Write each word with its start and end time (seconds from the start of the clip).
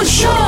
O 0.00 0.02
show 0.02 0.39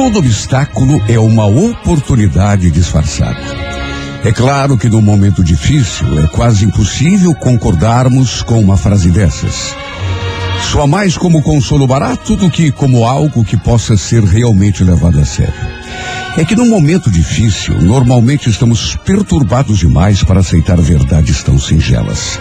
todo 0.00 0.20
obstáculo 0.20 0.98
é 1.08 1.18
uma 1.18 1.44
oportunidade 1.44 2.70
disfarçada. 2.70 3.38
É 4.24 4.32
claro 4.32 4.78
que 4.78 4.88
num 4.88 5.02
momento 5.02 5.44
difícil 5.44 6.18
é 6.18 6.26
quase 6.26 6.64
impossível 6.64 7.34
concordarmos 7.34 8.40
com 8.40 8.58
uma 8.58 8.78
frase 8.78 9.10
dessas. 9.10 9.76
Soa 10.72 10.86
mais 10.86 11.18
como 11.18 11.42
consolo 11.42 11.86
barato 11.86 12.34
do 12.34 12.48
que 12.48 12.72
como 12.72 13.04
algo 13.04 13.44
que 13.44 13.58
possa 13.58 13.94
ser 13.94 14.24
realmente 14.24 14.82
levado 14.82 15.20
a 15.20 15.24
sério. 15.26 15.52
É 16.38 16.46
que 16.46 16.56
num 16.56 16.70
momento 16.70 17.10
difícil, 17.10 17.74
normalmente 17.82 18.48
estamos 18.48 18.96
perturbados 19.04 19.80
demais 19.80 20.24
para 20.24 20.40
aceitar 20.40 20.80
verdades 20.80 21.42
tão 21.42 21.58
singelas. 21.58 22.40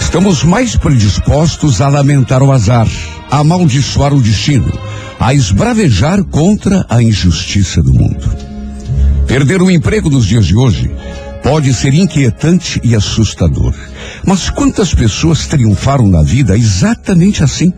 Estamos 0.00 0.42
mais 0.42 0.74
predispostos 0.74 1.82
a 1.82 1.88
lamentar 1.88 2.42
o 2.42 2.50
azar, 2.50 2.88
a 3.30 3.40
amaldiçoar 3.40 4.14
o 4.14 4.22
destino, 4.22 4.72
a 5.24 5.32
esbravejar 5.32 6.22
contra 6.22 6.84
a 6.86 7.02
injustiça 7.02 7.82
do 7.82 7.94
mundo. 7.94 8.28
Perder 9.26 9.62
o 9.62 9.70
emprego 9.70 10.10
nos 10.10 10.26
dias 10.26 10.44
de 10.44 10.54
hoje 10.54 10.90
pode 11.42 11.72
ser 11.72 11.94
inquietante 11.94 12.78
e 12.84 12.94
assustador. 12.94 13.72
Mas 14.26 14.50
quantas 14.50 14.92
pessoas 14.92 15.46
triunfaram 15.46 16.06
na 16.08 16.22
vida 16.22 16.58
exatamente 16.58 17.42
assim? 17.42 17.72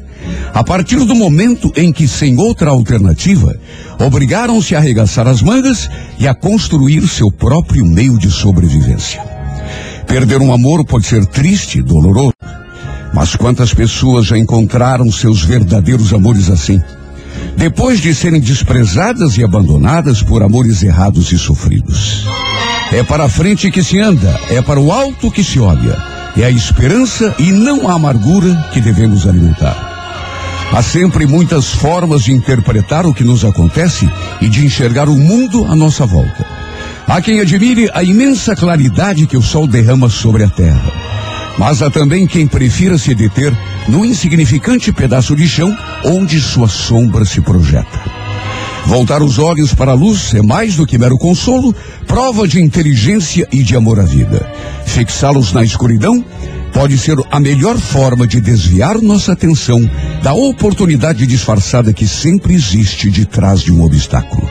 A 0.53 0.65
partir 0.65 0.97
do 0.97 1.15
momento 1.15 1.73
em 1.77 1.93
que, 1.93 2.09
sem 2.09 2.37
outra 2.37 2.71
alternativa, 2.71 3.55
obrigaram-se 3.97 4.75
a 4.75 4.79
arregaçar 4.79 5.29
as 5.29 5.41
mangas 5.41 5.89
e 6.19 6.27
a 6.27 6.35
construir 6.35 7.07
seu 7.07 7.31
próprio 7.31 7.87
meio 7.87 8.19
de 8.19 8.29
sobrevivência. 8.29 9.23
Perder 10.09 10.41
um 10.41 10.53
amor 10.53 10.85
pode 10.85 11.07
ser 11.07 11.25
triste, 11.27 11.81
doloroso, 11.81 12.35
mas 13.15 13.37
quantas 13.37 13.73
pessoas 13.73 14.27
já 14.27 14.37
encontraram 14.37 15.13
seus 15.13 15.45
verdadeiros 15.45 16.13
amores 16.13 16.51
assim? 16.51 16.83
Depois 17.57 18.01
de 18.01 18.15
serem 18.15 18.41
desprezadas 18.41 19.39
e 19.39 19.43
abandonadas 19.43 20.23
por 20.23 20.43
amores 20.43 20.83
errados 20.83 21.33
e 21.33 21.39
sofridos. 21.39 22.27
É 22.93 23.03
para 23.03 23.25
a 23.25 23.29
frente 23.29 23.71
que 23.71 23.83
se 23.83 23.99
anda, 23.99 24.39
é 24.51 24.61
para 24.63 24.79
o 24.79 24.93
alto 24.93 25.31
que 25.31 25.43
se 25.43 25.59
olha. 25.59 25.97
É 26.37 26.45
a 26.45 26.51
esperança 26.51 27.35
e 27.39 27.51
não 27.51 27.89
a 27.89 27.95
amargura 27.95 28.55
que 28.73 28.81
devemos 28.81 29.27
alimentar. 29.27 29.95
Há 30.73 30.83
sempre 30.83 31.27
muitas 31.27 31.73
formas 31.73 32.25
de 32.25 32.33
interpretar 32.33 33.07
o 33.07 33.15
que 33.15 33.25
nos 33.25 33.45
acontece 33.45 34.09
e 34.41 34.49
de 34.49 34.65
enxergar 34.65 35.09
o 35.09 35.17
mundo 35.17 35.65
à 35.65 35.75
nossa 35.75 36.05
volta. 36.05 36.45
Há 37.07 37.23
quem 37.23 37.41
admire 37.41 37.89
a 37.95 38.03
imensa 38.03 38.55
claridade 38.55 39.27
que 39.27 39.37
o 39.37 39.43
sol 39.43 39.67
derrama 39.67 40.11
sobre 40.11 40.45
a 40.45 40.49
terra. 40.49 41.06
Mas 41.59 41.81
há 41.83 41.91
também 41.91 42.27
quem 42.27 42.47
prefira 42.47 42.99
se 42.99 43.15
deter 43.15 43.57
no 43.89 44.05
insignificante 44.05 44.93
pedaço 44.93 45.35
de 45.35 45.49
chão 45.49 45.77
onde 46.05 46.41
sua 46.41 46.69
sombra 46.69 47.25
se 47.25 47.41
projeta. 47.41 48.01
Voltar 48.87 49.21
os 49.21 49.39
olhos 49.39 49.75
para 49.75 49.91
a 49.91 49.95
luz 49.95 50.33
é 50.35 50.43
mais 50.43 50.77
do 50.77 50.87
que 50.87 50.97
mero 50.97 51.19
consolo, 51.19 51.75
prova 52.07 52.47
de 52.47 52.61
inteligência 52.61 53.49
e 53.51 53.63
de 53.63 53.75
amor 53.75 53.99
à 53.99 54.05
vida. 54.05 54.49
Fixá-los 54.85 55.53
na 55.53 55.65
escuridão 55.65 56.25
pode 56.73 56.97
ser 56.97 57.17
a 57.31 57.41
melhor 57.41 57.79
forma 57.79 58.27
de 58.27 58.41
desviar 58.41 59.01
nossa 59.01 59.33
atenção 59.33 59.81
da 60.23 60.35
oportunidade 60.35 61.27
disfarçada 61.27 61.93
que 61.93 62.07
sempre 62.07 62.55
existe 62.55 63.11
de 63.11 63.25
trás 63.25 63.61
de 63.61 63.73
um 63.73 63.83
obstáculo. 63.83 64.49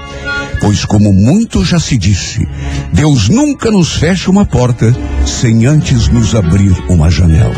Pois, 0.60 0.86
como 0.86 1.14
muito 1.14 1.64
já 1.64 1.80
se 1.80 1.98
disse, 1.98 2.48
Deus 2.92 3.30
nunca 3.30 3.70
nos 3.70 3.94
fecha 3.94 4.32
uma 4.32 4.46
porta 4.46 4.96
sem 5.26 5.66
antes 5.66 6.08
nos 6.08 6.34
abrir 6.34 6.72
uma 6.90 7.10
janela. 7.10 7.56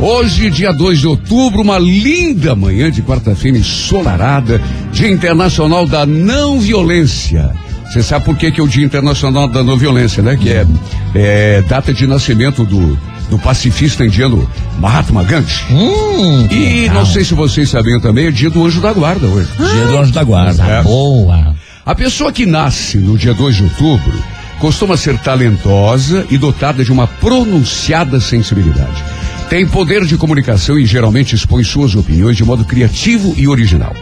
Hoje, 0.00 0.50
dia 0.50 0.72
2 0.72 1.00
de 1.00 1.06
outubro, 1.06 1.62
uma 1.62 1.78
linda 1.78 2.54
manhã 2.54 2.90
de 2.90 3.02
quarta-feira 3.02 3.56
ensolarada, 3.56 4.60
Dia 4.92 5.10
Internacional 5.10 5.86
da 5.86 6.04
Não 6.04 6.60
Violência. 6.60 7.50
Você 7.86 8.02
sabe 8.02 8.24
por 8.24 8.36
que, 8.36 8.50
que 8.50 8.60
é 8.60 8.62
o 8.64 8.68
Dia 8.68 8.84
Internacional 8.84 9.48
da 9.48 9.62
Não 9.62 9.76
Violência, 9.76 10.22
né? 10.22 10.36
Que 10.36 10.50
é, 10.50 10.66
é 11.14 11.62
data 11.62 11.94
de 11.94 12.06
nascimento 12.06 12.64
do, 12.64 12.98
do 13.28 13.38
pacifista 13.38 14.04
indiano 14.04 14.48
Mahatma 14.78 15.22
Gandhi. 15.24 15.64
Hum, 15.70 16.46
e 16.50 16.82
legal. 16.82 16.96
não 16.96 17.06
sei 17.06 17.24
se 17.24 17.34
vocês 17.34 17.68
sabiam 17.68 18.00
também, 18.00 18.26
é 18.26 18.30
dia 18.30 18.50
do 18.50 18.64
Anjo 18.64 18.80
da 18.80 18.92
Guarda 18.92 19.26
hoje. 19.26 19.48
Dia 19.56 19.86
do 19.86 19.98
Anjo 19.98 20.12
da 20.12 20.22
Guarda. 20.22 20.62
É. 20.62 20.82
Boa. 20.82 21.54
A 21.84 21.94
pessoa 21.94 22.32
que 22.32 22.46
nasce 22.46 22.98
no 22.98 23.16
dia 23.16 23.34
2 23.34 23.56
de 23.56 23.62
outubro 23.64 24.24
costuma 24.58 24.96
ser 24.96 25.18
talentosa 25.18 26.26
e 26.30 26.38
dotada 26.38 26.84
de 26.84 26.90
uma 26.90 27.06
pronunciada 27.06 28.20
sensibilidade. 28.20 29.04
Tem 29.48 29.66
poder 29.66 30.04
de 30.04 30.16
comunicação 30.16 30.78
e 30.78 30.84
geralmente 30.84 31.34
expõe 31.34 31.62
suas 31.62 31.94
opiniões 31.94 32.36
de 32.36 32.44
modo 32.44 32.64
criativo 32.64 33.32
e 33.36 33.46
original. 33.46 33.94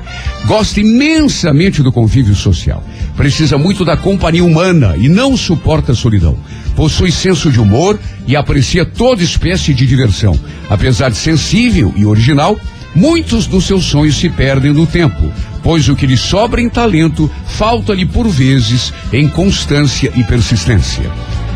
Gosta 0.46 0.80
imensamente 0.80 1.82
do 1.82 1.92
convívio 1.92 2.34
social. 2.34 2.82
Precisa 3.16 3.58
muito 3.58 3.84
da 3.84 3.96
companhia 3.96 4.44
humana 4.44 4.96
e 4.96 5.08
não 5.08 5.36
suporta 5.36 5.92
a 5.92 5.94
solidão. 5.94 6.38
Possui 6.74 7.12
senso 7.12 7.50
de 7.50 7.60
humor 7.60 8.00
e 8.26 8.34
aprecia 8.34 8.86
toda 8.86 9.22
espécie 9.22 9.74
de 9.74 9.86
diversão. 9.86 10.38
Apesar 10.68 11.10
de 11.10 11.16
sensível 11.16 11.92
e 11.94 12.06
original, 12.06 12.58
Muitos 12.94 13.48
dos 13.48 13.66
seus 13.66 13.84
sonhos 13.84 14.16
se 14.16 14.28
perdem 14.28 14.72
no 14.72 14.86
tempo, 14.86 15.32
pois 15.64 15.88
o 15.88 15.96
que 15.96 16.06
lhe 16.06 16.16
sobra 16.16 16.60
em 16.60 16.68
talento 16.68 17.28
falta-lhe 17.44 18.06
por 18.06 18.28
vezes 18.28 18.92
em 19.12 19.28
constância 19.28 20.12
e 20.14 20.22
persistência. 20.22 21.10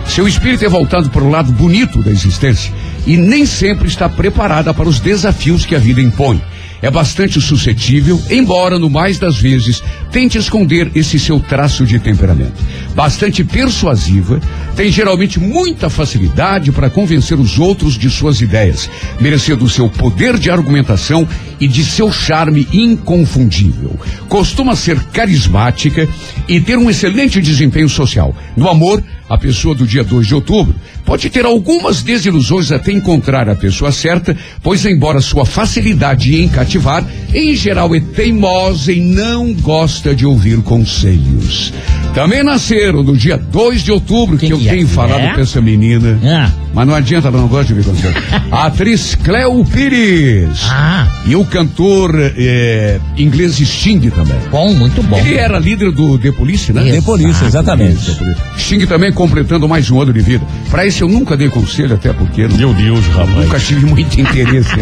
Seu 0.09 0.27
espírito 0.27 0.65
é 0.65 0.69
voltado 0.69 1.11
para 1.11 1.23
o 1.23 1.31
lado 1.31 1.53
bonito 1.53 2.03
da 2.03 2.11
existência 2.11 2.73
e 3.07 3.17
nem 3.17 3.47
sempre 3.47 3.87
está 3.87 4.09
preparada 4.09 4.75
para 4.75 4.89
os 4.89 4.99
desafios 4.99 5.65
que 5.65 5.77
a 5.77 5.79
vida 5.79 6.01
impõe. 6.01 6.43
É 6.81 6.91
bastante 6.91 7.41
suscetível, 7.41 8.21
embora 8.31 8.79
no 8.79 8.89
mais 8.89 9.19
das 9.19 9.37
vezes 9.37 9.83
tente 10.11 10.39
esconder 10.39 10.91
esse 10.95 11.19
seu 11.19 11.39
traço 11.39 11.85
de 11.85 11.99
temperamento. 11.99 12.55
Bastante 12.99 13.45
persuasiva, 13.45 14.41
tem 14.75 14.91
geralmente 14.91 15.39
muita 15.39 15.89
facilidade 15.89 16.73
para 16.73 16.91
convencer 16.91 17.39
os 17.39 17.57
outros 17.57 17.97
de 17.97 18.11
suas 18.11 18.41
ideias, 18.41 18.91
merecendo 19.21 19.69
seu 19.69 19.89
poder 19.89 20.37
de 20.37 20.51
argumentação 20.51 21.25
e 21.61 21.69
de 21.69 21.85
seu 21.85 22.11
charme 22.11 22.67
inconfundível. 22.73 23.97
Costuma 24.29 24.75
ser 24.75 25.01
carismática 25.13 26.09
e 26.49 26.61
ter 26.61 26.77
um 26.77 26.91
excelente 26.91 27.41
desempenho 27.41 27.89
social. 27.89 28.35
No 28.57 28.69
amor, 28.69 29.01
a 29.29 29.37
pessoa 29.39 29.75
do 29.75 29.87
dia 29.87 30.03
2 30.03 30.27
de 30.27 30.35
outubro 30.35 30.75
pode 31.05 31.29
ter 31.31 31.45
algumas 31.45 32.03
desilusões 32.03 32.73
até 32.73 32.91
encontrar 32.91 33.49
a 33.49 33.55
pessoa 33.55 33.93
certa, 33.93 34.37
pois, 34.63 34.85
embora 34.85 35.21
sua 35.21 35.45
facilidade 35.45 36.35
em 36.35 36.49
cativar, 36.49 37.05
em 37.33 37.55
geral 37.55 37.95
é 37.95 38.01
teimosa 38.01 38.93
e 38.93 39.01
não 39.01 39.53
gosta 39.53 40.15
de 40.15 40.27
ouvir 40.27 40.63
conselhos. 40.63 41.73
Também 42.15 42.43
nasceram 42.43 42.88
conselheiro 42.89 43.03
no 43.03 43.17
dia 43.17 43.37
2 43.37 43.83
de 43.83 43.93
outubro, 43.93 44.37
que, 44.37 44.51
eu 44.51 44.59
que 44.59 44.69
é? 44.69 44.73
tenho 44.73 44.89
falado 44.89 45.21
É? 45.21 45.33
pra 45.33 45.43
essa 45.43 45.61
menina. 45.61 46.19
Ah. 46.25 46.51
Mas 46.75 46.87
não 46.87 46.95
adianta, 46.95 47.29
ela 47.29 47.39
não 47.39 47.49
gosta 47.49 47.73
de 47.73 47.79
ouvir 47.79 47.85
conselho. 47.91 48.15
A 48.53 48.67
atriz 48.67 49.15
Cleo 49.15 49.65
Pires. 49.65 50.61
Ah, 50.71 51.07
E 51.27 51.35
o 51.35 51.45
cantor 51.45 52.13
eh, 52.37 52.99
inglês 53.17 53.57
Sting 53.57 54.01
também. 54.11 54.37
bom, 54.51 54.75
muito 54.75 55.03
bom. 55.03 55.19
Ele 55.19 55.35
era 55.35 55.59
líder 55.59 55.91
do 55.93 56.19
The 56.19 56.33
Police, 56.33 56.73
né? 56.73 56.83
De 56.83 57.03
polícia, 57.03 57.45
exatamente. 57.47 58.17
Sting 58.59 58.87
também 58.87 59.13
completando 59.13 59.69
mais 59.69 59.91
um 59.91 60.01
ano 60.01 60.13
de 60.13 60.21
vida. 60.21 60.45
Pra 60.71 60.87
isso 60.87 61.05
eu 61.05 61.09
nunca 61.09 61.37
dei 61.37 61.49
conselho, 61.49 61.95
até 61.95 62.13
porque 62.13 62.47
Meu 62.49 62.73
Deus, 62.75 63.05
nunca 63.35 63.59
tive 63.59 63.87
muito 63.87 64.19
interesse. 64.21 64.75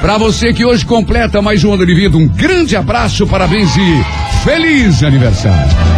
Pra 0.00 0.18
você 0.18 0.52
que 0.52 0.64
hoje 0.64 0.84
completa 0.84 1.42
mais 1.42 1.62
um 1.64 1.72
ano 1.72 1.84
de 1.86 1.94
vida, 1.94 2.16
um 2.16 2.26
grande 2.26 2.76
abraço, 2.76 3.26
parabéns 3.26 3.70
e 3.76 4.44
feliz 4.44 5.02
aniversário. 5.02 5.97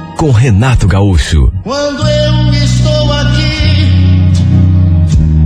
com 0.21 0.29
Renato 0.29 0.87
Gaúcho. 0.87 1.51
Quando 1.63 2.07
eu 2.07 2.53
estou 2.53 3.11
aqui, 3.11 4.29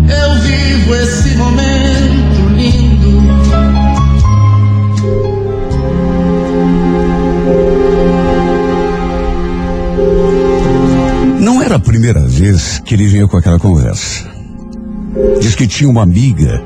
eu 0.09 0.41
vivo 0.41 0.95
esse 0.95 1.37
momento 1.37 2.49
lindo. 2.57 3.21
Não 11.39 11.61
era 11.61 11.75
a 11.75 11.79
primeira 11.79 12.27
vez 12.27 12.77
que 12.79 12.95
ele 12.95 13.07
veio 13.07 13.29
com 13.29 13.37
aquela 13.37 13.57
conversa. 13.57 14.29
Diz 15.39 15.55
que 15.55 15.67
tinha 15.67 15.89
uma 15.89 16.03
amiga 16.03 16.61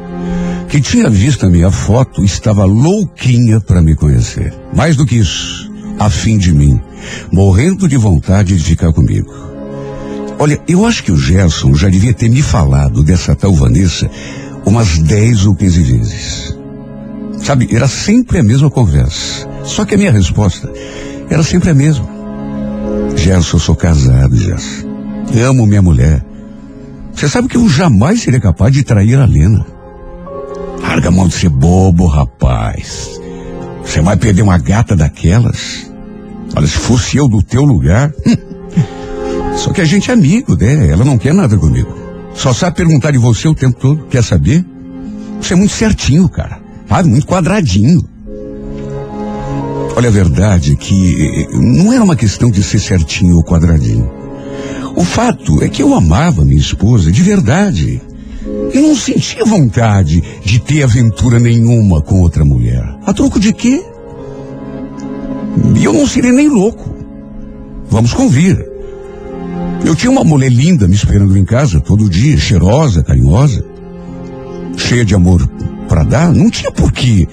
que 0.68 0.82
tinha 0.82 1.08
visto 1.12 1.46
a 1.46 1.50
minha 1.50 1.70
foto 1.70 2.24
e 2.24 2.26
estava 2.26 2.66
louquinha 2.66 3.62
para 3.62 3.84
me 3.84 3.96
conhecer. 3.96 4.52
Mais 4.74 4.96
do 4.96 5.06
que 5.06 5.18
isso, 5.18 5.69
afim 6.00 6.38
de 6.38 6.54
mim, 6.54 6.80
morrendo 7.31 7.88
de 7.88 7.98
vontade 7.98 8.56
de 8.56 8.63
ficar 8.63 8.94
comigo. 8.94 9.31
Olha, 10.40 10.60
eu 10.68 10.86
acho 10.86 11.04
que 11.04 11.12
o 11.12 11.18
Gerson 11.18 11.74
já 11.75 11.90
devia 11.90 12.13
ter 12.13 12.30
me 12.30 12.42
falado 12.42 13.04
dessa 13.04 13.36
tal 13.36 13.54
Vanessa 13.54 14.10
umas 14.66 14.98
10 14.98 15.46
ou 15.46 15.56
15 15.56 15.84
vezes. 15.84 16.57
Sabe, 17.40 17.68
era 17.75 17.88
sempre 17.88 18.40
a 18.40 18.44
mesma 18.44 18.69
conversa. 18.69 19.48
Só 19.66 19.84
que 19.84 19.96
a 19.96 19.98
minha 19.98 20.12
resposta 20.12 20.72
era 21.30 21.44
sempre 21.44 21.72
a 21.72 21.74
mesma. 21.74 22.07
Gerson, 23.18 23.57
eu 23.57 23.60
sou 23.60 23.75
casado, 23.75 24.36
Gerson. 24.38 24.88
Amo 25.46 25.66
minha 25.66 25.81
mulher. 25.81 26.24
Você 27.13 27.28
sabe 27.28 27.50
que 27.50 27.57
eu 27.57 27.68
jamais 27.68 28.22
seria 28.22 28.40
capaz 28.40 28.72
de 28.72 28.81
trair 28.81 29.19
a 29.19 29.25
Lena. 29.25 29.66
Larga 30.81 31.10
a 31.10 31.12
mão 31.12 31.28
de 31.28 31.34
ser 31.34 31.50
bobo, 31.50 32.07
rapaz. 32.07 33.19
Você 33.84 34.01
vai 34.01 34.16
perder 34.16 34.42
uma 34.42 34.57
gata 34.57 34.96
daquelas? 34.96 35.88
Olha, 36.60 36.68
se 36.68 36.78
fosse 36.78 37.16
eu 37.16 37.30
do 37.30 37.42
teu 37.42 37.64
lugar. 37.64 38.14
Só 39.56 39.72
que 39.72 39.80
a 39.80 39.86
gente 39.86 40.12
é 40.12 40.14
amigo, 40.14 40.58
né? 40.58 40.90
Ela 40.90 41.06
não 41.06 41.18
quer 41.18 41.34
nada 41.34 41.58
comigo. 41.58 41.90
Só 42.36 42.54
sabe 42.54 42.76
perguntar 42.76 43.12
de 43.12 43.18
você 43.18 43.48
o 43.48 43.56
tempo 43.56 43.80
todo. 43.80 44.08
Quer 44.10 44.22
saber? 44.22 44.66
Você 45.42 45.54
é 45.54 45.56
muito 45.56 45.74
certinho, 45.74 46.28
cara. 46.28 46.60
Sabe? 46.90 47.08
Muito 47.08 47.26
quadradinho. 47.26 48.04
Olha, 49.96 50.10
a 50.10 50.12
verdade 50.12 50.74
é 50.74 50.76
que 50.76 51.48
eh, 51.50 51.58
não 51.58 51.94
era 51.94 52.04
uma 52.04 52.18
questão 52.18 52.52
de 52.52 52.62
ser 52.62 52.80
certinho 52.80 53.38
ou 53.38 53.44
quadradinho. 53.44 54.12
O 54.98 55.06
fato 55.06 55.64
é 55.64 55.70
que 55.70 55.82
eu 55.82 55.96
amava 55.96 56.44
minha 56.44 56.60
esposa 56.60 57.10
de 57.10 57.24
verdade. 57.24 58.02
E 58.74 58.80
não 58.82 58.98
sentia 58.98 59.46
vontade 59.46 60.22
de 60.44 60.60
ter 60.60 60.84
aventura 60.84 61.40
nenhuma 61.40 62.02
com 62.02 62.20
outra 62.20 62.44
mulher. 62.44 62.84
A 63.06 63.14
troco 63.14 63.40
de 63.40 63.54
quê? 63.54 63.82
E 65.75 65.84
eu 65.84 65.94
não 65.94 66.06
seria 66.07 66.31
nem 66.31 66.50
louco. 66.50 66.94
Vamos 67.90 68.13
convir. 68.13 68.57
Eu 69.86 69.96
tinha 69.96 70.12
uma 70.12 70.24
mulher 70.24 70.51
linda 70.51 70.88
me 70.88 70.96
esperando 70.96 71.38
em 71.38 71.46
casa 71.46 71.80
todo 71.80 72.10
dia, 72.10 72.38
cheirosa, 72.38 73.04
carinhosa, 73.04 73.63
cheia 74.78 75.06
de 75.06 75.16
amor 75.16 75.48
para 75.88 76.04
dar. 76.04 76.34
Não 76.34 76.50
tinha 76.50 76.72
por 76.72 76.92
que 76.92 77.28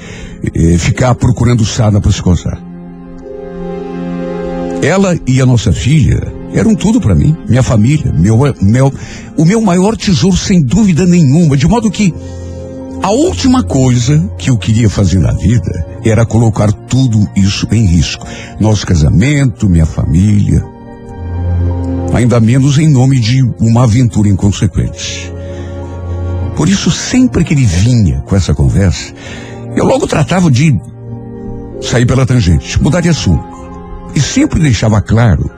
eh, 0.54 0.78
ficar 0.78 1.14
procurando 1.14 1.64
sada 1.64 2.00
para 2.00 2.12
se 2.12 2.22
coçar. 2.22 2.62
Ela 4.82 5.18
e 5.26 5.40
a 5.40 5.46
nossa 5.46 5.72
filha 5.72 6.32
eram 6.52 6.74
tudo 6.74 7.00
para 7.00 7.14
mim, 7.14 7.36
minha 7.48 7.62
família, 7.62 8.12
meu, 8.12 8.38
meu, 8.62 8.92
o 9.36 9.44
meu 9.44 9.60
maior 9.60 9.96
tesouro 9.96 10.36
sem 10.36 10.62
dúvida 10.62 11.04
nenhuma, 11.04 11.56
de 11.56 11.66
modo 11.66 11.90
que 11.90 12.14
a 13.02 13.10
última 13.10 13.62
coisa 13.62 14.30
que 14.38 14.50
eu 14.50 14.56
queria 14.56 14.88
fazer 14.88 15.18
na 15.18 15.32
vida 15.32 15.86
era 16.08 16.26
colocar 16.26 16.72
tudo 16.72 17.28
isso 17.34 17.66
em 17.72 17.84
risco. 17.84 18.26
Nosso 18.60 18.86
casamento, 18.86 19.68
minha 19.68 19.86
família. 19.86 20.64
Ainda 22.12 22.40
menos 22.40 22.78
em 22.78 22.88
nome 22.88 23.20
de 23.20 23.42
uma 23.60 23.84
aventura 23.84 24.28
inconsequente. 24.28 25.32
Por 26.56 26.68
isso, 26.68 26.90
sempre 26.90 27.44
que 27.44 27.52
ele 27.52 27.64
vinha 27.64 28.20
com 28.20 28.34
essa 28.34 28.54
conversa, 28.54 29.12
eu 29.74 29.84
logo 29.84 30.06
tratava 30.06 30.50
de 30.50 30.74
sair 31.82 32.06
pela 32.06 32.24
tangente, 32.24 32.82
mudar 32.82 33.00
de 33.00 33.10
assunto. 33.10 33.44
E 34.14 34.20
sempre 34.20 34.60
deixava 34.60 35.02
claro 35.02 35.50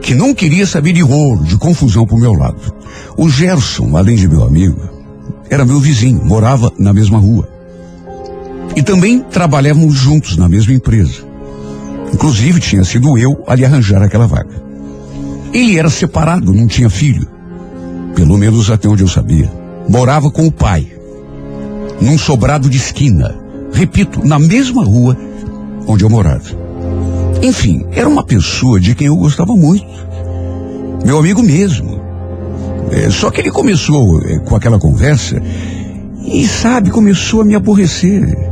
que 0.00 0.14
não 0.14 0.34
queria 0.34 0.66
saber 0.66 0.92
de 0.92 1.02
rolo, 1.02 1.44
de 1.44 1.58
confusão 1.58 2.06
pro 2.06 2.16
meu 2.16 2.32
lado. 2.32 2.72
O 3.16 3.28
Gerson, 3.28 3.96
além 3.96 4.16
de 4.16 4.26
meu 4.26 4.42
amigo, 4.42 4.80
era 5.50 5.64
meu 5.66 5.78
vizinho, 5.78 6.24
morava 6.24 6.72
na 6.78 6.94
mesma 6.94 7.18
rua. 7.18 7.57
E 8.78 8.82
também 8.84 9.18
trabalhávamos 9.18 9.96
juntos 9.96 10.36
na 10.36 10.48
mesma 10.48 10.72
empresa. 10.72 11.26
Inclusive, 12.14 12.60
tinha 12.60 12.84
sido 12.84 13.18
eu 13.18 13.42
a 13.44 13.56
lhe 13.56 13.64
arranjar 13.64 14.00
aquela 14.00 14.28
vaga. 14.28 14.54
Ele 15.52 15.76
era 15.76 15.90
separado, 15.90 16.54
não 16.54 16.68
tinha 16.68 16.88
filho. 16.88 17.26
Pelo 18.14 18.38
menos 18.38 18.70
até 18.70 18.88
onde 18.88 19.02
eu 19.02 19.08
sabia. 19.08 19.50
Morava 19.88 20.30
com 20.30 20.46
o 20.46 20.52
pai. 20.52 20.86
Num 22.00 22.16
sobrado 22.16 22.70
de 22.70 22.76
esquina. 22.76 23.34
Repito, 23.72 24.24
na 24.24 24.38
mesma 24.38 24.84
rua 24.84 25.18
onde 25.84 26.04
eu 26.04 26.08
morava. 26.08 26.48
Enfim, 27.42 27.84
era 27.90 28.08
uma 28.08 28.22
pessoa 28.22 28.78
de 28.78 28.94
quem 28.94 29.08
eu 29.08 29.16
gostava 29.16 29.56
muito. 29.56 29.88
Meu 31.04 31.18
amigo 31.18 31.42
mesmo. 31.42 32.00
É, 32.92 33.10
só 33.10 33.28
que 33.28 33.40
ele 33.40 33.50
começou 33.50 34.22
é, 34.22 34.38
com 34.38 34.54
aquela 34.54 34.78
conversa 34.78 35.42
e, 36.24 36.46
sabe, 36.46 36.90
começou 36.90 37.40
a 37.40 37.44
me 37.44 37.56
aborrecer. 37.56 38.46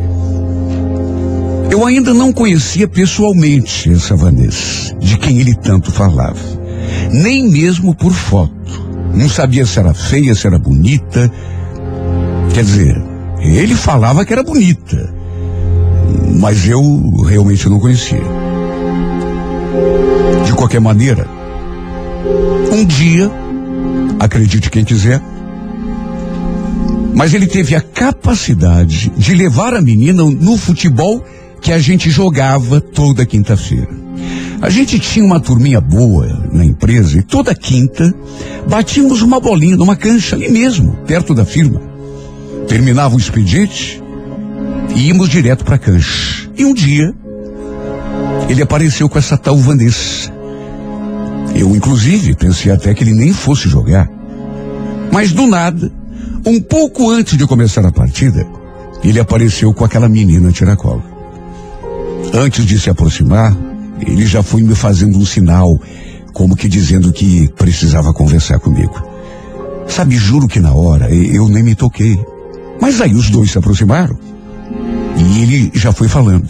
Eu 1.77 1.85
ainda 1.85 2.15
não 2.15 2.33
conhecia 2.33 2.89
pessoalmente 2.89 3.93
essa 3.93 4.17
Vanessa, 4.17 4.95
de 4.95 5.19
quem 5.19 5.41
ele 5.41 5.55
tanto 5.55 5.93
falava. 5.93 6.41
Nem 7.13 7.51
mesmo 7.51 7.95
por 7.95 8.15
foto. 8.15 8.83
Não 9.15 9.29
sabia 9.29 9.67
se 9.67 9.79
era 9.79 9.93
feia, 9.93 10.35
se 10.35 10.47
era 10.47 10.59
bonita. 10.59 11.31
Quer 12.55 12.65
dizer, 12.65 13.05
ele 13.41 13.75
falava 13.75 14.25
que 14.25 14.33
era 14.33 14.43
bonita. 14.43 15.13
Mas 16.41 16.67
eu 16.67 16.81
realmente 17.27 17.69
não 17.69 17.79
conhecia. 17.79 18.25
De 20.47 20.55
qualquer 20.55 20.81
maneira, 20.81 21.29
um 22.73 22.87
dia, 22.87 23.31
acredite 24.19 24.71
quem 24.71 24.83
quiser, 24.83 25.21
mas 27.15 27.35
ele 27.35 27.47
teve 27.47 27.75
a 27.75 27.83
capacidade 27.83 29.13
de 29.15 29.35
levar 29.35 29.75
a 29.75 29.83
menina 29.83 30.25
no 30.25 30.57
futebol 30.57 31.23
que 31.61 31.73
a 31.73 31.79
gente 31.79 32.11
jogava 32.11 32.81
toda 32.81 33.27
quinta-feira. 33.27 33.89
A 34.61 34.71
gente 34.71 34.99
tinha 34.99 35.25
uma 35.25 35.39
turminha 35.39 35.81
boa 35.81 36.27
na 36.53 36.65
empresa 36.65 37.19
e 37.19 37.23
toda 37.23 37.55
quinta 37.55 38.15
batíamos 38.69 39.21
uma 39.21 39.39
bolinha 39.39 39.77
numa 39.77 39.95
cancha 39.95 40.35
ali 40.35 40.49
mesmo, 40.49 40.97
perto 41.07 41.35
da 41.35 41.45
firma. 41.45 41.81
Terminava 42.67 43.15
o 43.15 43.19
expediente 43.19 44.03
e 44.95 45.09
íamos 45.09 45.29
direto 45.29 45.65
para 45.65 45.77
a 45.77 45.79
cancha. 45.79 46.51
E 46.57 46.65
um 46.65 46.73
dia, 46.73 47.15
ele 48.49 48.63
apareceu 48.63 49.09
com 49.09 49.19
essa 49.19 49.37
tal 49.37 49.57
Vanessa. 49.57 50.33
Eu, 51.55 51.75
inclusive, 51.77 52.35
pensei 52.35 52.73
até 52.73 52.95
que 52.95 53.05
ele 53.05 53.15
nem 53.15 53.33
fosse 53.33 53.69
jogar. 53.69 54.09
Mas 55.13 55.33
do 55.33 55.47
nada, 55.47 55.93
um 56.45 56.61
pouco 56.61 57.11
antes 57.11 57.37
de 57.37 57.47
começar 57.47 57.85
a 57.85 57.93
partida, 57.93 58.47
ele 59.05 59.21
apareceu 59.21 59.73
com 59.73 59.85
aquela 59.85 60.09
menina 60.09 60.51
tiracolo. 60.51 61.16
Antes 62.33 62.65
de 62.65 62.79
se 62.79 62.91
aproximar, 62.91 63.57
ele 64.01 64.27
já 64.27 64.43
foi 64.43 64.63
me 64.63 64.75
fazendo 64.75 65.19
um 65.19 65.25
sinal, 65.25 65.81
como 66.33 66.57
que 66.57 66.69
dizendo 66.69 67.13
que 67.13 67.49
precisava 67.57 68.13
conversar 68.13 68.59
comigo. 68.59 68.95
Sabe, 69.89 70.17
juro 70.17 70.49
que 70.49 70.61
na 70.61 70.75
hora 70.75 71.15
eu 71.15 71.49
nem 71.49 71.63
me 71.63 71.75
toquei. 71.75 72.19
Mas 72.81 73.01
aí 73.01 73.15
os 73.15 73.31
dois 73.31 73.51
se 73.51 73.59
aproximaram 73.59 74.19
e 75.17 75.43
ele 75.43 75.71
já 75.75 75.93
foi 75.93 76.09
falando. 76.09 76.49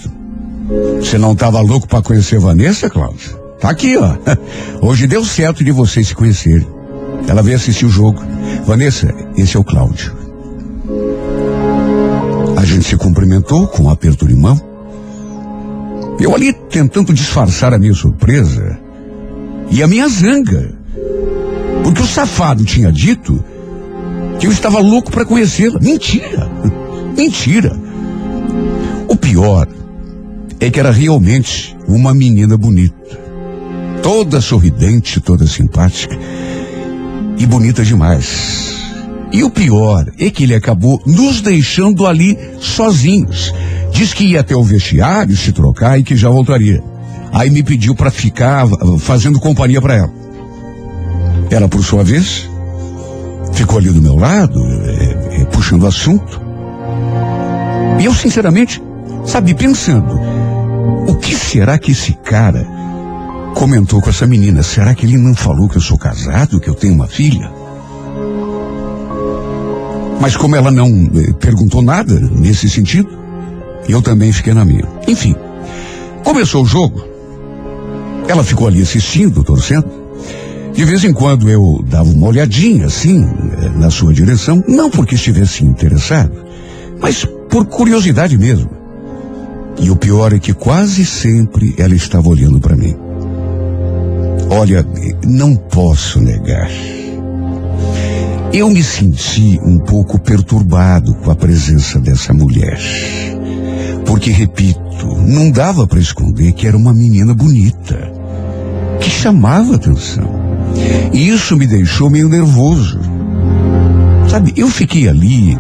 Você 1.00 1.18
não 1.18 1.32
estava 1.32 1.60
louco 1.60 1.86
para 1.86 2.02
conhecer 2.02 2.40
Vanessa, 2.40 2.90
Cláudio? 2.90 3.38
Tá 3.60 3.70
aqui, 3.70 3.96
ó. 3.96 4.16
Hoje 4.82 5.06
deu 5.06 5.24
certo 5.24 5.62
de 5.62 5.70
vocês 5.70 6.08
se 6.08 6.14
conhecerem. 6.14 6.66
Ela 7.28 7.42
veio 7.42 7.56
assistir 7.56 7.86
o 7.86 7.90
jogo. 7.90 8.22
Vanessa, 8.64 9.14
esse 9.36 9.56
é 9.56 9.60
o 9.60 9.64
Cláudio. 9.64 10.14
A 12.56 12.64
gente 12.64 12.84
se 12.84 12.96
cumprimentou 12.96 13.68
com 13.68 13.84
um 13.84 13.90
aperto 13.90 14.26
de 14.26 14.34
mão. 14.34 14.60
Eu 16.18 16.34
ali 16.34 16.52
tentando 16.52 17.12
disfarçar 17.12 17.74
a 17.74 17.78
minha 17.78 17.94
surpresa 17.94 18.78
e 19.70 19.82
a 19.82 19.86
minha 19.86 20.08
zanga. 20.08 20.72
Porque 21.82 22.02
o 22.02 22.06
safado 22.06 22.64
tinha 22.64 22.90
dito 22.90 23.42
que 24.38 24.46
eu 24.46 24.52
estava 24.52 24.80
louco 24.80 25.10
para 25.10 25.24
conhecê-la. 25.24 25.78
Mentira! 25.80 26.50
Mentira! 27.16 27.76
O 29.08 29.16
pior 29.16 29.68
é 30.58 30.70
que 30.70 30.80
era 30.80 30.90
realmente 30.90 31.76
uma 31.86 32.14
menina 32.14 32.56
bonita. 32.56 33.26
Toda 34.02 34.40
sorridente, 34.40 35.20
toda 35.20 35.46
simpática 35.46 36.16
e 37.38 37.46
bonita 37.46 37.84
demais. 37.84 38.74
E 39.32 39.42
o 39.42 39.50
pior 39.50 40.06
é 40.18 40.30
que 40.30 40.44
ele 40.44 40.54
acabou 40.54 41.02
nos 41.04 41.40
deixando 41.40 42.06
ali 42.06 42.38
sozinhos. 42.60 43.52
Diz 43.96 44.12
que 44.12 44.24
ia 44.24 44.40
até 44.40 44.54
o 44.54 44.62
vestiário 44.62 45.34
se 45.34 45.52
trocar 45.52 45.98
e 45.98 46.02
que 46.02 46.14
já 46.14 46.28
voltaria. 46.28 46.84
Aí 47.32 47.48
me 47.48 47.62
pediu 47.62 47.94
para 47.94 48.10
ficar 48.10 48.66
fazendo 48.98 49.40
companhia 49.40 49.80
para 49.80 49.94
ela. 49.94 50.12
Ela, 51.50 51.66
por 51.66 51.82
sua 51.82 52.04
vez, 52.04 52.46
ficou 53.54 53.78
ali 53.78 53.88
do 53.88 54.02
meu 54.02 54.14
lado, 54.14 54.62
é, 54.62 55.40
é, 55.40 55.44
puxando 55.46 55.86
assunto. 55.86 56.38
E 57.98 58.04
eu, 58.04 58.12
sinceramente, 58.12 58.82
sabe, 59.24 59.54
pensando, 59.54 60.20
o 61.08 61.14
que 61.14 61.34
será 61.34 61.78
que 61.78 61.92
esse 61.92 62.12
cara 62.12 62.66
comentou 63.54 64.02
com 64.02 64.10
essa 64.10 64.26
menina? 64.26 64.62
Será 64.62 64.94
que 64.94 65.06
ele 65.06 65.16
não 65.16 65.34
falou 65.34 65.70
que 65.70 65.78
eu 65.78 65.82
sou 65.82 65.96
casado, 65.96 66.60
que 66.60 66.68
eu 66.68 66.74
tenho 66.74 66.92
uma 66.92 67.08
filha? 67.08 67.50
Mas 70.20 70.36
como 70.36 70.54
ela 70.54 70.70
não 70.70 70.86
eh, 71.14 71.32
perguntou 71.40 71.80
nada 71.80 72.20
nesse 72.20 72.68
sentido, 72.68 73.25
eu 73.88 74.02
também 74.02 74.32
fiquei 74.32 74.52
na 74.52 74.64
minha. 74.64 74.84
Enfim, 75.06 75.34
começou 76.24 76.62
o 76.62 76.66
jogo. 76.66 77.04
Ela 78.28 78.42
ficou 78.42 78.66
ali 78.66 78.82
assistindo, 78.82 79.44
torcendo. 79.44 79.86
De 80.72 80.84
vez 80.84 81.04
em 81.04 81.12
quando 81.12 81.48
eu 81.48 81.82
dava 81.88 82.10
uma 82.10 82.26
olhadinha 82.26 82.86
assim 82.86 83.24
eh, 83.24 83.68
na 83.78 83.88
sua 83.90 84.12
direção, 84.12 84.62
não 84.68 84.90
porque 84.90 85.14
estivesse 85.14 85.64
interessado, 85.64 86.44
mas 87.00 87.24
por 87.48 87.64
curiosidade 87.66 88.36
mesmo. 88.36 88.70
E 89.78 89.90
o 89.90 89.96
pior 89.96 90.32
é 90.32 90.38
que 90.38 90.52
quase 90.52 91.06
sempre 91.06 91.74
ela 91.78 91.94
estava 91.94 92.28
olhando 92.28 92.60
para 92.60 92.76
mim. 92.76 92.94
Olha, 94.50 94.86
não 95.24 95.54
posso 95.56 96.20
negar. 96.20 96.70
Eu 98.52 98.70
me 98.70 98.82
senti 98.82 99.58
um 99.62 99.78
pouco 99.78 100.18
perturbado 100.18 101.14
com 101.16 101.30
a 101.30 101.36
presença 101.36 101.98
dessa 101.98 102.32
mulher. 102.32 102.78
Porque, 104.16 104.30
repito, 104.30 105.06
não 105.26 105.50
dava 105.50 105.86
para 105.86 106.00
esconder 106.00 106.54
que 106.54 106.66
era 106.66 106.74
uma 106.74 106.94
menina 106.94 107.34
bonita, 107.34 108.10
que 108.98 109.10
chamava 109.10 109.74
atenção. 109.74 110.26
E 111.12 111.28
isso 111.28 111.54
me 111.54 111.66
deixou 111.66 112.08
meio 112.08 112.26
nervoso. 112.26 112.98
Sabe, 114.26 114.54
eu 114.56 114.70
fiquei 114.70 115.06
ali 115.06 115.58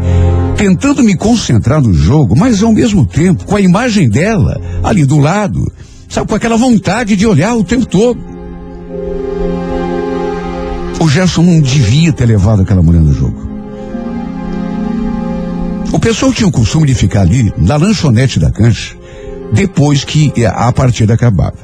tentando 0.56 1.02
me 1.02 1.14
concentrar 1.14 1.82
no 1.82 1.92
jogo, 1.92 2.34
mas 2.34 2.62
ao 2.62 2.72
mesmo 2.72 3.04
tempo 3.04 3.44
com 3.44 3.56
a 3.56 3.60
imagem 3.60 4.08
dela 4.08 4.58
ali 4.82 5.04
do 5.04 5.18
lado, 5.18 5.70
sabe, 6.08 6.26
com 6.26 6.34
aquela 6.34 6.56
vontade 6.56 7.14
de 7.14 7.26
olhar 7.26 7.54
o 7.54 7.62
tempo 7.62 7.84
todo. 7.84 8.18
O 10.98 11.06
Gerson 11.06 11.42
não 11.42 11.60
devia 11.60 12.10
ter 12.10 12.24
levado 12.24 12.62
aquela 12.62 12.80
mulher 12.80 13.02
no 13.02 13.12
jogo. 13.12 13.55
O 15.96 15.98
pessoal 15.98 16.30
tinha 16.30 16.46
o 16.46 16.52
costume 16.52 16.86
de 16.86 16.94
ficar 16.94 17.22
ali 17.22 17.50
na 17.56 17.74
lanchonete 17.76 18.38
da 18.38 18.50
cancha 18.50 18.94
depois 19.50 20.04
que 20.04 20.30
a 20.44 20.70
partida 20.70 21.14
acabava. 21.14 21.56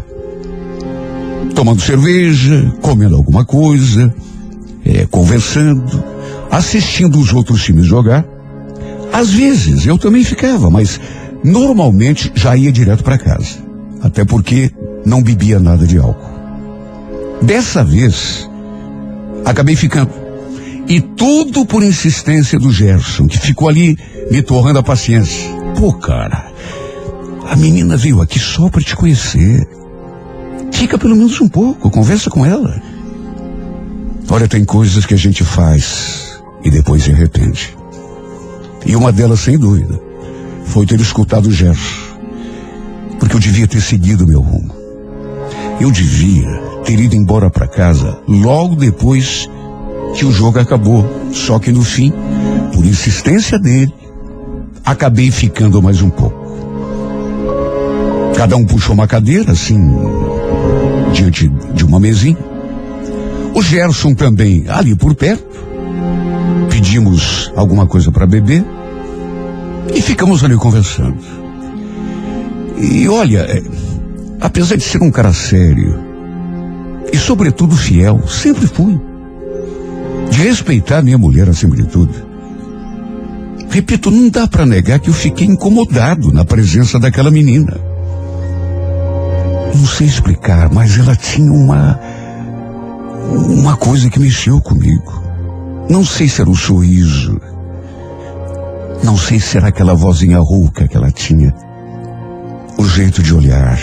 Tomando 1.54 1.82
cerveja, 1.82 2.72
comendo 2.80 3.14
alguma 3.14 3.44
coisa, 3.44 4.12
é, 4.86 5.04
conversando, 5.04 6.02
assistindo 6.50 7.18
os 7.18 7.30
outros 7.34 7.62
times 7.62 7.84
jogar. 7.84 8.24
Às 9.12 9.28
vezes 9.28 9.86
eu 9.86 9.98
também 9.98 10.24
ficava, 10.24 10.70
mas 10.70 10.98
normalmente 11.44 12.32
já 12.34 12.56
ia 12.56 12.72
direto 12.72 13.04
para 13.04 13.18
casa. 13.18 13.58
Até 14.00 14.24
porque 14.24 14.70
não 15.04 15.22
bebia 15.22 15.60
nada 15.60 15.86
de 15.86 15.98
álcool. 15.98 16.32
Dessa 17.42 17.84
vez, 17.84 18.48
Acabei 19.44 19.76
ficando. 19.76 20.21
E 20.92 21.00
tudo 21.00 21.64
por 21.64 21.82
insistência 21.82 22.58
do 22.58 22.70
Gerson, 22.70 23.26
que 23.26 23.38
ficou 23.38 23.66
ali 23.66 23.96
me 24.30 24.42
torrando 24.42 24.78
a 24.78 24.82
paciência. 24.82 25.48
Pô, 25.74 25.90
cara, 25.90 26.52
a 27.48 27.56
menina 27.56 27.96
veio 27.96 28.20
aqui 28.20 28.38
só 28.38 28.68
para 28.68 28.82
te 28.82 28.94
conhecer. 28.94 29.66
Fica 30.70 30.98
pelo 30.98 31.16
menos 31.16 31.40
um 31.40 31.48
pouco, 31.48 31.88
conversa 31.88 32.28
com 32.28 32.44
ela. 32.44 32.78
Olha, 34.28 34.46
tem 34.46 34.66
coisas 34.66 35.06
que 35.06 35.14
a 35.14 35.16
gente 35.16 35.42
faz 35.42 36.38
e 36.62 36.70
depois 36.70 37.04
se 37.04 37.10
arrepende. 37.10 37.74
E 38.84 38.94
uma 38.94 39.10
delas, 39.10 39.40
sem 39.40 39.58
dúvida, 39.58 39.98
foi 40.66 40.84
ter 40.84 41.00
escutado 41.00 41.46
o 41.46 41.52
Gerson. 41.52 42.18
Porque 43.18 43.34
eu 43.34 43.40
devia 43.40 43.66
ter 43.66 43.80
seguido 43.80 44.26
meu 44.26 44.42
rumo. 44.42 44.74
Eu 45.80 45.90
devia 45.90 46.50
ter 46.84 47.00
ido 47.00 47.16
embora 47.16 47.48
para 47.48 47.66
casa 47.66 48.18
logo 48.28 48.76
depois 48.76 49.48
que 50.14 50.24
o 50.24 50.32
jogo 50.32 50.58
acabou. 50.58 51.04
Só 51.32 51.58
que 51.58 51.72
no 51.72 51.82
fim, 51.82 52.12
por 52.74 52.84
insistência 52.84 53.58
dele, 53.58 53.92
acabei 54.84 55.30
ficando 55.30 55.82
mais 55.82 56.02
um 56.02 56.10
pouco. 56.10 56.42
Cada 58.36 58.56
um 58.56 58.64
puxou 58.64 58.94
uma 58.94 59.06
cadeira, 59.06 59.52
assim, 59.52 59.78
diante 61.12 61.48
de 61.74 61.84
uma 61.84 62.00
mesinha. 62.00 62.38
O 63.54 63.62
Gerson 63.62 64.14
também 64.14 64.64
ali 64.68 64.94
por 64.94 65.14
perto. 65.14 65.52
Pedimos 66.70 67.52
alguma 67.54 67.86
coisa 67.86 68.10
para 68.10 68.26
beber 68.26 68.64
e 69.94 70.00
ficamos 70.00 70.42
ali 70.42 70.56
conversando. 70.56 71.18
E 72.78 73.08
olha, 73.08 73.40
é, 73.40 73.62
apesar 74.40 74.76
de 74.76 74.82
ser 74.82 75.02
um 75.02 75.10
cara 75.10 75.32
sério, 75.32 76.12
e, 77.12 77.18
sobretudo, 77.18 77.76
fiel. 77.76 78.26
Sempre 78.26 78.66
fui. 78.66 78.98
De 80.32 80.42
respeitar 80.44 81.02
minha 81.02 81.18
mulher 81.18 81.46
acima 81.46 81.76
de 81.76 81.84
tudo. 81.84 82.14
Repito, 83.68 84.10
não 84.10 84.30
dá 84.30 84.48
para 84.48 84.64
negar 84.64 84.98
que 84.98 85.10
eu 85.10 85.14
fiquei 85.14 85.46
incomodado 85.46 86.32
na 86.32 86.42
presença 86.42 86.98
daquela 86.98 87.30
menina. 87.30 87.78
Não 89.74 89.86
sei 89.86 90.06
explicar, 90.06 90.72
mas 90.72 90.98
ela 90.98 91.14
tinha 91.14 91.52
uma. 91.52 92.00
uma 93.30 93.76
coisa 93.76 94.08
que 94.08 94.18
mexeu 94.18 94.58
comigo. 94.62 95.22
Não 95.90 96.02
sei 96.02 96.28
se 96.28 96.40
era 96.40 96.48
o 96.48 96.56
sorriso. 96.56 97.38
Não 99.04 99.18
sei 99.18 99.38
se 99.38 99.58
era 99.58 99.68
aquela 99.68 99.94
vozinha 99.94 100.38
rouca 100.38 100.88
que 100.88 100.96
ela 100.96 101.10
tinha. 101.10 101.54
O 102.78 102.86
jeito 102.86 103.22
de 103.22 103.34
olhar. 103.34 103.78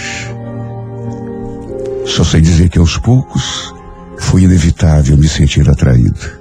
Só 2.08 2.24
sei 2.24 2.42
dizer 2.42 2.70
que 2.70 2.80
aos 2.80 2.98
poucos 2.98 3.72
foi 4.18 4.44
inevitável 4.44 5.16
me 5.16 5.28
sentir 5.28 5.70
atraído. 5.70 6.39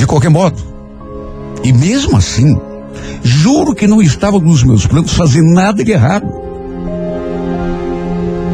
De 0.00 0.06
qualquer 0.06 0.30
modo, 0.30 0.56
e 1.62 1.74
mesmo 1.74 2.16
assim, 2.16 2.58
juro 3.22 3.74
que 3.74 3.86
não 3.86 4.00
estava 4.00 4.38
nos 4.38 4.64
meus 4.64 4.86
planos 4.86 5.12
fazer 5.12 5.42
nada 5.42 5.84
de 5.84 5.92
errado. 5.92 6.26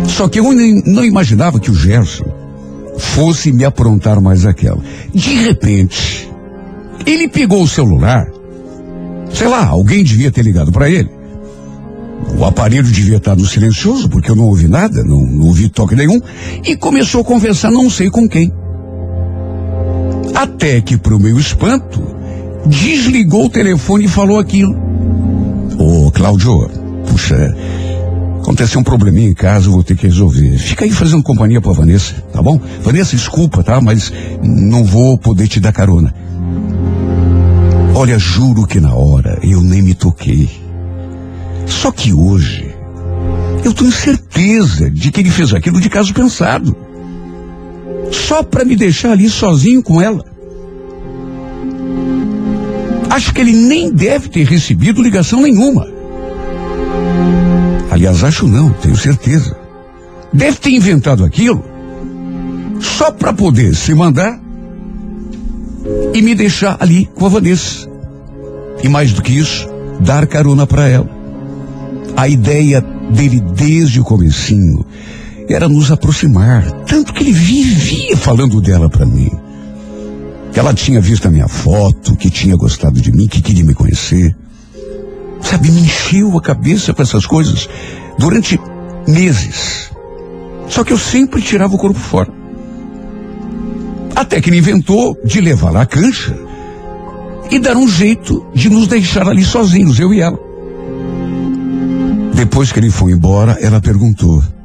Só 0.08 0.26
que 0.26 0.40
eu 0.40 0.52
não 0.52 1.04
imaginava 1.04 1.60
que 1.60 1.70
o 1.70 1.74
Gerson 1.74 2.24
fosse 2.98 3.52
me 3.52 3.64
aprontar 3.64 4.20
mais 4.20 4.44
aquela. 4.44 4.82
De 5.14 5.34
repente, 5.36 6.28
ele 7.06 7.28
pegou 7.28 7.62
o 7.62 7.68
celular. 7.68 8.26
Sei 9.32 9.46
lá, 9.46 9.66
alguém 9.66 10.02
devia 10.02 10.32
ter 10.32 10.42
ligado 10.42 10.72
para 10.72 10.90
ele. 10.90 11.08
O 12.36 12.44
aparelho 12.44 12.82
devia 12.82 13.18
estar 13.18 13.36
no 13.36 13.46
silencioso, 13.46 14.08
porque 14.08 14.32
eu 14.32 14.34
não 14.34 14.46
ouvi 14.46 14.66
nada, 14.66 15.04
não, 15.04 15.20
não 15.20 15.46
ouvi 15.46 15.68
toque 15.68 15.94
nenhum, 15.94 16.20
e 16.64 16.74
começou 16.74 17.20
a 17.20 17.24
conversar 17.24 17.70
não 17.70 17.88
sei 17.88 18.10
com 18.10 18.28
quem. 18.28 18.52
Até 20.36 20.80
que, 20.80 20.96
para 20.96 21.16
o 21.16 21.20
meu 21.20 21.38
espanto, 21.38 22.00
desligou 22.66 23.46
o 23.46 23.50
telefone 23.50 24.04
e 24.04 24.08
falou 24.08 24.38
aquilo. 24.38 24.76
Ô, 25.78 26.10
Cláudio, 26.10 26.68
puxa, 27.08 27.54
Aconteceu 28.46 28.80
um 28.80 28.84
probleminha 28.84 29.28
em 29.28 29.34
casa, 29.34 29.68
vou 29.68 29.82
ter 29.82 29.96
que 29.96 30.06
resolver. 30.06 30.56
Fica 30.56 30.84
aí 30.84 30.92
fazendo 30.92 31.20
companhia 31.20 31.60
pra 31.60 31.72
Vanessa, 31.72 32.14
tá 32.32 32.40
bom? 32.40 32.60
Vanessa, 32.80 33.16
desculpa, 33.16 33.60
tá? 33.60 33.80
Mas 33.80 34.12
não 34.40 34.84
vou 34.84 35.18
poder 35.18 35.48
te 35.48 35.58
dar 35.58 35.72
carona. 35.72 36.14
Olha, 37.92 38.16
juro 38.20 38.64
que 38.64 38.78
na 38.78 38.94
hora 38.94 39.40
eu 39.42 39.60
nem 39.60 39.82
me 39.82 39.94
toquei. 39.94 40.48
Só 41.66 41.90
que 41.90 42.12
hoje 42.12 42.72
eu 43.64 43.72
tenho 43.72 43.90
certeza 43.90 44.88
de 44.92 45.10
que 45.10 45.22
ele 45.22 45.30
fez 45.30 45.52
aquilo 45.52 45.80
de 45.80 45.90
caso 45.90 46.14
pensado. 46.14 46.85
Só 48.12 48.42
para 48.42 48.64
me 48.64 48.76
deixar 48.76 49.12
ali 49.12 49.28
sozinho 49.28 49.82
com 49.82 50.00
ela. 50.00 50.24
Acho 53.08 53.32
que 53.32 53.40
ele 53.40 53.52
nem 53.52 53.90
deve 53.90 54.28
ter 54.28 54.46
recebido 54.46 55.02
ligação 55.02 55.42
nenhuma. 55.42 55.86
Aliás, 57.90 58.22
acho 58.22 58.46
não, 58.46 58.70
tenho 58.70 58.96
certeza. 58.96 59.56
Deve 60.32 60.58
ter 60.58 60.70
inventado 60.70 61.24
aquilo 61.24 61.64
só 62.80 63.10
para 63.10 63.32
poder 63.32 63.74
se 63.74 63.94
mandar 63.94 64.38
e 66.12 66.20
me 66.20 66.34
deixar 66.34 66.76
ali 66.80 67.08
com 67.14 67.26
a 67.26 67.28
Vanessa. 67.28 67.88
E 68.82 68.88
mais 68.88 69.12
do 69.12 69.22
que 69.22 69.32
isso, 69.32 69.68
dar 70.00 70.26
carona 70.26 70.66
para 70.66 70.88
ela. 70.88 71.08
A 72.16 72.28
ideia 72.28 72.80
dele 73.10 73.40
desde 73.40 74.00
o 74.00 74.04
comecinho 74.04 74.84
era 75.48 75.68
nos 75.68 75.90
aproximar, 75.90 76.70
tanto 76.86 77.12
que 77.12 77.22
ele 77.22 77.32
vivia 77.32 78.16
falando 78.16 78.60
dela 78.60 78.88
para 78.88 79.06
mim. 79.06 79.30
Que 80.52 80.58
ela 80.58 80.74
tinha 80.74 81.00
visto 81.00 81.26
a 81.26 81.30
minha 81.30 81.48
foto, 81.48 82.16
que 82.16 82.30
tinha 82.30 82.56
gostado 82.56 83.00
de 83.00 83.12
mim, 83.12 83.28
que 83.28 83.42
queria 83.42 83.64
me 83.64 83.74
conhecer. 83.74 84.34
Sabe, 85.42 85.70
me 85.70 85.80
encheu 85.82 86.36
a 86.36 86.42
cabeça 86.42 86.92
com 86.92 87.02
essas 87.02 87.26
coisas 87.26 87.68
durante 88.18 88.58
meses. 89.06 89.90
Só 90.68 90.82
que 90.82 90.92
eu 90.92 90.98
sempre 90.98 91.40
tirava 91.40 91.74
o 91.74 91.78
corpo 91.78 91.98
fora. 91.98 92.32
Até 94.14 94.40
que 94.40 94.48
ele 94.48 94.58
inventou 94.58 95.16
de 95.24 95.40
levar 95.40 95.70
lá 95.70 95.82
a 95.82 95.86
cancha 95.86 96.34
e 97.50 97.58
dar 97.58 97.76
um 97.76 97.88
jeito 97.88 98.46
de 98.54 98.68
nos 98.68 98.88
deixar 98.88 99.28
ali 99.28 99.44
sozinhos, 99.44 100.00
eu 100.00 100.12
e 100.12 100.20
ela. 100.20 100.38
Depois 102.34 102.72
que 102.72 102.80
ele 102.80 102.90
foi 102.90 103.12
embora, 103.12 103.58
ela 103.60 103.80
perguntou: 103.80 104.42
"É, 104.42 104.55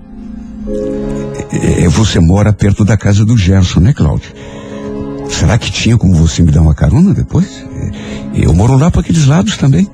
Você 2.02 2.20
mora 2.20 2.52
perto 2.52 2.84
da 2.84 2.98
casa 2.98 3.24
do 3.24 3.38
Gerson, 3.38 3.80
né, 3.80 3.94
Cláudio? 3.94 4.34
Será 5.30 5.58
que 5.58 5.72
tinha 5.72 5.98
como 5.98 6.16
você 6.16 6.42
me 6.42 6.52
dar 6.52 6.62
uma 6.62 6.74
carona 6.74 7.14
depois? 7.14 7.64
É, 7.74 8.44
Eu 8.44 8.54
moro 8.54 8.76
lá 8.76 8.90
para 8.90 9.02
aqueles 9.02 9.28
lados 9.28 9.56
também. 9.56 9.88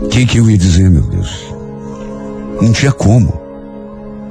O 0.00 0.08
que, 0.08 0.26
que 0.26 0.38
eu 0.38 0.50
ia 0.50 0.58
dizer, 0.58 0.90
meu 0.90 1.02
Deus? 1.02 1.52
Não 2.60 2.70
tinha 2.70 2.92
como. 2.92 3.32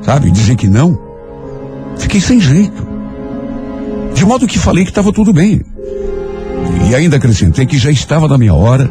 Sabe? 0.04 0.32
Dizer 0.32 0.56
que 0.56 0.68
não. 0.68 0.98
Fiquei 1.98 2.22
sem 2.22 2.40
jeito. 2.40 2.88
De 4.14 4.25
modo 4.25 4.48
que 4.48 4.60
falei 4.60 4.84
que 4.84 4.92
estava 4.92 5.12
tudo 5.12 5.34
bem. 5.34 5.62
E 6.90 6.96
ainda 6.96 7.18
acrescentei 7.18 7.66
que 7.66 7.78
já 7.78 7.90
estava 7.90 8.28
na 8.28 8.38
minha 8.38 8.54
hora 8.54 8.90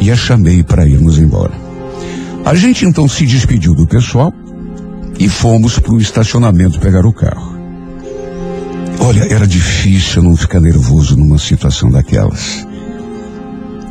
e 0.00 0.10
a 0.10 0.16
chamei 0.16 0.62
para 0.62 0.86
irmos 0.86 1.18
embora. 1.18 1.54
A 2.44 2.54
gente 2.54 2.84
então 2.84 3.08
se 3.08 3.26
despediu 3.26 3.74
do 3.74 3.86
pessoal 3.86 4.32
e 5.18 5.28
fomos 5.28 5.78
para 5.78 5.92
o 5.92 6.00
estacionamento 6.00 6.78
pegar 6.78 7.04
o 7.04 7.12
carro. 7.12 7.58
Olha, 9.00 9.24
era 9.32 9.46
difícil 9.46 10.22
não 10.22 10.36
ficar 10.36 10.60
nervoso 10.60 11.16
numa 11.16 11.38
situação 11.38 11.90
daquelas. 11.90 12.66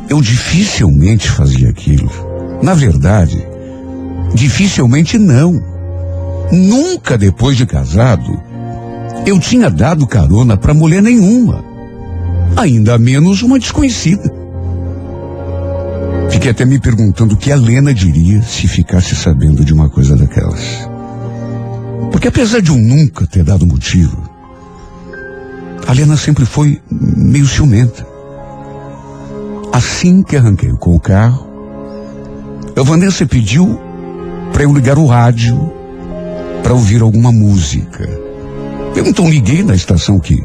Eu 0.08 0.22
dificilmente 0.22 1.30
fazia 1.30 1.68
aquilo. 1.68 2.10
Na 2.62 2.74
verdade, 2.74 3.46
dificilmente 4.34 5.18
não. 5.18 5.62
Nunca 6.50 7.18
depois 7.18 7.56
de 7.56 7.66
casado, 7.66 8.40
eu 9.26 9.38
tinha 9.38 9.68
dado 9.68 10.06
carona 10.06 10.56
para 10.56 10.72
mulher 10.72 11.02
nenhuma. 11.02 11.64
Ainda 12.56 12.98
menos 12.98 13.42
uma 13.42 13.58
desconhecida. 13.58 14.32
Fiquei 16.30 16.50
até 16.50 16.64
me 16.64 16.78
perguntando 16.78 17.34
o 17.34 17.36
que 17.36 17.52
a 17.52 17.56
Lena 17.56 17.92
diria 17.92 18.40
se 18.42 18.66
ficasse 18.66 19.14
sabendo 19.14 19.64
de 19.64 19.72
uma 19.74 19.90
coisa 19.90 20.16
daquelas. 20.16 20.87
Porque 22.10 22.28
apesar 22.28 22.60
de 22.60 22.70
eu 22.70 22.76
nunca 22.76 23.26
ter 23.26 23.44
dado 23.44 23.66
motivo, 23.66 24.28
a 25.86 25.92
Lena 25.92 26.16
sempre 26.16 26.44
foi 26.44 26.80
meio 26.90 27.46
ciumenta. 27.46 28.06
Assim 29.72 30.22
que 30.22 30.36
arranquei 30.36 30.72
com 30.72 30.94
o 30.94 31.00
carro, 31.00 31.46
a 32.76 32.82
Vanessa 32.82 33.26
pediu 33.26 33.78
para 34.52 34.64
eu 34.64 34.72
ligar 34.72 34.98
o 34.98 35.06
rádio 35.06 35.72
para 36.62 36.74
ouvir 36.74 37.00
alguma 37.00 37.32
música. 37.32 38.08
Eu 38.94 39.06
então 39.06 39.30
liguei 39.30 39.62
na 39.62 39.74
estação 39.74 40.18
que 40.18 40.42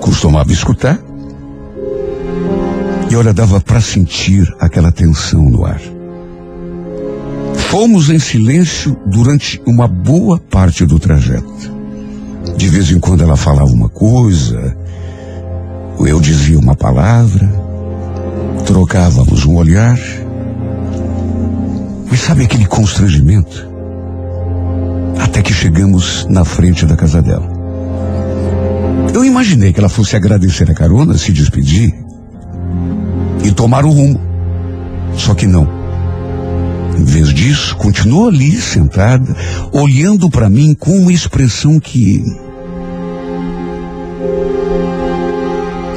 costumava 0.00 0.52
escutar. 0.52 0.98
E 3.10 3.16
olha, 3.16 3.32
dava 3.32 3.60
para 3.60 3.80
sentir 3.80 4.44
aquela 4.58 4.90
tensão 4.90 5.42
no 5.42 5.64
ar. 5.64 5.80
Fomos 7.74 8.08
em 8.08 8.20
silêncio 8.20 8.96
durante 9.04 9.60
uma 9.66 9.88
boa 9.88 10.38
parte 10.38 10.86
do 10.86 10.96
trajeto. 10.96 11.74
De 12.56 12.68
vez 12.68 12.88
em 12.92 13.00
quando 13.00 13.24
ela 13.24 13.36
falava 13.36 13.68
uma 13.72 13.88
coisa, 13.88 14.76
ou 15.98 16.06
eu 16.06 16.20
dizia 16.20 16.56
uma 16.56 16.76
palavra, 16.76 17.52
trocávamos 18.64 19.44
um 19.44 19.56
olhar. 19.56 19.98
Mas 22.08 22.20
sabe 22.20 22.44
aquele 22.44 22.64
constrangimento? 22.64 23.68
Até 25.18 25.42
que 25.42 25.52
chegamos 25.52 26.28
na 26.30 26.44
frente 26.44 26.86
da 26.86 26.94
casa 26.94 27.20
dela. 27.20 27.50
Eu 29.12 29.24
imaginei 29.24 29.72
que 29.72 29.80
ela 29.80 29.88
fosse 29.88 30.14
agradecer 30.14 30.70
a 30.70 30.74
carona, 30.74 31.18
se 31.18 31.32
despedir 31.32 31.92
e 33.42 33.50
tomar 33.50 33.84
o 33.84 33.90
rumo. 33.90 34.20
Só 35.16 35.34
que 35.34 35.48
não. 35.48 35.83
Em 36.98 37.04
vez 37.04 37.34
disso, 37.34 37.76
continuou 37.76 38.28
ali 38.28 38.52
sentada, 38.60 39.34
olhando 39.72 40.30
para 40.30 40.48
mim 40.48 40.74
com 40.74 40.96
uma 40.96 41.12
expressão 41.12 41.80
que. 41.80 42.24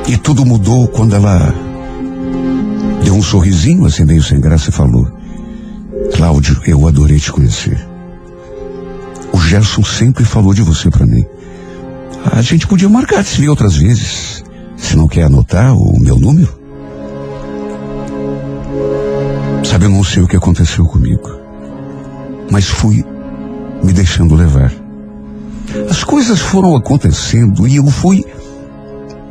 E 0.07 0.17
tudo 0.17 0.45
mudou 0.45 0.87
quando 0.87 1.15
ela 1.15 1.53
deu 3.03 3.13
um 3.13 3.21
sorrisinho, 3.21 3.85
assim 3.85 4.05
meio 4.05 4.23
sem 4.23 4.39
graça, 4.39 4.69
e 4.69 4.73
falou: 4.73 5.07
Cláudio, 6.15 6.59
eu 6.65 6.87
adorei 6.87 7.19
te 7.19 7.31
conhecer. 7.31 7.77
O 9.31 9.39
Gerson 9.39 9.83
sempre 9.83 10.25
falou 10.25 10.53
de 10.53 10.63
você 10.63 10.89
para 10.89 11.05
mim. 11.05 11.25
A 12.31 12.41
gente 12.41 12.65
podia 12.65 12.89
marcar 12.89 13.21
de 13.21 13.29
se 13.29 13.41
ver 13.41 13.49
outras 13.49 13.75
vezes. 13.75 14.43
Se 14.75 14.95
não 14.95 15.07
quer 15.07 15.23
anotar 15.23 15.75
o 15.75 15.99
meu 15.99 16.17
número. 16.17 16.56
Sabe, 19.77 19.85
eu 19.85 19.91
não 19.91 20.03
sei 20.03 20.23
o 20.23 20.27
que 20.27 20.35
aconteceu 20.35 20.87
comigo. 20.87 21.29
Mas 22.49 22.65
fui 22.65 23.05
me 23.83 23.93
deixando 23.93 24.33
levar. 24.33 24.73
As 25.87 26.03
coisas 26.03 26.39
foram 26.39 26.75
acontecendo 26.75 27.67
e 27.67 27.75
eu 27.75 27.85
fui 27.85 28.25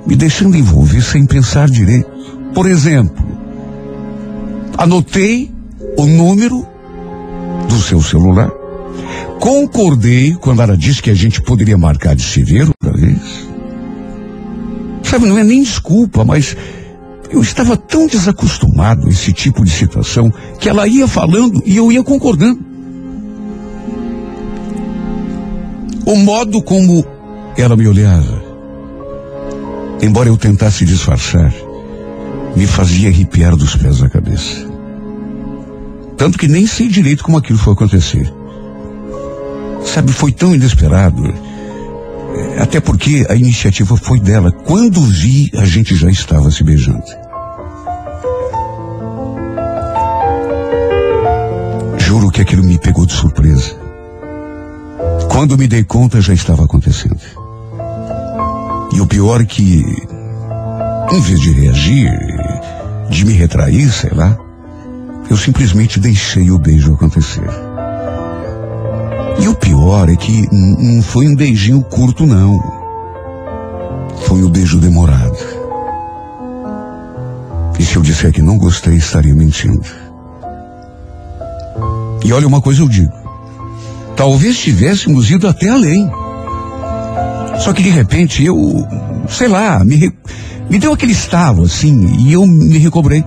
me 0.07 0.15
deixando 0.15 0.57
envolver 0.57 1.03
sem 1.03 1.27
pensar 1.27 1.69
direito. 1.69 2.09
Por 2.55 2.65
exemplo, 2.71 3.27
anotei 4.79 5.51
o 5.99 6.07
número 6.07 6.65
do 7.69 7.81
seu 7.81 8.01
celular. 8.01 8.53
Concordei 9.41 10.33
quando 10.35 10.63
ela 10.63 10.77
disse 10.77 11.03
que 11.03 11.11
a 11.11 11.15
gente 11.15 11.43
poderia 11.43 11.77
marcar 11.77 12.15
de 12.15 12.23
se 12.23 12.45
ver 12.45 12.69
outra 12.69 12.97
vez. 12.97 13.49
Sabe, 15.03 15.27
não 15.27 15.39
é 15.39 15.43
nem 15.43 15.65
desculpa, 15.65 16.25
mas 16.25 16.57
eu 17.31 17.41
estava 17.41 17.77
tão 17.77 18.07
desacostumado 18.07 19.07
a 19.07 19.11
esse 19.11 19.33
tipo 19.33 19.65
de 19.65 19.71
situação 19.71 20.33
que 20.59 20.69
ela 20.69 20.87
ia 20.87 21.07
falando 21.07 21.63
e 21.65 21.77
eu 21.77 21.91
ia 21.91 22.03
concordando. 22.03 22.61
O 26.05 26.17
modo 26.17 26.63
como 26.63 27.05
ela 27.57 27.77
me 27.77 27.89
olhava, 27.89 28.43
embora 30.01 30.29
eu 30.29 30.37
tentasse 30.37 30.85
disfarçar, 30.85 31.53
me 32.55 32.67
fazia 32.67 33.09
arrepiar 33.09 33.57
dos 33.57 33.75
pés 33.77 34.03
à 34.03 34.09
cabeça. 34.09 34.67
Tanto 36.17 36.39
que 36.39 36.49
nem 36.49 36.67
sei 36.67 36.89
direito 36.89 37.25
como 37.25 37.37
aquilo 37.37 37.59
foi 37.59 37.75
acontecer. 37.75 38.33
Sabe, 39.85 40.13
foi 40.13 40.33
tão 40.33 40.55
inesperado. 40.55 41.23
Até 42.59 42.81
porque 42.81 43.27
a 43.29 43.35
iniciativa 43.35 43.97
foi 43.97 44.19
dela. 44.19 44.51
Quando 44.51 45.01
vi, 45.03 45.51
a 45.57 45.65
gente 45.65 45.95
já 45.95 46.11
estava 46.11 46.51
se 46.51 46.65
beijando. 46.65 47.05
Juro 51.99 52.31
que 52.31 52.41
aquilo 52.41 52.65
me 52.65 52.79
pegou 52.79 53.07
de 53.07 53.13
surpresa. 53.13 53.75
Quando 55.31 55.59
me 55.59 55.69
dei 55.69 55.85
conta, 55.85 56.21
já 56.21 56.33
estava 56.33 56.65
acontecendo. 56.65 57.21
E 58.95 59.01
o 59.01 59.07
pior 59.07 59.41
é 59.41 59.45
que, 59.45 59.85
em 61.13 61.21
vez 61.21 61.41
de 61.41 61.51
reagir, 61.53 62.11
de 63.11 63.25
me 63.25 63.33
retrair, 63.35 63.93
sei 63.93 64.11
lá, 64.11 64.37
eu 65.29 65.37
simplesmente 65.37 66.01
deixei 66.01 66.51
o 66.51 66.59
beijo 66.59 66.95
acontecer. 66.95 67.66
E 69.39 69.49
o 69.49 69.55
pior 69.55 70.09
é 70.09 70.17
que 70.17 70.49
não 70.53 71.03
foi 71.03 71.29
um 71.29 71.35
beijinho 71.35 71.83
curto, 71.83 72.27
não. 72.27 72.59
Foi 74.23 74.43
um 74.43 74.51
beijo 74.51 74.79
demorado. 74.79 75.37
E 77.79 77.85
se 77.85 77.97
eu 77.97 78.03
disser 78.03 78.33
que 78.33 78.41
não 78.41 78.57
gostei, 78.57 78.95
estaria 78.95 79.35
mentindo. 79.35 79.85
E 82.25 82.33
olha 82.33 82.47
uma 82.47 82.61
coisa 82.61 82.83
eu 82.83 82.89
digo. 82.89 83.13
Talvez 84.17 84.59
tivéssemos 84.59 85.31
ido 85.31 85.47
até 85.47 85.69
além. 85.69 86.11
Só 87.59 87.73
que 87.73 87.83
de 87.83 87.91
repente 87.91 88.45
eu, 88.45 88.57
sei 89.29 89.49
lá, 89.49 89.85
me, 89.85 90.13
me 90.71 90.79
deu 90.79 90.93
aquele 90.93 91.13
estalo 91.13 91.65
assim 91.65 92.17
e 92.19 92.33
eu 92.33 92.47
me 92.47 92.79
recobrei. 92.79 93.25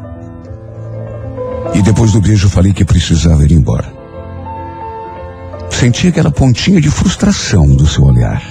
E 1.74 1.82
depois 1.82 2.12
do 2.12 2.22
beijo 2.22 2.50
falei 2.50 2.74
que 2.74 2.84
precisava 2.84 3.44
ir 3.44 3.52
embora. 3.52 3.99
Senti 5.70 6.08
aquela 6.08 6.32
pontinha 6.32 6.82
de 6.82 6.90
frustração 6.90 7.68
do 7.68 7.88
seu 7.88 8.04
olhar. 8.04 8.44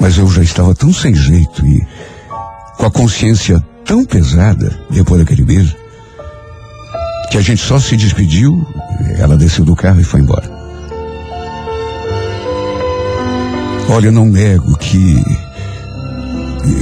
Mas 0.00 0.16
eu 0.16 0.28
já 0.28 0.42
estava 0.42 0.74
tão 0.74 0.92
sem 0.92 1.14
jeito 1.14 1.66
e 1.66 1.86
com 2.76 2.86
a 2.86 2.90
consciência 2.90 3.62
tão 3.84 4.04
pesada 4.04 4.78
depois 4.90 5.20
daquele 5.20 5.44
beijo 5.44 5.76
que 7.30 7.38
a 7.38 7.40
gente 7.40 7.62
só 7.62 7.78
se 7.78 7.96
despediu, 7.96 8.66
ela 9.16 9.36
desceu 9.36 9.64
do 9.64 9.76
carro 9.76 10.00
e 10.00 10.04
foi 10.04 10.20
embora. 10.20 10.50
Olha, 13.88 14.10
não 14.10 14.26
nego 14.26 14.76
que 14.76 15.22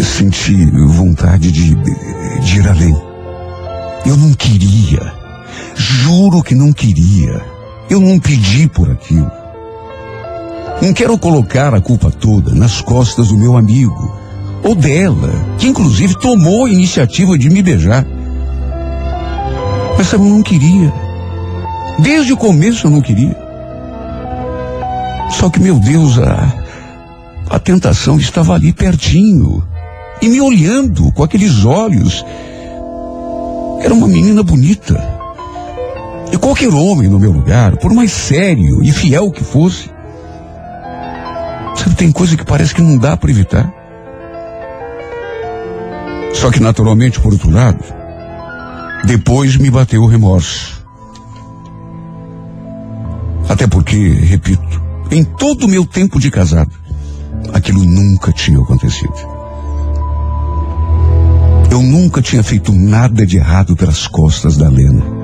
senti 0.02 0.70
vontade 0.70 1.52
de, 1.52 1.74
de 1.74 2.58
ir 2.58 2.68
além. 2.68 2.96
Eu 4.06 4.16
não 4.16 4.32
queria. 4.32 5.12
Juro 5.74 6.42
que 6.42 6.54
não 6.54 6.72
queria. 6.72 7.57
Eu 7.90 8.00
não 8.00 8.18
pedi 8.18 8.68
por 8.68 8.90
aquilo. 8.90 9.30
Não 10.82 10.92
quero 10.92 11.18
colocar 11.18 11.74
a 11.74 11.80
culpa 11.80 12.10
toda 12.10 12.54
nas 12.54 12.80
costas 12.80 13.28
do 13.28 13.36
meu 13.36 13.56
amigo 13.56 14.16
ou 14.62 14.74
dela, 14.74 15.30
que 15.58 15.66
inclusive 15.66 16.18
tomou 16.18 16.66
a 16.66 16.70
iniciativa 16.70 17.38
de 17.38 17.48
me 17.48 17.62
beijar. 17.62 18.06
Mas 19.96 20.12
eu 20.12 20.18
não 20.18 20.42
queria. 20.42 20.92
Desde 21.98 22.32
o 22.32 22.36
começo 22.36 22.86
eu 22.86 22.90
não 22.90 23.00
queria. 23.00 23.36
Só 25.30 25.50
que, 25.50 25.60
meu 25.60 25.78
Deus, 25.78 26.18
a, 26.18 26.54
a 27.50 27.58
tentação 27.58 28.18
estava 28.18 28.54
ali 28.54 28.72
pertinho 28.72 29.66
e 30.20 30.28
me 30.28 30.40
olhando 30.40 31.10
com 31.12 31.22
aqueles 31.22 31.64
olhos. 31.64 32.24
Era 33.80 33.94
uma 33.94 34.06
menina 34.06 34.42
bonita. 34.42 35.17
E 36.32 36.36
qualquer 36.36 36.68
homem 36.68 37.08
no 37.08 37.18
meu 37.18 37.32
lugar, 37.32 37.76
por 37.76 37.92
mais 37.92 38.12
sério 38.12 38.82
e 38.82 38.92
fiel 38.92 39.30
que 39.30 39.42
fosse, 39.42 39.90
sabe, 41.76 41.94
tem 41.96 42.12
coisa 42.12 42.36
que 42.36 42.44
parece 42.44 42.74
que 42.74 42.82
não 42.82 42.96
dá 42.96 43.16
para 43.16 43.30
evitar. 43.30 43.72
Só 46.34 46.50
que 46.50 46.60
naturalmente, 46.60 47.20
por 47.20 47.32
outro 47.32 47.50
lado, 47.50 47.82
depois 49.04 49.56
me 49.56 49.70
bateu 49.70 50.02
o 50.02 50.06
remorso. 50.06 50.84
Até 53.48 53.66
porque, 53.66 53.96
repito, 53.96 54.82
em 55.10 55.24
todo 55.24 55.64
o 55.64 55.68
meu 55.68 55.86
tempo 55.86 56.20
de 56.20 56.30
casado, 56.30 56.70
aquilo 57.52 57.82
nunca 57.84 58.30
tinha 58.32 58.60
acontecido. 58.60 59.14
Eu 61.70 61.82
nunca 61.82 62.20
tinha 62.20 62.42
feito 62.42 62.72
nada 62.72 63.26
de 63.26 63.36
errado 63.36 63.74
pelas 63.74 64.06
costas 64.06 64.56
da 64.56 64.68
Lena. 64.68 65.17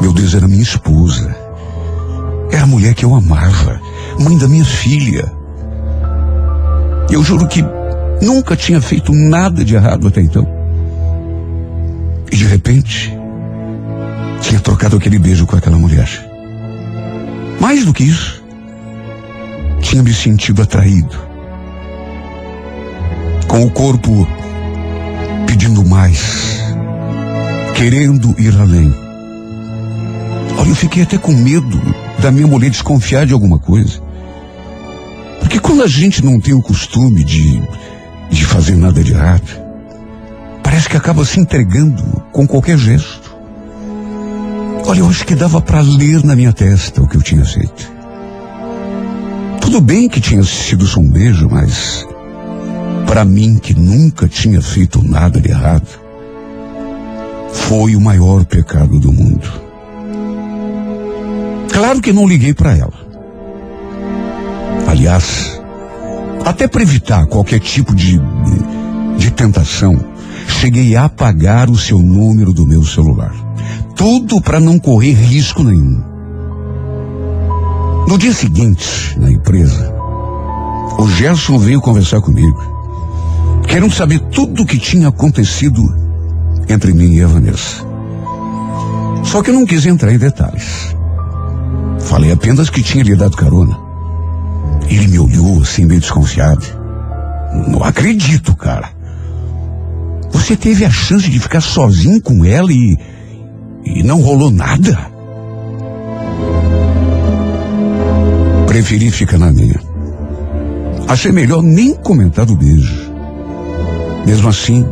Meu 0.00 0.12
Deus, 0.12 0.34
era 0.34 0.48
minha 0.48 0.62
esposa. 0.62 1.34
Era 2.50 2.64
a 2.64 2.66
mulher 2.66 2.94
que 2.94 3.04
eu 3.04 3.14
amava, 3.14 3.80
mãe 4.18 4.36
da 4.38 4.48
minha 4.48 4.64
filha. 4.64 5.32
Eu 7.10 7.22
juro 7.22 7.46
que 7.46 7.64
nunca 8.22 8.56
tinha 8.56 8.80
feito 8.80 9.12
nada 9.12 9.64
de 9.64 9.74
errado 9.74 10.08
até 10.08 10.20
então. 10.20 10.46
E 12.30 12.36
de 12.36 12.44
repente, 12.46 13.12
tinha 14.40 14.60
trocado 14.60 14.96
aquele 14.96 15.18
beijo 15.18 15.46
com 15.46 15.56
aquela 15.56 15.78
mulher. 15.78 16.08
Mais 17.60 17.84
do 17.84 17.92
que 17.92 18.04
isso, 18.04 18.42
tinha 19.80 20.02
me 20.02 20.12
sentido 20.12 20.62
atraído. 20.62 21.16
Com 23.48 23.64
o 23.64 23.70
corpo 23.70 24.26
pedindo 25.46 25.84
mais, 25.84 26.60
querendo 27.74 28.34
ir 28.38 28.58
além. 28.60 29.03
Olha, 30.58 30.68
eu 30.68 30.74
fiquei 30.74 31.02
até 31.02 31.18
com 31.18 31.32
medo 31.32 31.80
da 32.20 32.30
minha 32.30 32.46
mulher 32.46 32.70
desconfiar 32.70 33.26
de 33.26 33.32
alguma 33.32 33.58
coisa. 33.58 34.00
Porque 35.40 35.58
quando 35.58 35.82
a 35.82 35.86
gente 35.86 36.24
não 36.24 36.40
tem 36.40 36.54
o 36.54 36.62
costume 36.62 37.22
de, 37.22 37.62
de 38.30 38.44
fazer 38.44 38.76
nada 38.76 39.02
de 39.02 39.12
errado, 39.12 39.62
parece 40.62 40.88
que 40.88 40.96
acaba 40.96 41.24
se 41.24 41.38
entregando 41.38 42.02
com 42.32 42.46
qualquer 42.46 42.78
gesto. 42.78 43.34
Olha, 44.86 45.00
eu 45.00 45.08
acho 45.08 45.24
que 45.24 45.34
dava 45.34 45.60
para 45.60 45.80
ler 45.80 46.24
na 46.24 46.36
minha 46.36 46.52
testa 46.52 47.02
o 47.02 47.08
que 47.08 47.16
eu 47.16 47.22
tinha 47.22 47.44
feito. 47.44 47.92
Tudo 49.60 49.80
bem 49.80 50.08
que 50.08 50.20
tinha 50.20 50.42
sido 50.42 50.86
só 50.86 51.00
um 51.00 51.10
beijo, 51.10 51.48
mas 51.50 52.06
para 53.06 53.24
mim 53.24 53.58
que 53.58 53.74
nunca 53.74 54.28
tinha 54.28 54.60
feito 54.60 55.02
nada 55.02 55.40
de 55.40 55.50
errado, 55.50 55.88
foi 57.52 57.96
o 57.96 58.00
maior 58.00 58.44
pecado 58.44 58.98
do 58.98 59.12
mundo. 59.12 59.63
Claro 61.74 62.00
que 62.00 62.12
não 62.12 62.24
liguei 62.24 62.54
para 62.54 62.76
ela. 62.76 62.94
Aliás, 64.86 65.60
até 66.44 66.68
para 66.68 66.82
evitar 66.82 67.26
qualquer 67.26 67.58
tipo 67.58 67.92
de, 67.92 68.20
de, 69.18 69.30
tentação, 69.32 69.98
cheguei 70.46 70.94
a 70.94 71.06
apagar 71.06 71.68
o 71.68 71.76
seu 71.76 71.98
número 71.98 72.52
do 72.52 72.64
meu 72.64 72.84
celular. 72.84 73.34
Tudo 73.96 74.40
para 74.40 74.60
não 74.60 74.78
correr 74.78 75.14
risco 75.14 75.64
nenhum. 75.64 76.00
No 78.06 78.16
dia 78.18 78.32
seguinte, 78.32 79.18
na 79.18 79.32
empresa, 79.32 79.92
o 80.96 81.08
Gerson 81.08 81.58
veio 81.58 81.80
conversar 81.80 82.20
comigo, 82.20 82.62
querendo 83.66 83.92
saber 83.92 84.20
tudo 84.30 84.62
o 84.62 84.66
que 84.66 84.78
tinha 84.78 85.08
acontecido 85.08 85.82
entre 86.68 86.92
mim 86.92 87.14
e 87.14 87.22
a 87.24 87.26
Vanessa. 87.26 87.84
Só 89.24 89.42
que 89.42 89.50
eu 89.50 89.54
não 89.54 89.66
quis 89.66 89.84
entrar 89.84 90.12
em 90.12 90.18
detalhes. 90.18 90.94
Falei 92.04 92.32
apenas 92.32 92.70
que 92.70 92.82
tinha 92.82 93.02
lhe 93.02 93.16
dado 93.16 93.36
carona. 93.36 93.78
Ele 94.88 95.08
me 95.08 95.18
olhou 95.18 95.62
assim, 95.62 95.84
meio 95.84 96.00
desconfiado. 96.00 96.64
Não 97.68 97.82
acredito, 97.82 98.54
cara. 98.54 98.90
Você 100.32 100.56
teve 100.56 100.84
a 100.84 100.90
chance 100.90 101.30
de 101.30 101.40
ficar 101.40 101.60
sozinho 101.60 102.20
com 102.20 102.44
ela 102.44 102.72
e. 102.72 102.98
e 103.84 104.02
não 104.02 104.20
rolou 104.20 104.50
nada? 104.50 104.98
Preferi 108.66 109.10
ficar 109.10 109.38
na 109.38 109.52
minha. 109.52 109.80
Achei 111.08 111.32
melhor 111.32 111.62
nem 111.62 111.94
comentar 111.94 112.44
do 112.44 112.56
beijo. 112.56 113.12
Mesmo 114.26 114.48
assim, 114.48 114.84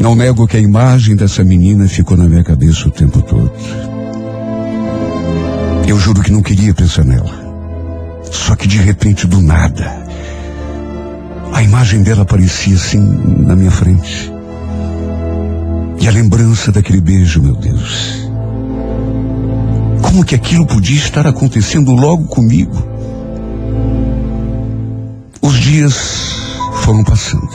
não 0.00 0.14
nego 0.14 0.46
que 0.46 0.56
a 0.56 0.60
imagem 0.60 1.16
dessa 1.16 1.44
menina 1.44 1.86
ficou 1.88 2.16
na 2.16 2.28
minha 2.28 2.44
cabeça 2.44 2.88
o 2.88 2.90
tempo 2.90 3.20
todo. 3.22 3.50
Eu 5.86 5.98
juro 5.98 6.22
que 6.22 6.32
não 6.32 6.42
queria 6.42 6.74
pensar 6.74 7.04
nela. 7.04 7.46
Só 8.30 8.56
que 8.56 8.66
de 8.66 8.78
repente, 8.78 9.26
do 9.26 9.40
nada, 9.40 10.04
a 11.52 11.62
imagem 11.62 12.02
dela 12.02 12.22
aparecia 12.22 12.74
assim 12.74 12.98
na 12.98 13.54
minha 13.54 13.70
frente. 13.70 14.32
E 16.00 16.08
a 16.08 16.10
lembrança 16.10 16.72
daquele 16.72 17.00
beijo, 17.00 17.40
meu 17.40 17.54
Deus. 17.54 18.28
Como 20.02 20.24
que 20.24 20.34
aquilo 20.34 20.66
podia 20.66 20.98
estar 20.98 21.26
acontecendo 21.26 21.92
logo 21.92 22.24
comigo? 22.24 22.76
Os 25.40 25.54
dias 25.54 26.36
foram 26.82 27.04
passando. 27.04 27.48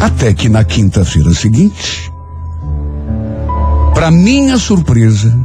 Até 0.00 0.32
que 0.32 0.48
na 0.48 0.64
quinta-feira 0.64 1.32
seguinte, 1.34 2.12
para 3.94 4.10
minha 4.10 4.58
surpresa, 4.58 5.36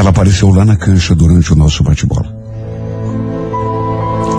ela 0.00 0.08
apareceu 0.08 0.48
lá 0.48 0.64
na 0.64 0.76
cancha 0.76 1.14
durante 1.14 1.52
o 1.52 1.56
nosso 1.56 1.84
bate-bola. 1.84 2.34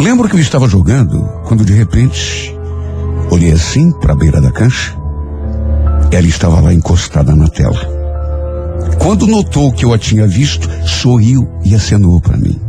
Lembro 0.02 0.28
que 0.28 0.36
eu 0.36 0.40
estava 0.40 0.68
jogando 0.68 1.24
quando 1.46 1.64
de 1.64 1.72
repente 1.72 2.56
olhei 3.30 3.52
assim 3.52 3.92
para 3.92 4.14
a 4.14 4.16
beira 4.16 4.42
da 4.42 4.52
cancha. 4.52 4.98
Ela 6.12 6.26
estava 6.26 6.60
lá 6.60 6.74
encostada 6.74 7.36
na 7.36 7.48
tela. 7.48 7.80
Quando 8.98 9.28
notou 9.28 9.72
que 9.72 9.86
eu 9.86 9.94
a 9.94 10.00
tinha 10.00 10.28
visto, 10.28 10.68
sorriu 10.84 11.48
e 11.64 11.76
acenou 11.76 12.20
para 12.20 12.38
mim. 12.38 12.60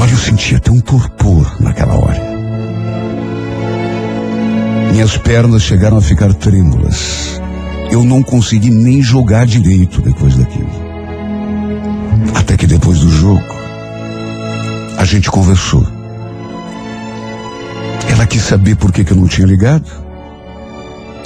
Olha, 0.00 0.10
eu 0.10 0.16
sentia 0.16 0.56
até 0.56 0.70
um 0.70 0.80
torpor 0.80 1.54
naquela 1.60 1.96
hora. 1.96 2.22
Minhas 4.90 5.18
pernas 5.18 5.62
chegaram 5.62 5.98
a 5.98 6.00
ficar 6.00 6.32
trêmulas. 6.32 7.38
eu 7.92 8.02
não 8.04 8.22
consegui 8.22 8.70
nem 8.70 9.02
jogar 9.02 9.44
direito 9.44 10.00
depois 10.00 10.34
daquilo. 10.34 10.87
Até 12.34 12.56
que 12.56 12.66
depois 12.66 12.98
do 13.00 13.08
jogo, 13.10 13.44
a 14.98 15.04
gente 15.04 15.30
conversou. 15.30 15.86
Ela 18.10 18.26
quis 18.26 18.42
saber 18.42 18.76
por 18.76 18.92
que, 18.92 19.04
que 19.04 19.12
eu 19.12 19.16
não 19.16 19.28
tinha 19.28 19.46
ligado. 19.46 19.88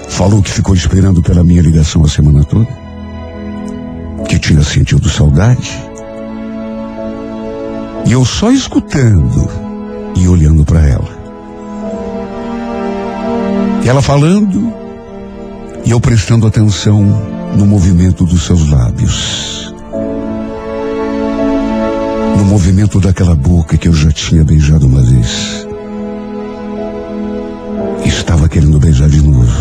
Falou 0.08 0.42
que 0.42 0.50
ficou 0.50 0.74
esperando 0.74 1.22
pela 1.22 1.42
minha 1.42 1.62
ligação 1.62 2.04
a 2.04 2.08
semana 2.08 2.44
toda. 2.44 2.68
Que 4.28 4.38
tinha 4.38 4.62
sentido 4.62 5.08
saudade. 5.08 5.82
E 8.04 8.12
eu 8.12 8.24
só 8.24 8.50
escutando 8.50 9.48
e 10.16 10.28
olhando 10.28 10.64
para 10.64 10.86
ela. 10.86 11.22
Ela 13.84 14.02
falando 14.02 14.72
e 15.84 15.90
eu 15.90 16.00
prestando 16.00 16.46
atenção 16.46 17.02
no 17.56 17.66
movimento 17.66 18.24
dos 18.24 18.44
seus 18.44 18.68
lábios. 18.70 19.71
No 22.36 22.44
movimento 22.44 23.00
daquela 23.00 23.34
boca 23.34 23.76
que 23.76 23.88
eu 23.88 23.94
já 23.94 24.10
tinha 24.10 24.44
beijado 24.44 24.86
uma 24.86 25.02
vez. 25.02 25.66
Estava 28.04 28.48
querendo 28.48 28.78
beijar 28.78 29.08
de 29.08 29.20
novo. 29.22 29.52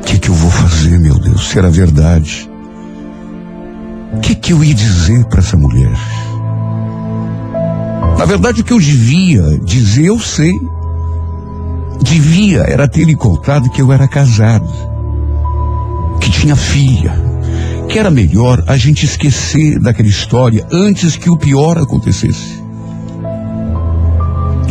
O 0.00 0.04
que, 0.04 0.18
que 0.18 0.28
eu 0.28 0.34
vou 0.34 0.50
fazer, 0.50 0.98
meu 0.98 1.18
Deus? 1.18 1.48
Será 1.48 1.68
verdade? 1.68 2.50
O 4.14 4.20
que, 4.20 4.34
que 4.34 4.52
eu 4.52 4.64
ia 4.64 4.74
dizer 4.74 5.24
para 5.26 5.40
essa 5.40 5.56
mulher? 5.56 5.92
Na 8.18 8.24
verdade, 8.24 8.60
o 8.60 8.64
que 8.64 8.72
eu 8.72 8.78
devia 8.78 9.42
dizer, 9.64 10.04
eu 10.04 10.18
sei. 10.18 10.52
Devia 12.02 12.60
era 12.62 12.88
ter 12.88 13.04
lhe 13.04 13.14
contado 13.14 13.70
que 13.70 13.80
eu 13.80 13.92
era 13.92 14.08
casado, 14.08 14.68
que 16.20 16.30
tinha 16.30 16.56
filha, 16.56 17.12
que 17.90 17.98
era 17.98 18.10
melhor 18.10 18.62
a 18.68 18.76
gente 18.76 19.04
esquecer 19.04 19.80
daquela 19.80 20.08
história 20.08 20.64
antes 20.70 21.16
que 21.16 21.28
o 21.28 21.36
pior 21.36 21.76
acontecesse. 21.76 22.62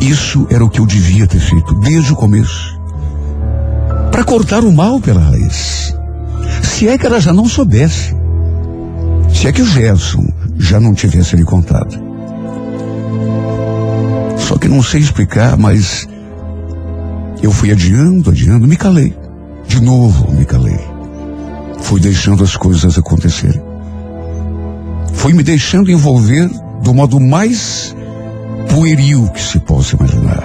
Isso 0.01 0.47
era 0.49 0.63
o 0.63 0.69
que 0.69 0.79
eu 0.79 0.85
devia 0.85 1.27
ter 1.27 1.41
feito 1.41 1.75
desde 1.81 2.13
o 2.13 2.15
começo. 2.15 2.79
Para 4.09 4.23
cortar 4.23 4.63
o 4.63 4.71
mal 4.71 5.01
pela 5.01 5.19
raiz. 5.19 5.93
Se 6.63 6.87
é 6.87 6.97
que 6.97 7.05
ela 7.05 7.19
já 7.19 7.33
não 7.33 7.45
soubesse. 7.45 8.15
Se 9.33 9.47
é 9.47 9.51
que 9.51 9.61
o 9.61 9.67
Gerson 9.67 10.25
já 10.57 10.79
não 10.79 10.93
tivesse 10.93 11.35
lhe 11.35 11.43
contado. 11.43 12.01
Só 14.37 14.57
que 14.57 14.69
não 14.69 14.81
sei 14.81 15.01
explicar, 15.01 15.57
mas 15.57 16.07
eu 17.43 17.51
fui 17.51 17.69
adiando, 17.69 18.29
adiando, 18.29 18.65
me 18.65 18.77
calei. 18.77 19.13
De 19.67 19.81
novo 19.81 20.31
me 20.31 20.45
calei. 20.45 20.88
Fui 21.81 21.99
deixando 21.99 22.43
as 22.43 22.55
coisas 22.55 22.97
acontecerem. 22.97 23.61
Fui 25.13 25.33
me 25.33 25.43
deixando 25.43 25.91
envolver 25.91 26.49
do 26.83 26.93
modo 26.93 27.19
mais 27.19 27.95
pueril 28.69 29.27
que 29.29 29.41
se 29.41 29.59
possa 29.59 29.95
imaginar. 29.95 30.43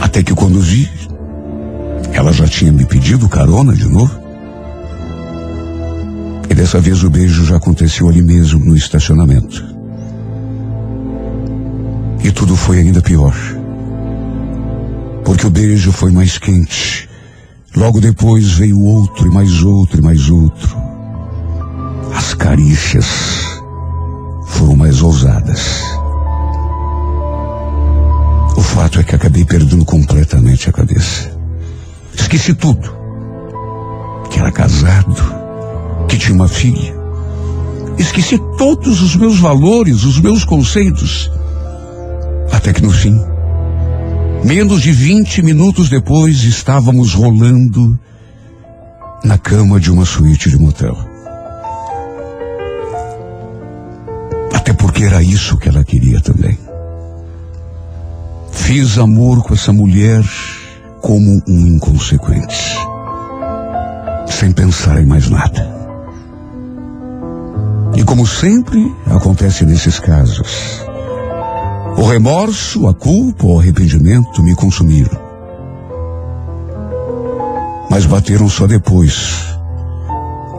Até 0.00 0.22
que 0.22 0.34
quando 0.34 0.60
vi, 0.60 0.90
ela 2.12 2.32
já 2.32 2.46
tinha 2.46 2.72
me 2.72 2.84
pedido 2.84 3.28
carona 3.28 3.72
de 3.74 3.86
novo. 3.86 4.18
E 6.48 6.54
dessa 6.54 6.80
vez 6.80 7.04
o 7.04 7.10
beijo 7.10 7.44
já 7.44 7.56
aconteceu 7.56 8.08
ali 8.08 8.22
mesmo, 8.22 8.64
no 8.64 8.76
estacionamento. 8.76 9.64
E 12.24 12.32
tudo 12.32 12.56
foi 12.56 12.78
ainda 12.78 13.00
pior. 13.00 13.36
Porque 15.24 15.46
o 15.46 15.50
beijo 15.50 15.92
foi 15.92 16.10
mais 16.10 16.38
quente. 16.38 17.05
Logo 17.76 18.00
depois 18.00 18.52
veio 18.52 18.80
outro, 18.80 19.26
e 19.26 19.30
mais 19.30 19.62
outro, 19.62 19.98
e 19.98 20.02
mais 20.02 20.30
outro. 20.30 20.74
As 22.14 22.32
carícias 22.32 23.04
foram 24.46 24.74
mais 24.76 25.02
ousadas. 25.02 25.82
O 28.56 28.62
fato 28.62 28.98
é 28.98 29.04
que 29.04 29.14
acabei 29.14 29.44
perdendo 29.44 29.84
completamente 29.84 30.70
a 30.70 30.72
cabeça. 30.72 31.30
Esqueci 32.14 32.54
tudo. 32.54 32.90
Que 34.30 34.38
era 34.40 34.50
casado, 34.50 35.14
que 36.08 36.16
tinha 36.16 36.34
uma 36.34 36.48
filha. 36.48 36.94
Esqueci 37.98 38.38
todos 38.56 39.02
os 39.02 39.14
meus 39.16 39.38
valores, 39.38 40.02
os 40.02 40.18
meus 40.18 40.44
conceitos. 40.44 41.30
Até 42.50 42.72
que 42.72 42.82
no 42.82 42.90
fim, 42.90 43.22
menos 44.46 44.80
de 44.80 44.92
20 44.92 45.42
minutos 45.42 45.88
depois, 45.88 46.44
estávamos 46.44 47.14
rolando 47.14 47.98
na 49.24 49.36
cama 49.36 49.80
de 49.80 49.90
uma 49.90 50.04
suíte 50.04 50.48
de 50.48 50.56
motel. 50.56 50.96
Até 54.54 54.72
porque 54.72 55.02
era 55.02 55.20
isso 55.20 55.58
que 55.58 55.68
ela 55.68 55.82
queria 55.82 56.20
também. 56.20 56.56
Fiz 58.52 58.98
amor 58.98 59.42
com 59.42 59.52
essa 59.52 59.72
mulher 59.72 60.24
como 61.00 61.42
um 61.48 61.66
inconsequente, 61.66 62.78
sem 64.28 64.52
pensar 64.52 65.02
em 65.02 65.06
mais 65.06 65.28
nada. 65.28 65.74
E 67.96 68.04
como 68.04 68.24
sempre 68.24 68.94
acontece 69.06 69.64
nesses 69.64 69.98
casos, 69.98 70.85
o 71.96 72.06
remorso, 72.06 72.86
a 72.88 72.94
culpa, 72.94 73.46
o 73.46 73.58
arrependimento 73.58 74.42
me 74.42 74.54
consumiram. 74.54 75.18
Mas 77.90 78.04
bateram 78.06 78.48
só 78.48 78.66
depois 78.66 79.56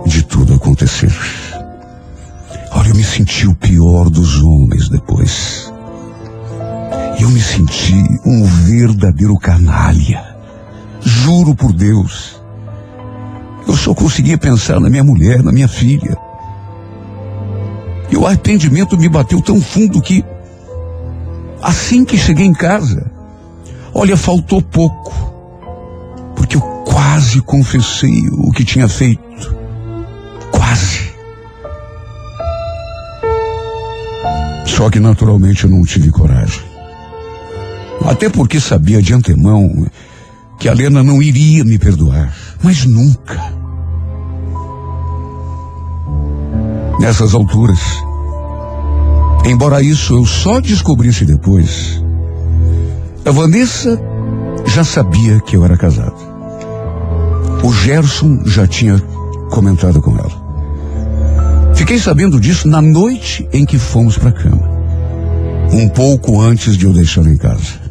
de 0.05 0.23
tudo 0.23 0.55
acontecer. 0.55 1.13
Olha, 2.71 2.89
eu 2.89 2.95
me 2.95 3.03
senti 3.03 3.47
o 3.47 3.55
pior 3.55 4.09
dos 4.09 4.41
homens 4.41 4.89
depois. 4.89 5.71
Eu 7.19 7.29
me 7.29 7.41
senti 7.41 7.95
um 8.25 8.43
verdadeiro 8.45 9.35
canalha. 9.37 10.23
Juro 11.01 11.55
por 11.55 11.73
Deus. 11.73 12.41
Eu 13.67 13.75
só 13.75 13.93
conseguia 13.93 14.37
pensar 14.37 14.79
na 14.79 14.89
minha 14.89 15.03
mulher, 15.03 15.43
na 15.43 15.51
minha 15.51 15.67
filha. 15.67 16.17
E 18.09 18.15
o 18.15 18.25
arrependimento 18.25 18.97
me 18.97 19.09
bateu 19.09 19.41
tão 19.41 19.59
fundo 19.59 20.01
que, 20.01 20.23
assim 21.61 22.05
que 22.05 22.17
cheguei 22.17 22.45
em 22.45 22.53
casa, 22.53 23.09
olha, 23.93 24.15
faltou 24.15 24.61
pouco. 24.61 25.13
Porque 26.35 26.55
eu 26.55 26.61
quase 26.85 27.41
confessei 27.41 28.21
o 28.31 28.51
que 28.51 28.63
tinha 28.63 28.87
feito. 28.87 29.55
Quase. 30.51 31.11
Só 34.65 34.89
que 34.89 34.99
naturalmente 34.99 35.63
eu 35.63 35.69
não 35.69 35.83
tive 35.83 36.11
coragem. 36.11 36.61
Até 38.05 38.29
porque 38.29 38.59
sabia 38.59 39.01
de 39.01 39.13
antemão 39.13 39.87
que 40.59 40.69
a 40.69 40.73
Lena 40.73 41.03
não 41.03 41.21
iria 41.21 41.63
me 41.63 41.77
perdoar. 41.77 42.33
Mas 42.61 42.85
nunca. 42.85 43.41
Nessas 46.99 47.33
alturas, 47.33 47.79
embora 49.49 49.81
isso 49.81 50.15
eu 50.15 50.25
só 50.25 50.59
descobrisse 50.59 51.25
depois, 51.25 52.01
a 53.25 53.31
Vanessa 53.31 53.99
já 54.65 54.83
sabia 54.83 55.39
que 55.39 55.55
eu 55.55 55.65
era 55.65 55.77
casado. 55.77 56.15
O 57.63 57.73
Gerson 57.73 58.43
já 58.45 58.67
tinha 58.67 58.99
comentado 59.49 60.01
com 60.01 60.17
ela. 60.17 60.47
Fiquei 61.75 61.99
sabendo 61.99 62.39
disso 62.39 62.67
na 62.67 62.81
noite 62.81 63.47
em 63.51 63.65
que 63.65 63.77
fomos 63.77 64.17
para 64.17 64.29
a 64.29 64.33
cama. 64.33 64.69
Um 65.71 65.89
pouco 65.89 66.39
antes 66.39 66.77
de 66.77 66.85
eu 66.85 66.93
deixá-la 66.93 67.29
em 67.29 67.37
casa. 67.37 67.81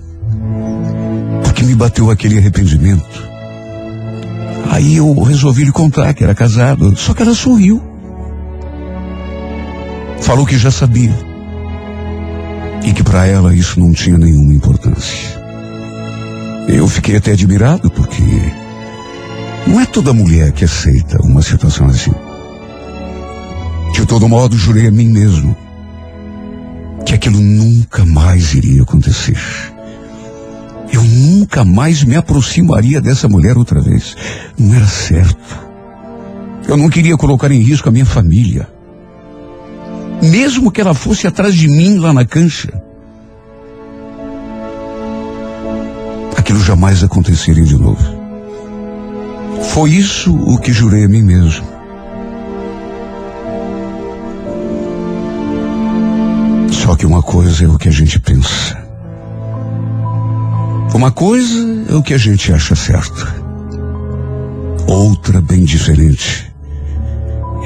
Porque 1.43 1.65
me 1.65 1.75
bateu 1.75 2.11
aquele 2.11 2.39
arrependimento. 2.39 3.27
Aí 4.71 4.97
eu 4.97 5.23
resolvi 5.23 5.65
lhe 5.65 5.73
contar 5.73 6.13
que 6.15 6.25
era 6.25 6.35
casado, 6.35 6.97
só 6.97 7.15
que 7.15 7.23
ela 7.23 7.35
sorriu. 7.35 7.83
Falou 10.21 10.45
que 10.45 10.59
já 10.59 10.71
sabia. 10.71 11.15
E 12.85 12.93
que 12.93 13.03
para 13.03 13.27
ela 13.27 13.55
isso 13.55 13.81
não 13.81 13.93
tinha 13.93 14.19
nenhuma 14.19 14.55
importância. 14.55 15.37
Eu 16.69 16.89
fiquei 16.89 17.17
até 17.17 17.33
admirado 17.33 17.91
porque 17.91 18.23
não 19.67 19.81
é 19.81 19.87
toda 19.87 20.13
mulher 20.13 20.53
que 20.53 20.65
aceita 20.65 21.21
uma 21.23 21.43
situação 21.43 21.87
assim. 21.87 22.13
De 23.93 24.05
todo 24.07 24.29
modo, 24.29 24.57
jurei 24.57 24.89
a 24.89 24.91
mim 24.91 25.09
mesmo 25.09 25.57
que 27.05 27.15
aquilo 27.15 27.41
nunca 27.41 28.05
mais 28.05 28.53
iria 28.53 28.83
acontecer. 28.83 29.39
Eu 30.93 31.03
nunca 31.03 31.65
mais 31.65 32.03
me 32.03 32.17
aproximaria 32.17 33.01
dessa 33.01 33.29
mulher 33.29 33.57
outra 33.57 33.81
vez. 33.81 34.17
Não 34.59 34.75
era 34.75 34.87
certo. 34.87 35.67
Eu 36.69 36.77
não 36.77 36.89
queria 36.89 37.17
colocar 37.17 37.51
em 37.51 37.61
risco 37.61 37.89
a 37.89 37.93
minha 37.93 38.07
família. 38.07 38.69
Mesmo 40.23 40.71
que 40.71 40.81
ela 40.81 40.95
fosse 40.95 41.27
atrás 41.27 41.55
de 41.55 41.69
mim 41.69 41.99
lá 41.99 42.13
na 42.13 42.25
cancha. 42.25 42.73
Aquilo 46.37 46.61
jamais 46.61 47.03
aconteceria 47.03 47.65
de 47.65 47.77
novo. 47.77 48.17
Foi 49.73 49.91
isso 49.91 50.35
o 50.35 50.59
que 50.59 50.73
jurei 50.73 51.05
a 51.05 51.09
mim 51.09 51.23
mesmo. 51.23 51.67
Só 56.73 56.95
que 56.95 57.05
uma 57.05 57.23
coisa 57.23 57.65
é 57.65 57.69
o 57.69 57.77
que 57.77 57.89
a 57.89 57.93
gente 57.93 58.19
pensa. 58.21 58.77
Uma 60.95 61.11
coisa 61.11 61.85
é 61.91 61.95
o 61.95 62.03
que 62.03 62.15
a 62.15 62.19
gente 62.19 62.53
acha 62.53 62.75
certo. 62.75 63.27
Outra 64.89 65.41
bem 65.41 65.65
diferente 65.65 66.51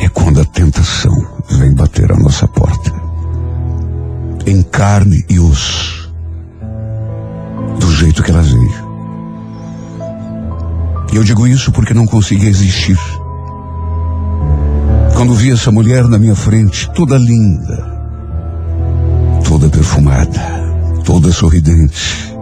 é 0.03 0.09
quando 0.09 0.41
a 0.41 0.45
tentação 0.45 1.15
vem 1.51 1.75
bater 1.75 2.11
a 2.13 2.17
nossa 2.17 2.47
porta. 2.49 2.93
Em 4.47 4.63
carne 4.63 5.25
e 5.29 5.39
osso. 5.39 6.11
Do 7.79 7.93
jeito 7.93 8.23
que 8.23 8.31
ela 8.31 8.43
veio. 8.43 8.91
E 11.13 11.17
eu 11.17 11.25
digo 11.25 11.47
isso 11.47 11.73
porque 11.73 11.93
não 11.93 12.07
conseguia 12.07 12.49
existir. 12.49 12.99
Quando 15.15 15.35
vi 15.35 15.51
essa 15.51 15.71
mulher 15.71 16.05
na 16.05 16.19
minha 16.19 16.37
frente, 16.37 16.89
toda 16.95 17.19
linda, 17.19 17.85
toda 19.47 19.69
perfumada, 19.69 20.41
toda 21.05 21.33
sorridente. 21.33 22.35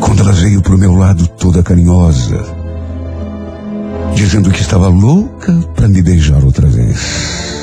Quando 0.00 0.20
ela 0.20 0.32
veio 0.32 0.62
para 0.62 0.74
o 0.74 0.78
meu 0.78 0.94
lado 0.94 1.26
toda 1.26 1.62
carinhosa, 1.62 2.42
dizendo 4.14 4.50
que 4.50 4.62
estava 4.62 4.88
louca 4.88 5.52
para 5.74 5.88
me 5.88 6.00
beijar 6.00 6.42
outra 6.44 6.68
vez. 6.68 7.55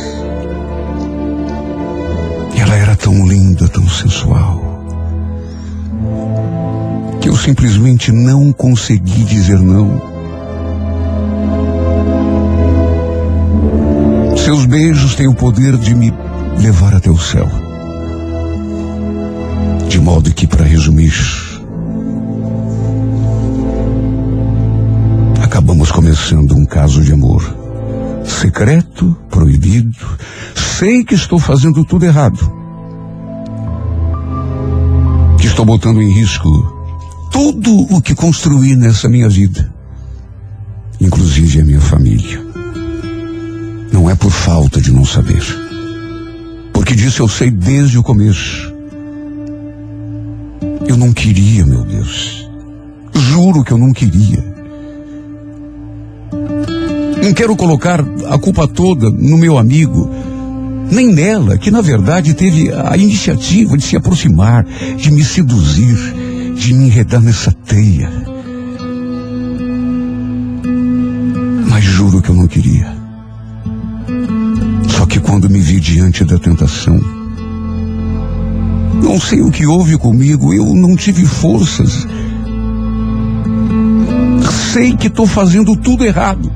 Tão 3.04 3.28
linda, 3.28 3.68
tão 3.68 3.86
sensual, 3.90 4.62
que 7.20 7.28
eu 7.28 7.36
simplesmente 7.36 8.14
não 8.14 8.54
consegui 8.54 9.26
dizer 9.26 9.60
não. 9.60 10.02
Seus 14.38 14.66
beijos 14.66 15.16
têm 15.16 15.28
o 15.28 15.36
poder 15.36 15.78
de 15.78 15.94
me 15.94 16.14
levar 16.58 16.96
até 16.96 17.10
o 17.10 17.18
céu. 17.20 17.50
De 19.90 20.00
modo 20.00 20.34
que, 20.34 20.48
para 20.48 20.64
resumir, 20.64 21.14
acabamos 25.42 25.92
começando 25.92 26.56
um 26.56 26.66
caso 26.66 27.02
de 27.02 27.12
amor. 27.12 27.44
Secreto, 28.24 29.14
proibido. 29.30 30.18
Sei 30.56 31.04
que 31.04 31.16
estou 31.16 31.38
fazendo 31.38 31.84
tudo 31.84 32.06
errado. 32.06 32.63
Que 35.44 35.48
estou 35.48 35.66
botando 35.66 36.02
em 36.02 36.10
risco 36.10 36.50
tudo 37.30 37.94
o 37.94 38.02
que 38.02 38.16
construí 38.16 38.78
nessa 38.78 39.10
minha 39.10 39.28
vida. 39.28 39.70
Inclusive 41.02 41.60
a 41.60 41.66
minha 41.66 41.82
família. 41.82 42.42
Não 43.92 44.10
é 44.10 44.16
por 44.16 44.32
falta 44.32 44.80
de 44.80 44.90
não 44.90 45.04
saber. 45.04 45.44
Porque 46.72 46.96
disso 46.96 47.24
eu 47.24 47.28
sei 47.28 47.52
desde 47.52 47.98
o 47.98 48.04
começo. 48.04 48.74
Eu 50.88 50.96
não 50.96 51.12
queria, 51.12 51.66
meu 51.66 51.84
Deus. 51.84 52.48
Juro 53.14 53.66
que 53.66 53.74
eu 53.74 53.78
não 53.78 53.92
queria. 53.92 54.42
Não 57.22 57.34
quero 57.34 57.54
colocar 57.58 58.00
a 58.30 58.40
culpa 58.40 58.66
toda 58.66 59.10
no 59.10 59.38
meu 59.38 59.58
amigo, 59.58 60.10
nem 60.94 61.12
nela, 61.12 61.58
que 61.58 61.72
na 61.72 61.82
verdade 61.82 62.34
teve 62.34 62.72
a 62.72 62.96
iniciativa 62.96 63.76
de 63.76 63.84
se 63.84 63.96
aproximar, 63.96 64.66
de 64.96 65.12
me 65.12 65.24
seduzir, 65.24 65.98
de 66.56 66.74
me 66.74 66.86
enredar 66.86 67.22
nessa 67.22 67.52
teia. 67.52 68.10
Mas 71.68 71.84
juro 71.84 72.22
que 72.22 72.30
eu 72.30 72.36
não 72.36 72.48
queria. 72.48 72.94
Só 74.90 75.06
que 75.06 75.20
quando 75.20 75.50
me 75.50 75.60
vi 75.60 75.80
diante 75.80 76.24
da 76.24 76.38
tentação, 76.38 77.00
não 79.02 79.20
sei 79.20 79.42
o 79.42 79.52
que 79.52 79.66
houve 79.66 79.98
comigo, 79.98 80.54
eu 80.54 80.74
não 80.76 80.96
tive 80.96 81.26
forças. 81.26 82.08
Sei 84.72 84.96
que 84.96 85.08
estou 85.08 85.26
fazendo 85.26 85.76
tudo 85.76 86.06
errado. 86.06 86.52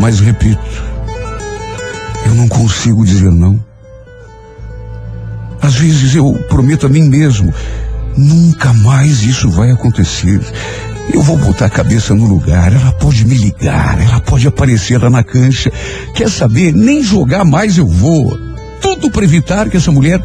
Mas 0.00 0.20
repito, 0.20 0.58
eu 2.34 2.38
não 2.38 2.48
consigo 2.48 3.06
dizer 3.06 3.30
não. 3.30 3.62
Às 5.62 5.76
vezes 5.76 6.14
eu 6.16 6.32
prometo 6.48 6.86
a 6.86 6.88
mim 6.88 7.08
mesmo, 7.08 7.54
nunca 8.16 8.72
mais 8.72 9.22
isso 9.22 9.48
vai 9.48 9.70
acontecer. 9.70 10.40
Eu 11.12 11.22
vou 11.22 11.36
botar 11.36 11.66
a 11.66 11.70
cabeça 11.70 12.14
no 12.14 12.26
lugar, 12.26 12.72
ela 12.72 12.92
pode 12.92 13.24
me 13.24 13.36
ligar, 13.36 14.00
ela 14.00 14.20
pode 14.20 14.48
aparecer 14.48 15.00
lá 15.00 15.08
na 15.08 15.22
cancha. 15.22 15.70
Quer 16.14 16.28
saber? 16.28 16.72
Nem 16.72 17.02
jogar 17.02 17.44
mais 17.44 17.78
eu 17.78 17.86
vou. 17.86 18.36
Tudo 18.80 19.10
para 19.10 19.24
evitar 19.24 19.70
que 19.70 19.76
essa 19.76 19.92
mulher. 19.92 20.20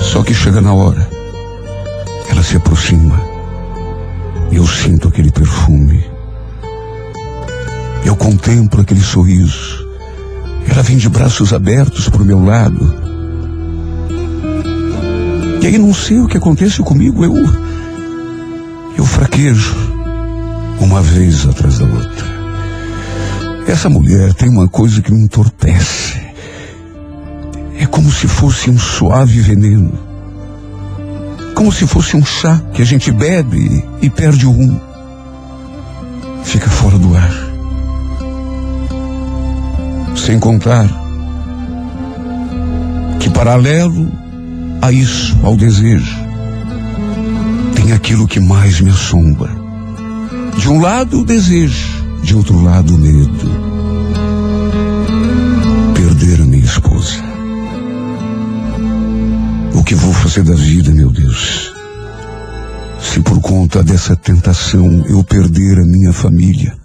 Só 0.00 0.22
que 0.22 0.32
chega 0.32 0.60
na 0.60 0.72
hora, 0.72 1.08
ela 2.30 2.42
se 2.42 2.56
aproxima. 2.56 3.20
Eu 4.52 4.66
sinto 4.66 5.08
aquele 5.08 5.30
perfume. 5.30 6.04
Eu 8.04 8.16
contemplo 8.16 8.80
aquele 8.80 9.02
sorriso. 9.02 9.79
Ela 10.68 10.82
vem 10.82 10.96
de 10.96 11.08
braços 11.08 11.52
abertos 11.52 12.08
para 12.08 12.22
o 12.22 12.24
meu 12.24 12.44
lado. 12.44 12.94
E 15.62 15.66
aí 15.66 15.78
não 15.78 15.92
sei 15.92 16.18
o 16.18 16.26
que 16.26 16.38
acontece 16.38 16.80
comigo. 16.82 17.24
Eu. 17.24 17.34
Eu 18.96 19.04
fraquejo. 19.04 19.76
Uma 20.80 21.02
vez 21.02 21.46
atrás 21.46 21.78
da 21.78 21.84
outra. 21.84 22.30
Essa 23.66 23.88
mulher 23.88 24.32
tem 24.34 24.48
uma 24.48 24.68
coisa 24.68 25.02
que 25.02 25.12
me 25.12 25.22
entorpece. 25.22 26.18
É 27.78 27.86
como 27.86 28.10
se 28.10 28.26
fosse 28.26 28.70
um 28.70 28.78
suave 28.78 29.40
veneno. 29.40 29.92
Como 31.54 31.70
se 31.70 31.86
fosse 31.86 32.16
um 32.16 32.24
chá 32.24 32.60
que 32.72 32.80
a 32.80 32.84
gente 32.84 33.12
bebe 33.12 33.84
e 34.00 34.08
perde 34.08 34.46
o 34.46 34.50
rumo. 34.50 34.80
Fica 36.42 36.68
fora 36.70 36.98
do 36.98 37.14
ar. 37.14 37.49
Sem 40.14 40.38
contar 40.38 40.88
que, 43.18 43.30
paralelo 43.30 44.10
a 44.82 44.92
isso, 44.92 45.38
ao 45.42 45.56
desejo, 45.56 46.16
tem 47.74 47.92
aquilo 47.92 48.26
que 48.28 48.40
mais 48.40 48.80
me 48.80 48.90
assombra. 48.90 49.50
De 50.58 50.68
um 50.68 50.80
lado, 50.80 51.20
o 51.20 51.24
desejo, 51.24 52.04
de 52.22 52.34
outro 52.34 52.60
lado, 52.62 52.94
o 52.94 52.98
medo. 52.98 53.50
Perder 55.94 56.42
a 56.42 56.44
minha 56.44 56.64
esposa. 56.64 57.16
O 59.74 59.82
que 59.82 59.94
vou 59.94 60.12
fazer 60.12 60.42
da 60.42 60.54
vida, 60.54 60.90
meu 60.92 61.10
Deus? 61.10 61.72
Se 63.00 63.20
por 63.20 63.40
conta 63.40 63.82
dessa 63.82 64.14
tentação 64.14 65.04
eu 65.08 65.24
perder 65.24 65.78
a 65.78 65.86
minha 65.86 66.12
família. 66.12 66.76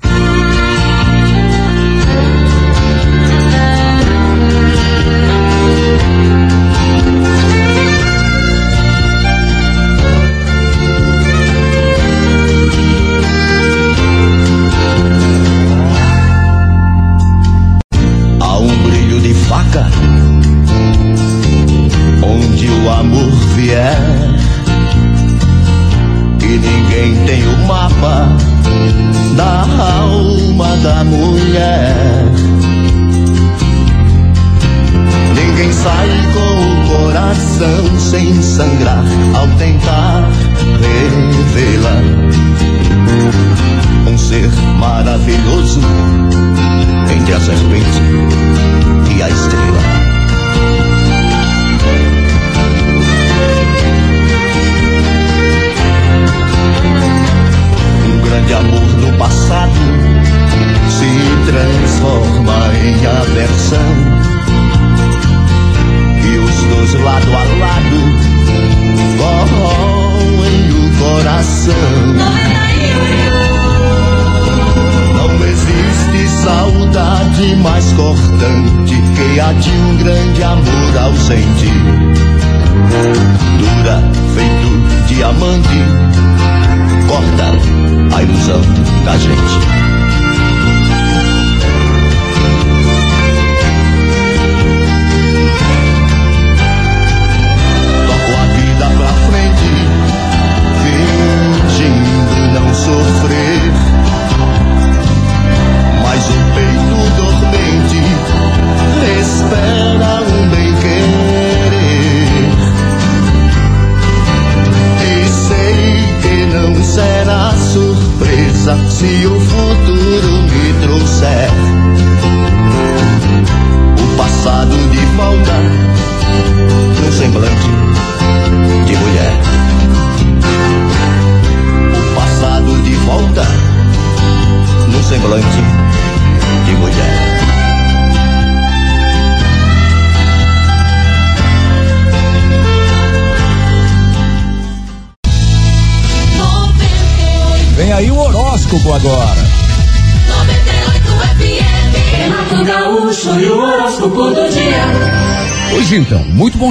Da 30.86 31.04
mulher. 31.04 31.96
Ninguém 35.34 35.74
sai 35.74 36.10
com 36.32 36.94
o 36.94 36.98
coração 37.00 38.00
sem 38.00 38.40
sangrar 38.44 39.04
ao 39.34 39.48
tentar 39.58 40.30
revelar 40.80 41.35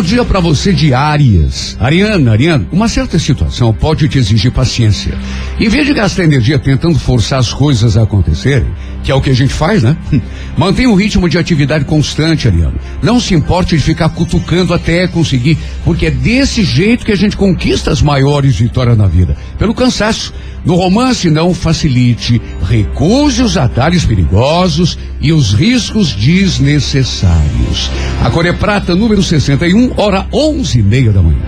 dia 0.05 0.25
para 0.25 0.39
você 0.39 0.73
de 0.73 0.93
Áries. 0.93 1.77
Ariana, 1.81 2.33
Ariana, 2.33 2.67
uma 2.71 2.89
certa 2.89 3.19
situação 3.19 3.73
pode 3.73 4.07
te 4.07 4.19
exigir 4.19 4.53
paciência. 4.53 5.15
Em 5.59 5.69
vez 5.69 5.87
de 5.87 5.95
gastar 5.95 6.25
energia 6.25 6.59
tentando 6.59 6.99
forçar 6.99 7.39
as 7.39 7.53
coisas 7.53 7.97
a 7.97 8.03
acontecerem, 8.03 8.69
que 9.03 9.11
é 9.11 9.15
o 9.15 9.21
que 9.21 9.31
a 9.31 9.35
gente 9.35 9.53
faz, 9.53 9.83
né? 9.83 9.97
Mantenha 10.59 10.91
um 10.91 10.95
ritmo 10.95 11.27
de 11.27 11.39
atividade 11.39 11.87
constante, 11.87 12.47
Ariana. 12.47 12.75
Não 13.03 13.19
se 13.19 13.35
importe 13.35 13.77
de 13.77 13.83
ficar 13.83 14.11
cutucando 14.11 14.75
até 14.75 15.09
conseguir, 15.09 15.59
porque 15.85 16.07
é 16.07 16.11
desse 16.11 16.63
jeito 16.63 17.05
que 17.05 17.13
a 17.13 17.17
gente 17.17 17.37
conquista 17.37 17.91
as 17.91 18.03
maiores 18.03 18.55
vitórias 18.57 18.99
na 18.99 19.07
vida. 19.07 19.35
Pelo 19.59 19.75
cansaço. 19.75 20.35
No 20.65 20.77
romance, 20.77 21.29
não 21.29 21.53
facilite, 21.53 22.41
recuse 22.63 23.43
os 23.43 23.59
atalhos 23.59 24.07
perigosos 24.07 24.99
e 25.21 25.31
os 25.31 25.53
riscos 25.53 26.15
desnecessários. 26.15 27.91
A 28.23 28.31
cor 28.31 28.47
é 28.47 28.53
prata, 28.53 28.95
número 28.95 29.23
61, 29.23 29.93
hora 29.97 30.27
onze 30.33 30.79
e 30.79 30.83
meia 30.83 31.13
da 31.13 31.21
manhã. 31.21 31.43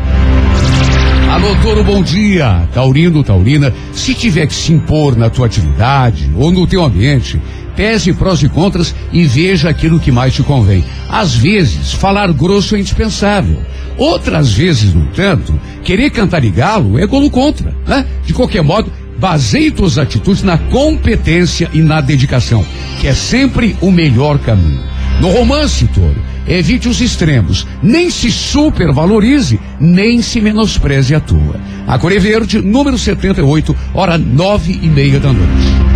Alô, 1.31 1.57
Toro, 1.63 1.83
bom 1.83 2.03
dia. 2.03 2.69
Taurino, 2.75 3.25
Taurina, 3.25 3.73
se 3.93 4.15
tiver 4.15 4.47
que 4.47 4.55
se 4.55 4.75
impor 4.75 5.17
na 5.17 5.31
tua 5.31 5.47
atividade 5.47 6.31
ou 6.37 6.53
no 6.53 6.67
teu 6.67 6.85
ambiente, 6.85 7.41
pese 7.75 8.13
prós 8.13 8.43
e 8.43 8.51
contras 8.51 8.95
e 9.13 9.25
veja 9.25 9.71
aquilo 9.71 9.99
que 9.99 10.13
mais 10.13 10.35
te 10.35 10.43
convém. 10.43 10.85
Às 11.09 11.35
vezes, 11.35 11.93
falar 11.95 12.31
grosso 12.33 12.77
é 12.77 12.81
indispensável. 12.81 13.63
Outras 13.97 14.53
vezes, 14.53 14.93
no 14.93 15.05
entanto, 15.05 15.59
querer 15.83 16.11
cantar 16.11 16.45
e 16.45 16.51
galo 16.51 16.99
é 16.99 17.07
golo 17.07 17.31
contra, 17.31 17.75
né? 17.87 18.07
De 18.25 18.35
qualquer 18.35 18.63
modo, 18.63 18.91
baseie 19.19 19.71
tuas 19.71 19.99
atitudes 19.99 20.43
na 20.43 20.59
competência 20.59 21.71
e 21.73 21.81
na 21.81 22.01
dedicação, 22.01 22.65
que 23.01 23.07
é 23.07 23.15
sempre 23.15 23.77
o 23.81 23.91
melhor 23.91 24.39
caminho. 24.39 24.83
No 25.21 25.31
romance, 25.31 25.87
Toro, 25.89 26.17
evite 26.47 26.89
os 26.89 27.01
extremos. 27.01 27.67
Nem 27.83 28.11
se 28.11 28.31
supervalorize, 28.31 29.59
nem 29.81 30.21
se 30.21 30.41
menospreze 30.41 31.15
a 31.15 31.21
tua. 31.21 31.59
A 31.87 31.99
Cor 31.99 32.13
é 32.13 32.19
Verde, 32.19 32.61
número 32.61 32.99
78, 32.99 33.75
hora 33.95 34.19
nove 34.19 34.79
e 34.83 34.89
meia 34.89 35.19
da 35.19 35.33
noite. 35.33 35.87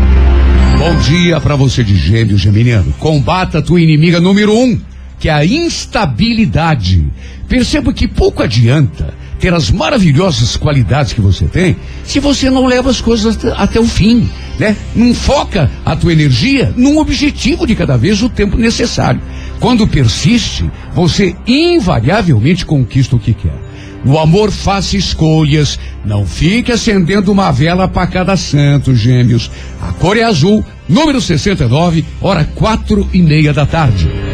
Bom 0.78 0.96
dia 1.00 1.38
para 1.40 1.56
você 1.56 1.84
de 1.84 1.94
gêmeo 1.94 2.38
geminiano. 2.38 2.94
Combata 2.98 3.58
a 3.58 3.62
tua 3.62 3.82
inimiga 3.82 4.18
número 4.18 4.56
um, 4.56 4.80
que 5.18 5.28
é 5.28 5.32
a 5.32 5.44
instabilidade. 5.44 7.06
Perceba 7.46 7.92
que 7.92 8.08
pouco 8.08 8.42
adianta 8.42 9.19
ter 9.40 9.54
as 9.54 9.70
maravilhosas 9.70 10.56
qualidades 10.56 11.12
que 11.12 11.20
você 11.20 11.46
tem 11.46 11.76
se 12.04 12.20
você 12.20 12.50
não 12.50 12.66
leva 12.66 12.90
as 12.90 13.00
coisas 13.00 13.36
até, 13.36 13.52
até 13.56 13.80
o 13.80 13.86
fim, 13.86 14.28
né? 14.58 14.76
Não 14.94 15.14
foca 15.14 15.70
a 15.84 15.96
tua 15.96 16.12
energia 16.12 16.72
num 16.76 16.98
objetivo 16.98 17.66
de 17.66 17.74
cada 17.74 17.96
vez 17.96 18.22
o 18.22 18.28
tempo 18.28 18.56
necessário. 18.56 19.20
Quando 19.58 19.86
persiste, 19.86 20.70
você 20.94 21.34
invariavelmente 21.46 22.66
conquista 22.66 23.16
o 23.16 23.18
que 23.18 23.34
quer. 23.34 23.70
No 24.04 24.18
amor, 24.18 24.50
faça 24.50 24.96
escolhas. 24.96 25.78
Não 26.04 26.24
fique 26.24 26.72
acendendo 26.72 27.30
uma 27.30 27.50
vela 27.50 27.86
para 27.86 28.06
cada 28.06 28.36
santo, 28.36 28.94
gêmeos. 28.94 29.50
A 29.80 29.92
cor 29.92 30.16
é 30.16 30.22
azul, 30.22 30.64
número 30.88 31.20
69, 31.20 32.04
hora 32.20 32.44
quatro 32.44 33.08
e 33.12 33.20
meia 33.20 33.52
da 33.52 33.66
tarde. 33.66 34.29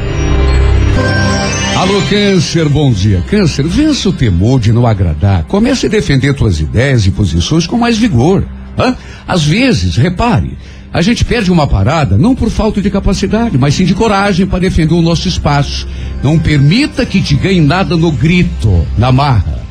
Alô, 1.77 2.01
Câncer, 2.09 2.71
bom 2.71 2.91
dia. 2.91 3.23
Câncer, 3.29 3.67
vença 3.67 4.09
o 4.09 4.13
temor 4.13 4.59
de 4.59 4.73
não 4.73 4.87
agradar. 4.87 5.45
Comece 5.45 5.85
a 5.85 5.91
defender 5.91 6.35
suas 6.35 6.59
ideias 6.59 7.07
e 7.07 7.11
posições 7.11 7.67
com 7.67 7.77
mais 7.77 7.99
vigor. 7.99 8.49
Hã? 8.79 8.97
Às 9.29 9.45
vezes, 9.45 9.95
repare, 9.95 10.57
a 10.91 11.03
gente 11.03 11.23
perde 11.23 11.53
uma 11.53 11.67
parada 11.67 12.17
não 12.17 12.35
por 12.35 12.49
falta 12.49 12.81
de 12.81 12.89
capacidade, 12.89 13.59
mas 13.59 13.75
sim 13.75 13.85
de 13.85 13.95
coragem 13.95 14.47
para 14.47 14.61
defender 14.61 14.95
o 14.95 15.03
nosso 15.03 15.29
espaço. 15.29 15.87
Não 16.23 16.39
permita 16.39 17.05
que 17.05 17.21
te 17.21 17.35
ganhe 17.37 17.61
nada 17.61 17.95
no 17.95 18.11
grito, 18.11 18.87
na 18.97 19.13
marra. 19.13 19.66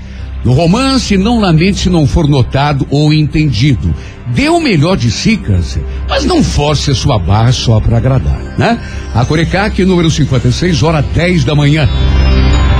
No 0.45 0.53
romance, 0.53 1.17
não 1.17 1.39
lamente 1.39 1.79
se 1.79 1.89
não 1.89 2.05
for 2.05 2.27
notado 2.27 2.85
ou 2.91 3.11
entendido. 3.11 3.91
Dê 4.27 4.47
o 4.47 4.59
melhor 4.59 4.95
de 4.95 5.09
si, 5.09 5.37
câncer, 5.37 5.83
mas 6.07 6.23
não 6.23 6.43
force 6.43 6.91
a 6.91 6.95
sua 6.95 7.17
barra 7.17 7.51
só 7.51 7.79
para 7.79 7.97
agradar, 7.97 8.55
né? 8.55 8.79
A 9.15 9.25
Corecac, 9.25 9.83
número 9.83 10.11
56, 10.11 10.83
hora 10.83 11.01
10 11.01 11.45
da 11.45 11.55
manhã. 11.55 11.89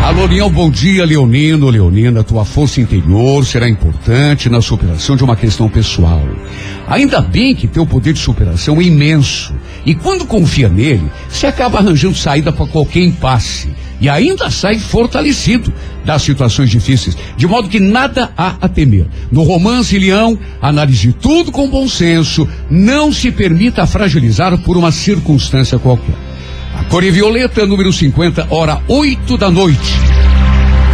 Alô, 0.04 0.28
Leão, 0.28 0.52
bom 0.52 0.70
dia, 0.70 1.04
Leonino, 1.04 1.68
Leonina. 1.68 2.24
Tua 2.24 2.46
força 2.46 2.80
interior 2.80 3.44
será 3.44 3.68
importante 3.68 4.48
na 4.48 4.62
superação 4.62 5.16
de 5.16 5.24
uma 5.24 5.36
questão 5.36 5.68
pessoal. 5.68 6.22
Ainda 6.88 7.20
bem 7.20 7.56
que 7.56 7.68
teu 7.68 7.86
poder 7.86 8.14
de 8.14 8.20
superação 8.20 8.80
é 8.80 8.84
imenso. 8.84 9.54
E 9.86 9.96
quando 9.96 10.26
confia 10.26 10.70
nele, 10.70 11.10
você 11.28 11.48
acaba 11.48 11.80
arranjando 11.80 12.16
saída 12.16 12.52
para 12.52 12.68
qualquer 12.68 13.04
impasse. 13.04 13.70
E 14.00 14.10
ainda 14.10 14.52
sai 14.52 14.78
fortalecido 14.78 15.74
das 16.04 16.22
situações 16.22 16.70
difíceis, 16.70 17.18
de 17.36 17.48
modo 17.48 17.70
que 17.70 17.80
nada 17.80 18.32
há 18.38 18.56
a 18.62 18.68
temer. 18.68 19.08
No 19.32 19.44
romance, 19.44 19.98
Leão, 19.98 20.38
analise 20.62 21.14
tudo 21.14 21.52
com 21.52 21.70
bom 21.70 21.88
senso, 21.88 22.48
não 22.70 23.12
se 23.12 23.32
permita 23.32 23.88
fragilizar 23.88 24.58
por 24.60 24.78
uma 24.78 24.92
circunstância 24.92 25.80
qualquer. 25.80 26.16
A 26.76 26.84
cor 26.84 27.04
é 27.04 27.10
violeta, 27.10 27.66
número 27.66 27.92
50, 27.92 28.48
hora 28.50 28.82
8 28.88 29.38
da 29.38 29.50
noite. 29.50 30.25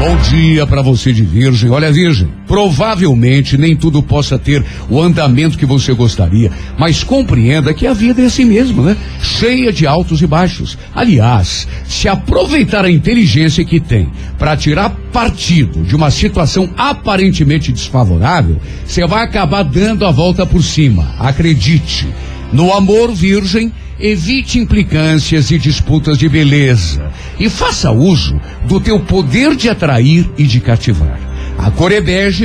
Bom 0.01 0.17
dia 0.17 0.65
para 0.65 0.81
você 0.81 1.13
de 1.13 1.21
Virgem. 1.23 1.69
Olha, 1.69 1.91
Virgem, 1.91 2.27
provavelmente 2.47 3.55
nem 3.55 3.75
tudo 3.75 4.01
possa 4.01 4.35
ter 4.39 4.65
o 4.89 4.99
andamento 4.99 5.59
que 5.59 5.65
você 5.65 5.93
gostaria, 5.93 6.51
mas 6.75 7.03
compreenda 7.03 7.71
que 7.71 7.85
a 7.85 7.93
vida 7.93 8.19
é 8.19 8.25
assim 8.25 8.43
mesmo, 8.43 8.81
né? 8.81 8.97
Cheia 9.21 9.71
de 9.71 9.85
altos 9.85 10.19
e 10.19 10.25
baixos. 10.25 10.75
Aliás, 10.95 11.67
se 11.85 12.07
aproveitar 12.07 12.83
a 12.83 12.89
inteligência 12.89 13.63
que 13.63 13.79
tem 13.79 14.09
para 14.39 14.57
tirar 14.57 14.89
partido 15.13 15.83
de 15.83 15.95
uma 15.95 16.09
situação 16.09 16.67
aparentemente 16.75 17.71
desfavorável, 17.71 18.59
você 18.83 19.05
vai 19.05 19.23
acabar 19.23 19.61
dando 19.61 20.03
a 20.03 20.09
volta 20.09 20.47
por 20.47 20.63
cima. 20.63 21.13
Acredite. 21.19 22.07
No 22.51 22.73
amor 22.73 23.13
virgem, 23.13 23.71
evite 24.01 24.59
implicâncias 24.59 25.51
e 25.51 25.57
disputas 25.57 26.17
de 26.17 26.27
beleza 26.27 27.11
e 27.39 27.49
faça 27.49 27.91
uso 27.91 28.39
do 28.65 28.79
teu 28.79 28.99
poder 28.99 29.55
de 29.55 29.69
atrair 29.69 30.29
e 30.37 30.43
de 30.43 30.59
cativar. 30.59 31.19
A 31.57 31.69
cor 31.69 31.91
é 31.91 32.01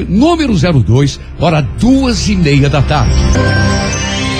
número 0.09 0.53
02, 0.55 1.19
hora 1.39 1.63
duas 1.63 2.29
e 2.29 2.37
meia 2.37 2.69
da 2.69 2.83
tarde. 2.83 3.15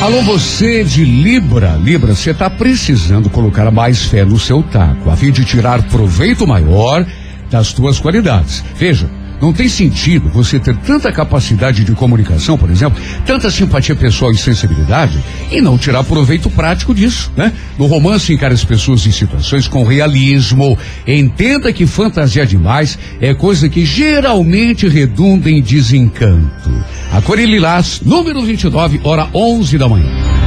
Alô, 0.03 0.21
você 0.23 0.85
de 0.85 1.05
Libra. 1.05 1.79
Libra, 1.83 2.15
você 2.15 2.31
está 2.31 2.51
precisando 2.51 3.31
colocar 3.31 3.71
mais 3.71 4.03
fé 4.03 4.25
no 4.25 4.39
seu 4.39 4.63
taco, 4.63 5.09
a 5.09 5.17
fim 5.17 5.31
de 5.31 5.45
tirar 5.45 5.83
proveito 5.85 6.47
maior 6.47 7.07
das 7.51 7.73
tuas 7.73 7.99
qualidades. 7.99 8.63
Veja, 8.77 9.09
Não 9.41 9.53
tem 9.53 9.69
sentido 9.69 10.29
você 10.29 10.59
ter 10.59 10.77
tanta 10.79 11.13
capacidade 11.13 11.85
de 11.85 11.93
comunicação, 11.93 12.57
por 12.57 12.71
exemplo, 12.71 13.01
tanta 13.25 13.51
simpatia 13.51 13.95
pessoal 13.95 14.33
e 14.33 14.37
sensibilidade 14.37 15.23
e 15.51 15.61
não 15.61 15.77
tirar 15.77 16.05
proveito 16.05 16.49
prático 16.51 16.95
disso, 16.95 17.31
né? 17.37 17.53
No 17.79 17.87
romance, 17.87 18.33
encare 18.33 18.55
as 18.55 18.65
pessoas 18.65 19.07
em 19.07 19.13
situações 19.13 19.69
com 19.69 19.85
realismo. 19.85 20.79
Entenda 21.07 21.73
que 21.73 21.87
fantasiar 21.87 22.47
demais 22.47 22.99
é 23.21 23.35
coisa 23.35 23.69
que 23.69 23.85
geralmente 23.85 24.89
redunda 24.89 25.51
em 25.51 25.61
desencanto. 25.61 26.71
A 27.13 27.21
Cor 27.21 27.39
Lilás, 27.39 28.01
número 28.05 28.43
29, 28.43 29.01
hora 29.05 29.29
11 29.35 29.79
da 29.79 29.89
manhã. 29.89 30.46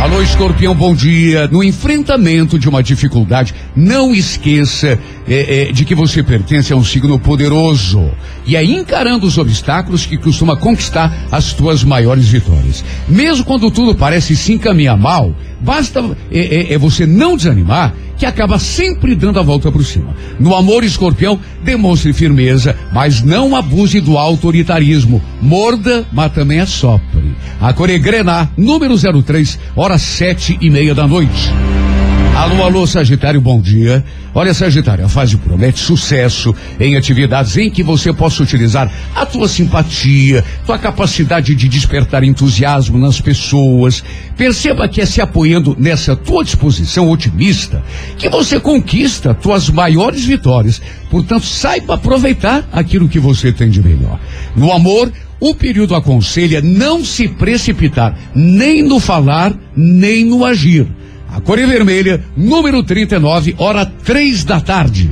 Alô, 0.00 0.22
escorpião, 0.22 0.76
bom 0.76 0.94
dia. 0.94 1.48
No 1.48 1.62
enfrentamento 1.62 2.56
de 2.56 2.68
uma 2.68 2.84
dificuldade, 2.84 3.52
não 3.74 4.14
esqueça 4.14 4.96
é, 5.26 5.68
é, 5.68 5.72
de 5.72 5.84
que 5.84 5.92
você 5.92 6.22
pertence 6.22 6.72
a 6.72 6.76
um 6.76 6.84
signo 6.84 7.18
poderoso. 7.18 8.08
E 8.46 8.54
é 8.54 8.62
encarando 8.62 9.26
os 9.26 9.36
obstáculos 9.36 10.06
que 10.06 10.16
costuma 10.16 10.56
conquistar 10.56 11.12
as 11.32 11.52
tuas 11.52 11.82
maiores 11.82 12.28
vitórias. 12.28 12.84
Mesmo 13.08 13.44
quando 13.44 13.72
tudo 13.72 13.92
parece 13.92 14.36
se 14.36 14.52
encaminhar 14.52 14.96
mal, 14.96 15.34
basta 15.60 16.00
é, 16.30 16.38
é, 16.38 16.72
é 16.74 16.78
você 16.78 17.04
não 17.04 17.36
desanimar 17.36 17.92
que 18.18 18.26
acaba 18.26 18.58
sempre 18.58 19.14
dando 19.14 19.38
a 19.38 19.42
volta 19.42 19.70
por 19.70 19.84
cima. 19.84 20.14
No 20.40 20.54
amor, 20.54 20.82
escorpião, 20.82 21.38
demonstre 21.62 22.12
firmeza, 22.12 22.76
mas 22.92 23.22
não 23.22 23.54
abuse 23.54 24.00
do 24.00 24.18
autoritarismo. 24.18 25.22
Morda, 25.40 26.04
mas 26.12 26.32
também 26.32 26.58
assopre. 26.58 27.36
A 27.60 27.72
Coregrená, 27.72 28.48
número 28.56 28.96
03, 29.22 29.58
horas 29.88 30.02
sete 30.02 30.58
e 30.60 30.68
meia 30.68 30.94
da 30.94 31.06
noite. 31.06 31.50
Alô, 32.36 32.62
alô, 32.62 32.86
Sagitário, 32.86 33.40
bom 33.40 33.58
dia. 33.58 34.04
Olha, 34.34 34.52
Sagitário, 34.52 35.02
a 35.02 35.08
fase 35.08 35.38
promete 35.38 35.80
sucesso 35.80 36.54
em 36.78 36.94
atividades 36.94 37.56
em 37.56 37.70
que 37.70 37.82
você 37.82 38.12
possa 38.12 38.42
utilizar 38.42 38.92
a 39.14 39.24
tua 39.24 39.48
simpatia, 39.48 40.44
tua 40.66 40.78
capacidade 40.78 41.54
de 41.54 41.68
despertar 41.70 42.22
entusiasmo 42.22 42.98
nas 42.98 43.18
pessoas. 43.18 44.04
Perceba 44.36 44.86
que 44.86 45.00
é 45.00 45.06
se 45.06 45.22
apoiando 45.22 45.74
nessa 45.78 46.14
tua 46.14 46.44
disposição 46.44 47.08
otimista 47.08 47.82
que 48.18 48.28
você 48.28 48.60
conquista 48.60 49.32
tuas 49.32 49.70
maiores 49.70 50.22
vitórias. 50.22 50.82
Portanto, 51.10 51.46
saiba 51.46 51.94
aproveitar 51.94 52.68
aquilo 52.70 53.08
que 53.08 53.18
você 53.18 53.50
tem 53.52 53.70
de 53.70 53.82
melhor. 53.82 54.20
No 54.54 54.70
amor, 54.70 55.10
o 55.40 55.54
período 55.54 55.94
aconselha 55.94 56.60
não 56.60 57.04
se 57.04 57.28
precipitar 57.28 58.18
nem 58.34 58.82
no 58.82 58.98
falar, 58.98 59.54
nem 59.76 60.24
no 60.24 60.44
agir. 60.44 60.86
A 61.30 61.40
cor 61.40 61.58
é 61.58 61.66
vermelha, 61.66 62.24
número 62.36 62.82
39, 62.82 63.54
hora 63.58 63.84
três 63.86 64.44
da 64.44 64.60
tarde. 64.60 65.10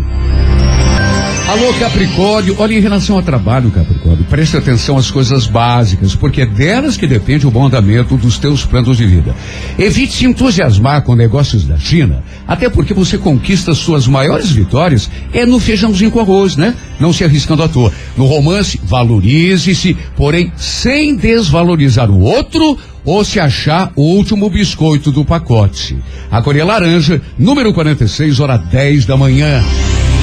Alô, 1.48 1.72
Capricórnio. 1.74 2.56
Olha, 2.58 2.74
em 2.74 2.80
relação 2.80 3.14
ao 3.14 3.22
trabalho, 3.22 3.70
Capricórnio, 3.70 4.24
preste 4.24 4.56
atenção 4.56 4.96
às 4.96 5.12
coisas 5.12 5.46
básicas, 5.46 6.12
porque 6.12 6.40
é 6.40 6.46
delas 6.46 6.96
que 6.96 7.06
depende 7.06 7.46
o 7.46 7.52
bom 7.52 7.66
andamento 7.66 8.16
dos 8.16 8.36
teus 8.36 8.66
planos 8.66 8.96
de 8.96 9.06
vida. 9.06 9.32
Evite 9.78 10.12
se 10.12 10.26
entusiasmar 10.26 11.02
com 11.02 11.14
negócios 11.14 11.64
da 11.64 11.78
China, 11.78 12.24
até 12.48 12.68
porque 12.68 12.92
você 12.92 13.16
conquista 13.16 13.74
suas 13.74 14.08
maiores 14.08 14.50
vitórias 14.50 15.08
é 15.32 15.46
no 15.46 15.60
feijãozinho 15.60 16.10
com 16.10 16.18
arroz, 16.18 16.56
né? 16.56 16.74
Não 16.98 17.12
se 17.12 17.22
arriscando 17.22 17.62
à 17.62 17.68
toa. 17.68 17.92
No 18.16 18.26
romance, 18.26 18.80
valorize-se, 18.82 19.96
porém 20.16 20.52
sem 20.56 21.14
desvalorizar 21.14 22.10
o 22.10 22.22
outro 22.22 22.76
ou 23.04 23.24
se 23.24 23.38
achar 23.38 23.92
o 23.94 24.02
último 24.02 24.50
biscoito 24.50 25.12
do 25.12 25.24
pacote. 25.24 25.96
A 26.28 26.42
Coreia 26.42 26.64
Laranja, 26.64 27.22
número 27.38 27.72
46, 27.72 28.40
hora 28.40 28.56
10 28.56 29.06
da 29.06 29.16
manhã. 29.16 29.62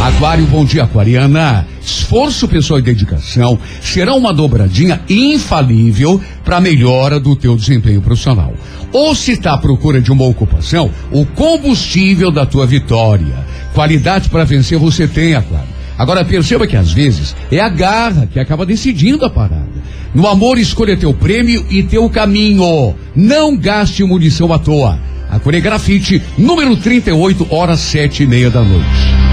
Aquário, 0.04 0.46
bom 0.48 0.66
dia, 0.66 0.84
Aquariana. 0.84 1.66
Esforço 1.82 2.46
pessoal 2.46 2.78
e 2.78 2.84
dedicação 2.84 3.58
será 3.82 4.14
uma 4.14 4.34
dobradinha 4.34 5.00
infalível 5.10 6.20
para 6.44 6.58
a 6.58 6.62
melhora 6.62 7.22
do 7.22 7.38
teu 7.38 7.56
desempenho 7.56 8.02
profissional. 8.02 8.54
Ou 8.92 9.16
se 9.16 9.32
está 9.32 9.54
à 9.54 9.58
procura 9.58 10.02
de 10.02 10.12
uma 10.12 10.26
ocupação, 10.26 10.92
o 11.10 11.26
combustível 11.26 12.32
da 12.32 12.46
tua 12.46 12.68
vitória. 12.68 13.34
Qualidade 13.74 14.28
para 14.28 14.44
vencer 14.44 14.78
você 14.78 15.08
tem, 15.08 15.36
Aquário. 15.36 15.70
Agora 15.98 16.26
perceba 16.26 16.68
que 16.68 16.76
às 16.76 16.92
vezes 16.92 17.34
é 17.50 17.62
a 17.62 17.70
garra 17.70 18.28
que 18.28 18.42
acaba 18.42 18.66
decidindo 18.66 19.24
a 19.24 19.30
parada. 19.30 19.70
No 20.14 20.28
amor, 20.28 20.60
escolha 20.60 20.98
teu 20.98 21.14
prêmio 21.14 21.66
e 21.70 21.82
teu 21.82 22.10
caminho. 22.10 22.94
Não 23.16 23.56
gaste 23.56 24.04
munição 24.04 24.52
à 24.52 24.60
toa. 24.60 25.00
A 25.32 25.40
Coregrafite, 25.40 26.22
número 26.38 26.76
38, 26.76 27.48
horas 27.50 27.80
sete 27.80 28.24
e 28.24 28.28
meia 28.28 28.50
da 28.50 28.62
noite. 28.62 29.33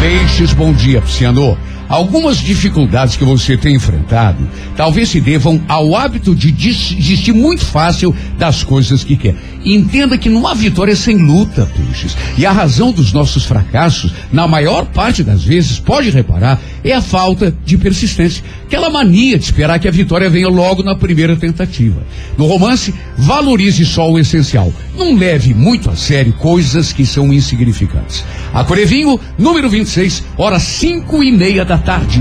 Peixes, 0.00 0.54
bom 0.54 0.72
dia, 0.72 1.02
Pisciano. 1.02 1.58
Algumas 1.90 2.36
dificuldades 2.36 3.16
que 3.16 3.24
você 3.24 3.56
tem 3.56 3.74
enfrentado 3.74 4.48
talvez 4.76 5.08
se 5.08 5.20
devam 5.20 5.60
ao 5.66 5.96
hábito 5.96 6.36
de 6.36 6.52
desistir 6.52 7.32
muito 7.32 7.66
fácil 7.66 8.14
das 8.38 8.62
coisas 8.62 9.02
que 9.02 9.16
quer. 9.16 9.34
Entenda 9.64 10.16
que 10.16 10.28
não 10.28 10.46
há 10.46 10.54
vitória 10.54 10.94
sem 10.94 11.16
luta, 11.16 11.68
peixes. 11.76 12.16
E 12.38 12.46
a 12.46 12.52
razão 12.52 12.92
dos 12.92 13.12
nossos 13.12 13.44
fracassos, 13.44 14.12
na 14.32 14.46
maior 14.46 14.86
parte 14.86 15.24
das 15.24 15.42
vezes, 15.42 15.80
pode 15.80 16.10
reparar, 16.10 16.60
é 16.84 16.92
a 16.92 17.02
falta 17.02 17.54
de 17.64 17.76
persistência. 17.76 18.42
Aquela 18.64 18.88
mania 18.88 19.36
de 19.36 19.44
esperar 19.44 19.80
que 19.80 19.88
a 19.88 19.90
vitória 19.90 20.30
venha 20.30 20.48
logo 20.48 20.84
na 20.84 20.94
primeira 20.94 21.34
tentativa. 21.34 22.00
No 22.38 22.46
romance, 22.46 22.94
valorize 23.18 23.84
só 23.84 24.08
o 24.08 24.18
essencial. 24.18 24.72
Não 24.96 25.16
leve 25.16 25.52
muito 25.52 25.90
a 25.90 25.96
sério 25.96 26.32
coisas 26.34 26.92
que 26.92 27.04
são 27.04 27.32
insignificantes. 27.32 28.24
A 28.54 28.64
Corevinho, 28.64 29.18
número 29.36 29.68
26, 29.68 30.24
horas 30.38 30.62
cinco 30.62 31.22
e 31.22 31.32
meia 31.32 31.64
da 31.64 31.79
tarde. 31.80 32.20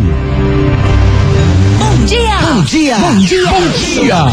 Bom 1.79 2.05
dia! 2.05 2.37
Bom 2.41 2.61
dia! 2.63 2.97
Bom 2.97 3.15
dia! 3.19 3.45
Bom 3.45 3.69
dia! 3.77 4.25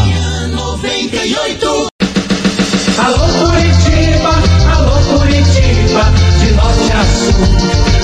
98! 0.55 1.87
Alô 2.97 3.27
Curitiba, 3.27 4.33
alô 4.75 4.95
Curitiba, 5.19 6.03
de 6.39 6.51
norte 6.53 6.91
a 6.93 7.03
sul. 7.05 7.33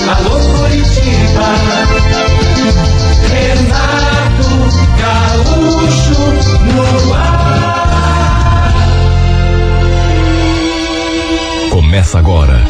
Alô 0.08 0.36
Curitiba, 0.58 1.48
Renato 3.30 4.48
Gaúcho 4.98 6.20
no 6.64 7.14
ar. 7.14 8.74
Começa 11.70 12.18
agora 12.18 12.64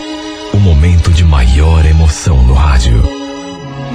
o 0.53 0.57
momento 0.59 1.13
de 1.13 1.25
maior 1.25 1.85
emoção 1.85 2.43
no 2.43 2.55
rádio. 2.55 3.24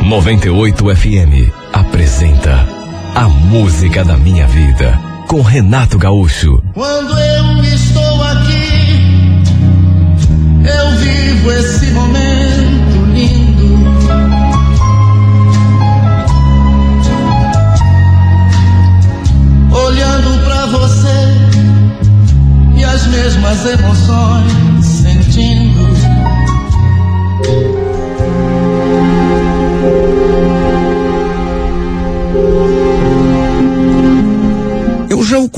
98 0.04 0.96
FM 0.96 1.52
apresenta 1.72 2.68
A 3.14 3.28
Música 3.28 4.04
da 4.04 4.18
Minha 4.18 4.48
Vida 4.48 5.00
com 5.28 5.42
Renato 5.42 5.98
Gaúcho. 6.00 6.64
Quando 6.74 7.18
eu 7.20 7.64
estou 7.64 8.24
aqui, 8.24 8.49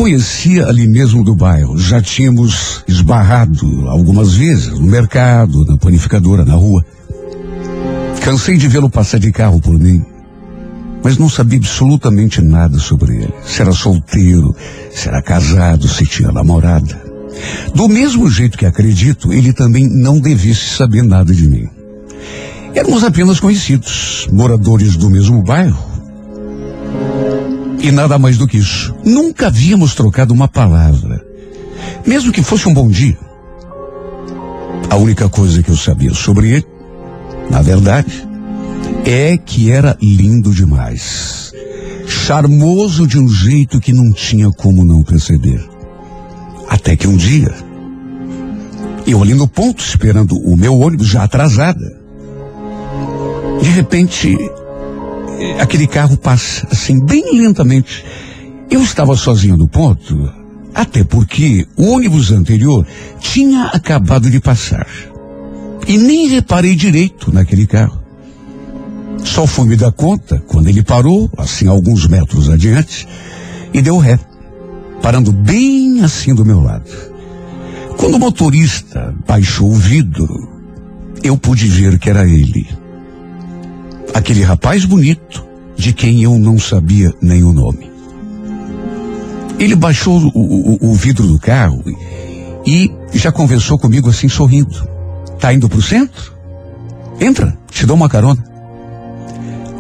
conhecia 0.02 0.66
ali 0.66 0.88
mesmo 0.88 1.24
do 1.24 1.36
bairro. 1.36 1.78
Já 1.78 2.02
tínhamos 2.02 2.84
esbarrado 2.88 3.88
algumas 3.88 4.34
vezes 4.34 4.70
no 4.70 4.88
mercado, 4.88 5.64
na 5.64 5.78
panificadora, 5.78 6.44
na 6.44 6.56
rua. 6.56 6.84
Cansei 8.24 8.58
de 8.58 8.68
vê-lo 8.68 8.90
passar 8.90 9.20
de 9.20 9.32
carro 9.32 9.62
por 9.62 9.78
mim, 9.78 10.04
mas 11.04 11.20
não 11.20 11.30
sabia 11.30 11.60
absolutamente 11.60 12.42
nada 12.42 12.80
sobre 12.80 13.16
ele. 13.18 13.34
Se 13.46 13.62
era 13.62 13.72
solteiro, 13.74 14.56
se 14.92 15.08
era 15.08 15.22
casado, 15.22 15.88
se 15.88 16.04
tinha 16.08 16.32
namorada. 16.32 17.00
Do 17.76 17.88
mesmo 17.88 18.28
jeito 18.28 18.58
que 18.58 18.66
acredito, 18.66 19.32
ele 19.32 19.54
também 19.54 19.88
não 19.88 20.20
devesse 20.20 20.78
saber 20.78 21.04
nada 21.04 21.32
de 21.32 21.48
mim. 21.48 21.70
Éramos 22.74 23.04
apenas 23.04 23.40
conhecidos, 23.40 24.28
moradores 24.32 24.96
do 24.96 25.12
mesmo 25.12 25.44
bairro. 25.44 25.91
E 27.84 27.92
nada 27.92 28.20
mais 28.20 28.38
do 28.38 28.48
que 28.48 28.58
isso. 28.58 28.94
Nunca 29.04 29.48
havíamos 29.48 29.96
trocado 29.96 30.34
uma 30.34 30.48
palavra. 30.48 31.26
Mesmo 32.06 32.32
que 32.32 32.44
fosse 32.44 32.68
um 32.70 32.74
bom 32.74 32.88
dia. 32.88 33.18
A 34.90 34.96
única 34.98 35.28
coisa 35.28 35.64
que 35.64 35.70
eu 35.70 35.78
sabia 35.78 36.14
sobre 36.14 36.50
ele, 36.50 36.68
na 37.50 37.62
verdade, 37.62 38.28
é 39.06 39.38
que 39.38 39.72
era 39.72 39.98
lindo 40.02 40.54
demais. 40.54 41.52
Charmoso 42.06 43.08
de 43.08 43.18
um 43.18 43.28
jeito 43.28 43.80
que 43.80 43.94
não 43.94 44.12
tinha 44.12 44.52
como 44.52 44.86
não 44.86 45.02
perceber. 45.02 45.68
Até 46.70 46.96
que 46.96 47.08
um 47.08 47.18
dia, 47.18 47.54
eu 49.08 49.22
ali 49.22 49.34
no 49.34 49.48
ponto 49.48 49.84
esperando 49.84 50.38
o 50.38 50.56
meu 50.56 50.78
ônibus 50.78 51.08
já 51.08 51.24
atrasada, 51.24 52.00
de 53.62 53.70
repente 53.70 54.38
aquele 55.60 55.88
carro 55.88 56.18
passa 56.18 56.68
assim, 56.72 57.00
bem 57.04 57.38
lentamente. 57.38 58.04
Eu 58.70 58.82
estava 58.82 59.16
sozinho 59.16 59.58
no 59.58 59.68
ponto, 59.68 60.32
até 60.74 61.04
porque 61.04 61.68
o 61.76 61.92
ônibus 61.92 62.32
anterior 62.32 62.86
tinha 63.20 63.66
acabado 63.66 64.30
de 64.30 64.40
passar. 64.40 64.88
E 65.88 65.98
nem 65.98 66.28
reparei 66.28 66.76
direito 66.76 67.34
naquele 67.34 67.68
carro. 67.68 68.02
Só 69.24 69.46
fui 69.46 69.68
me 69.68 69.76
dar 69.76 69.92
conta 69.92 70.42
quando 70.48 70.68
ele 70.68 70.84
parou, 70.84 71.30
assim, 71.38 71.68
alguns 71.68 72.08
metros 72.08 72.50
adiante, 72.50 73.08
e 73.74 73.82
deu 73.82 73.98
ré, 73.98 74.20
parando 75.02 75.32
bem 75.32 76.02
assim 76.02 76.34
do 76.34 76.46
meu 76.46 76.60
lado. 76.60 76.90
Quando 77.98 78.16
o 78.16 78.20
motorista 78.20 79.14
baixou 79.28 79.70
o 79.70 79.76
vidro, 79.76 80.50
eu 81.24 81.38
pude 81.38 81.68
ver 81.68 82.00
que 82.00 82.10
era 82.10 82.28
ele. 82.28 82.68
Aquele 84.14 84.44
rapaz 84.44 84.86
bonito, 84.86 85.46
de 85.76 85.94
quem 85.94 86.22
eu 86.24 86.38
não 86.38 86.60
sabia 86.60 87.14
nem 87.22 87.44
o 87.44 87.54
nome. 87.54 87.90
Ele 89.58 89.76
baixou 89.76 90.20
o, 90.34 90.40
o- 90.40 90.92
o 90.92 90.94
vidro 90.96 91.26
do 91.28 91.40
carro 91.40 91.84
e 92.66 92.92
já 93.14 93.32
conversou 93.32 93.78
comigo 93.78 94.10
assim 94.10 94.28
sorrindo. 94.28 94.88
Tá 95.40 95.54
indo 95.54 95.70
pro 95.70 95.82
centro? 95.82 96.34
Entra, 97.20 97.58
te 97.70 97.86
dou 97.86 97.96
uma 97.96 98.10
carona. 98.10 98.44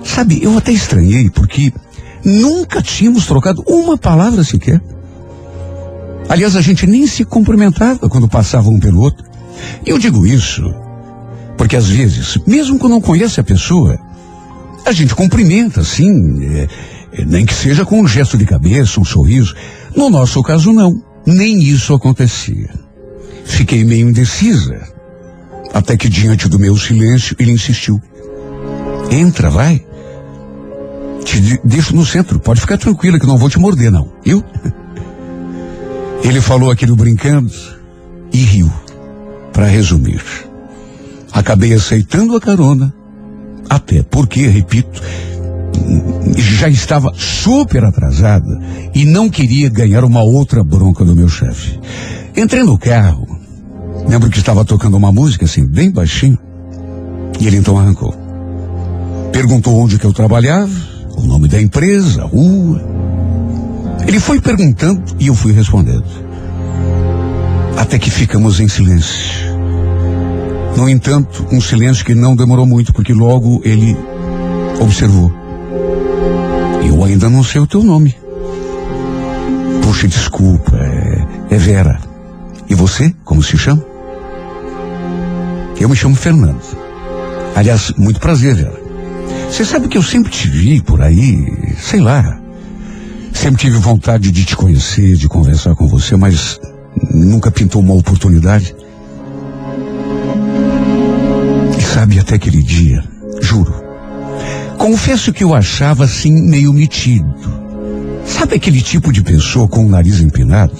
Sabe, 0.03 0.41
eu 0.41 0.57
até 0.57 0.71
estranhei 0.71 1.29
porque 1.29 1.73
nunca 2.23 2.81
tínhamos 2.81 3.25
trocado 3.25 3.63
uma 3.67 3.97
palavra 3.97 4.43
sequer. 4.43 4.81
Aliás, 6.29 6.55
a 6.55 6.61
gente 6.61 6.87
nem 6.87 7.05
se 7.07 7.25
cumprimentava 7.25 8.07
quando 8.07 8.27
passava 8.27 8.69
um 8.69 8.79
pelo 8.79 9.01
outro. 9.01 9.25
Eu 9.85 9.97
digo 9.97 10.25
isso 10.25 10.73
porque 11.57 11.75
às 11.75 11.87
vezes, 11.87 12.37
mesmo 12.47 12.79
quando 12.79 12.93
não 12.93 13.01
conhece 13.01 13.39
a 13.39 13.43
pessoa, 13.43 13.99
a 14.85 14.91
gente 14.91 15.15
cumprimenta, 15.15 15.81
assim, 15.81 16.45
é, 16.45 16.67
é, 17.13 17.25
nem 17.25 17.45
que 17.45 17.53
seja 17.53 17.85
com 17.85 18.01
um 18.01 18.07
gesto 18.07 18.37
de 18.37 18.45
cabeça, 18.45 18.99
um 18.99 19.05
sorriso. 19.05 19.55
No 19.95 20.09
nosso 20.09 20.41
caso, 20.43 20.71
não. 20.73 21.01
Nem 21.25 21.61
isso 21.61 21.93
acontecia. 21.93 22.69
Fiquei 23.45 23.83
meio 23.83 24.09
indecisa. 24.09 24.81
Até 25.73 25.95
que, 25.95 26.09
diante 26.09 26.49
do 26.49 26.59
meu 26.59 26.75
silêncio, 26.77 27.35
ele 27.39 27.51
insistiu. 27.51 28.01
Entra, 29.11 29.49
vai. 29.49 29.85
Te 31.23 31.39
de- 31.39 31.61
deixo 31.63 31.95
no 31.95 32.05
centro. 32.05 32.39
Pode 32.39 32.61
ficar 32.61 32.77
tranquila 32.77 33.19
que 33.19 33.27
não 33.27 33.37
vou 33.37 33.49
te 33.49 33.59
morder, 33.59 33.91
não. 33.91 34.11
Eu? 34.25 34.43
Ele 36.23 36.39
falou 36.39 36.69
aquilo 36.69 36.95
brincando 36.95 37.51
e 38.31 38.37
riu. 38.43 38.71
Para 39.51 39.65
resumir, 39.65 40.21
acabei 41.31 41.73
aceitando 41.73 42.35
a 42.35 42.39
carona, 42.39 42.93
até 43.71 44.03
porque, 44.03 44.47
repito, 44.47 45.01
já 46.37 46.67
estava 46.67 47.13
super 47.15 47.85
atrasada 47.85 48.59
e 48.93 49.05
não 49.05 49.29
queria 49.29 49.69
ganhar 49.69 50.03
uma 50.03 50.21
outra 50.21 50.61
bronca 50.61 51.05
do 51.05 51.15
meu 51.15 51.29
chefe. 51.29 51.79
Entrei 52.35 52.63
no 52.63 52.77
carro, 52.77 53.25
lembro 54.09 54.29
que 54.29 54.39
estava 54.39 54.65
tocando 54.65 54.97
uma 54.97 55.09
música 55.13 55.45
assim, 55.45 55.65
bem 55.65 55.89
baixinho, 55.89 56.37
e 57.39 57.47
ele 57.47 57.55
então 57.55 57.79
arrancou. 57.79 58.13
Perguntou 59.31 59.81
onde 59.81 59.97
que 59.97 60.05
eu 60.05 60.11
trabalhava, 60.11 60.69
o 61.15 61.21
nome 61.21 61.47
da 61.47 61.61
empresa, 61.61 62.23
a 62.23 62.25
rua. 62.25 62.83
Ele 64.05 64.19
foi 64.19 64.41
perguntando 64.41 65.01
e 65.17 65.27
eu 65.27 65.33
fui 65.33 65.53
respondendo. 65.53 66.03
Até 67.77 67.97
que 67.97 68.11
ficamos 68.11 68.59
em 68.59 68.67
silêncio. 68.67 69.50
No 70.75 70.89
entanto, 70.89 71.45
um 71.51 71.61
silêncio 71.61 72.05
que 72.05 72.15
não 72.15 72.35
demorou 72.35 72.65
muito, 72.65 72.93
porque 72.93 73.13
logo 73.13 73.61
ele 73.63 73.95
observou. 74.79 75.31
Eu 76.85 77.03
ainda 77.03 77.29
não 77.29 77.43
sei 77.43 77.61
o 77.61 77.67
teu 77.67 77.83
nome. 77.83 78.15
Puxa, 79.83 80.07
desculpa, 80.07 80.75
é, 80.77 81.55
é 81.55 81.57
Vera. 81.57 81.99
E 82.69 82.73
você, 82.73 83.13
como 83.23 83.43
se 83.43 83.57
chama? 83.57 83.83
Eu 85.79 85.89
me 85.89 85.95
chamo 85.95 86.15
Fernando. 86.15 86.61
Aliás, 87.55 87.91
muito 87.97 88.19
prazer, 88.19 88.55
Vera. 88.55 88.81
Você 89.49 89.65
sabe 89.65 89.87
que 89.87 89.97
eu 89.97 90.03
sempre 90.03 90.31
te 90.31 90.47
vi 90.47 90.81
por 90.81 91.01
aí, 91.01 91.75
sei 91.77 91.99
lá. 91.99 92.39
Sempre 93.33 93.61
tive 93.61 93.77
vontade 93.77 94.31
de 94.31 94.45
te 94.45 94.55
conhecer, 94.55 95.15
de 95.15 95.27
conversar 95.27 95.75
com 95.75 95.87
você, 95.87 96.15
mas 96.15 96.59
nunca 97.13 97.51
pintou 97.51 97.81
uma 97.81 97.93
oportunidade. 97.93 98.75
Sabe, 101.93 102.19
até 102.19 102.35
aquele 102.35 102.63
dia, 102.63 103.03
juro, 103.41 103.73
confesso 104.77 105.33
que 105.33 105.43
eu 105.43 105.53
achava 105.53 106.05
assim 106.05 106.31
meio 106.31 106.71
metido. 106.71 107.35
Sabe 108.25 108.55
aquele 108.55 108.81
tipo 108.81 109.11
de 109.11 109.21
pessoa 109.21 109.67
com 109.67 109.85
o 109.85 109.89
nariz 109.89 110.21
empinado? 110.21 110.73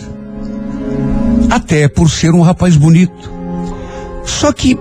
Até 1.49 1.89
por 1.89 2.09
ser 2.09 2.34
um 2.34 2.41
rapaz 2.41 2.78
bonito. 2.78 3.30
Só 4.24 4.53
que, 4.53 4.80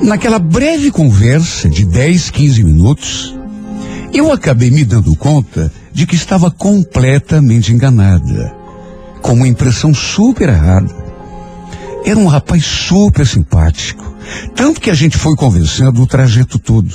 naquela 0.00 0.38
breve 0.38 0.92
conversa 0.92 1.68
de 1.68 1.84
10, 1.84 2.30
15 2.30 2.62
minutos, 2.62 3.36
eu 4.14 4.32
acabei 4.32 4.70
me 4.70 4.84
dando 4.84 5.16
conta 5.16 5.72
de 5.92 6.06
que 6.06 6.14
estava 6.14 6.48
completamente 6.48 7.72
enganada. 7.72 8.54
Com 9.20 9.32
uma 9.32 9.48
impressão 9.48 9.92
super 9.92 10.48
errada. 10.48 11.05
Era 12.06 12.20
um 12.20 12.28
rapaz 12.28 12.64
super 12.64 13.26
simpático. 13.26 14.14
Tanto 14.54 14.80
que 14.80 14.90
a 14.90 14.94
gente 14.94 15.18
foi 15.18 15.34
conversando 15.34 16.00
o 16.00 16.06
trajeto 16.06 16.56
todo. 16.56 16.94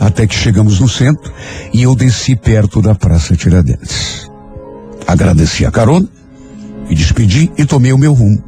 Até 0.00 0.26
que 0.26 0.34
chegamos 0.34 0.80
no 0.80 0.88
centro 0.88 1.32
e 1.72 1.82
eu 1.82 1.94
desci 1.94 2.34
perto 2.34 2.82
da 2.82 2.92
Praça 2.92 3.36
Tiradentes. 3.36 4.28
Agradeci 5.06 5.64
a 5.64 5.70
carona, 5.70 6.08
me 6.88 6.96
despedi 6.96 7.52
e 7.56 7.64
tomei 7.64 7.92
o 7.92 7.98
meu 7.98 8.12
rumo. 8.12 8.42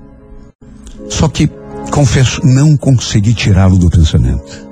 Só 1.09 1.29
que, 1.29 1.49
confesso, 1.93 2.45
não 2.45 2.77
consegui 2.77 3.33
tirá-lo 3.33 3.79
do 3.79 3.89
pensamento. 3.89 4.67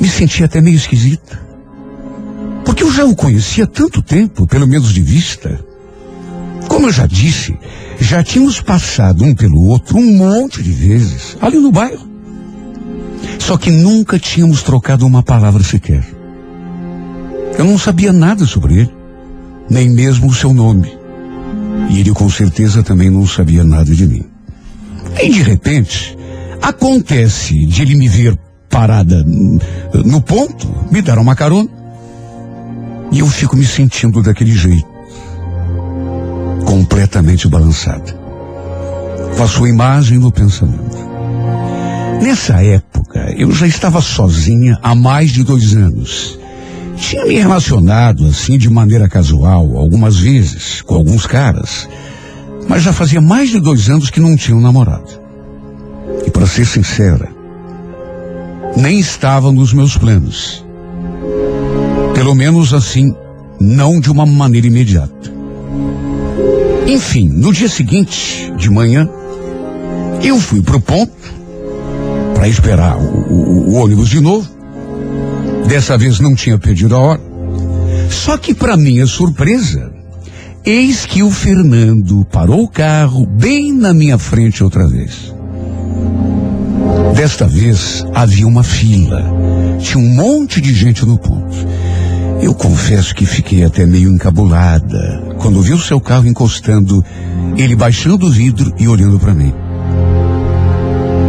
Me 0.00 0.08
senti 0.08 0.42
até 0.42 0.58
meio 0.62 0.76
esquisita. 0.76 1.38
Porque 2.64 2.82
eu 2.82 2.90
já 2.90 3.04
o 3.04 3.14
conhecia 3.14 3.64
há 3.64 3.66
tanto 3.66 4.00
tempo, 4.00 4.46
pelo 4.46 4.66
menos 4.66 4.94
de 4.94 5.02
vista. 5.02 5.62
Como 6.74 6.88
eu 6.88 6.92
já 6.92 7.06
disse, 7.06 7.56
já 8.00 8.20
tínhamos 8.24 8.60
passado 8.60 9.22
um 9.22 9.32
pelo 9.32 9.62
outro 9.62 9.96
um 9.96 10.16
monte 10.16 10.60
de 10.60 10.72
vezes, 10.72 11.36
ali 11.40 11.56
no 11.56 11.70
bairro. 11.70 12.04
Só 13.38 13.56
que 13.56 13.70
nunca 13.70 14.18
tínhamos 14.18 14.60
trocado 14.64 15.06
uma 15.06 15.22
palavra 15.22 15.62
sequer. 15.62 16.04
Eu 17.56 17.64
não 17.64 17.78
sabia 17.78 18.12
nada 18.12 18.44
sobre 18.44 18.80
ele, 18.80 18.94
nem 19.70 19.88
mesmo 19.88 20.26
o 20.26 20.34
seu 20.34 20.52
nome. 20.52 20.92
E 21.90 22.00
ele 22.00 22.10
com 22.10 22.28
certeza 22.28 22.82
também 22.82 23.08
não 23.08 23.24
sabia 23.24 23.62
nada 23.62 23.94
de 23.94 24.04
mim. 24.04 24.24
E 25.22 25.30
de 25.30 25.42
repente, 25.42 26.18
acontece 26.60 27.54
de 27.66 27.82
ele 27.82 27.94
me 27.94 28.08
ver 28.08 28.36
parada 28.68 29.22
no 30.04 30.20
ponto, 30.20 30.68
me 30.90 31.00
dar 31.00 31.20
uma 31.20 31.36
carona. 31.36 31.70
E 33.12 33.20
eu 33.20 33.28
fico 33.28 33.56
me 33.56 33.64
sentindo 33.64 34.20
daquele 34.20 34.52
jeito, 34.52 34.93
completamente 36.64 37.48
balançada. 37.48 38.12
Com 39.36 39.42
a 39.42 39.48
sua 39.48 39.68
imagem 39.68 40.18
no 40.18 40.30
pensamento. 40.30 40.96
Nessa 42.20 42.62
época, 42.62 43.34
eu 43.36 43.52
já 43.52 43.66
estava 43.66 44.00
sozinha 44.00 44.78
há 44.82 44.94
mais 44.94 45.30
de 45.30 45.42
dois 45.42 45.74
anos. 45.74 46.38
Tinha 46.96 47.26
me 47.26 47.34
relacionado 47.34 48.24
assim 48.26 48.56
de 48.56 48.70
maneira 48.70 49.08
casual, 49.08 49.76
algumas 49.76 50.18
vezes, 50.18 50.80
com 50.82 50.94
alguns 50.94 51.26
caras. 51.26 51.88
Mas 52.68 52.82
já 52.82 52.92
fazia 52.92 53.20
mais 53.20 53.50
de 53.50 53.60
dois 53.60 53.90
anos 53.90 54.10
que 54.10 54.20
não 54.20 54.36
tinha 54.36 54.56
um 54.56 54.60
namorado. 54.60 55.20
E 56.26 56.30
para 56.30 56.46
ser 56.46 56.64
sincera, 56.64 57.28
nem 58.76 58.98
estava 58.98 59.52
nos 59.52 59.72
meus 59.72 59.96
planos. 59.96 60.64
Pelo 62.14 62.34
menos 62.34 62.72
assim, 62.72 63.14
não 63.60 64.00
de 64.00 64.10
uma 64.10 64.24
maneira 64.24 64.66
imediata. 64.66 65.33
Enfim, 66.86 67.28
no 67.28 67.52
dia 67.52 67.68
seguinte, 67.68 68.52
de 68.56 68.70
manhã, 68.70 69.08
eu 70.22 70.38
fui 70.38 70.62
pro 70.62 70.80
ponto 70.80 71.12
para 72.34 72.48
esperar 72.48 72.96
o, 72.98 73.02
o- 73.02 73.70
o 73.70 73.74
ônibus 73.74 74.08
de 74.08 74.20
novo. 74.20 74.48
Dessa 75.66 75.96
vez 75.96 76.20
não 76.20 76.34
tinha 76.34 76.58
perdido 76.58 76.94
a 76.94 76.98
hora. 77.00 77.20
Só 78.10 78.36
que 78.36 78.52
para 78.54 78.76
minha 78.76 79.06
surpresa, 79.06 79.90
eis 80.64 81.06
que 81.06 81.22
o 81.22 81.30
Fernando 81.30 82.24
parou 82.30 82.64
o 82.64 82.68
carro 82.68 83.24
bem 83.26 83.72
na 83.72 83.94
minha 83.94 84.18
frente 84.18 84.62
outra 84.62 84.86
vez. 84.86 85.32
Desta 87.16 87.46
vez 87.46 88.04
havia 88.14 88.46
uma 88.46 88.62
fila. 88.62 89.22
Tinha 89.80 90.04
um 90.04 90.08
monte 90.14 90.60
de 90.60 90.74
gente 90.74 91.04
no 91.06 91.16
ponto. 91.18 91.56
Eu 92.42 92.52
confesso 92.54 93.14
que 93.14 93.24
fiquei 93.24 93.64
até 93.64 93.86
meio 93.86 94.10
encabulada 94.10 95.33
quando 95.44 95.60
vi 95.60 95.74
o 95.74 95.78
seu 95.78 96.00
carro 96.00 96.26
encostando, 96.26 97.04
ele 97.54 97.76
baixando 97.76 98.28
o 98.28 98.30
vidro 98.30 98.72
e 98.78 98.88
olhando 98.88 99.18
para 99.18 99.34
mim. 99.34 99.52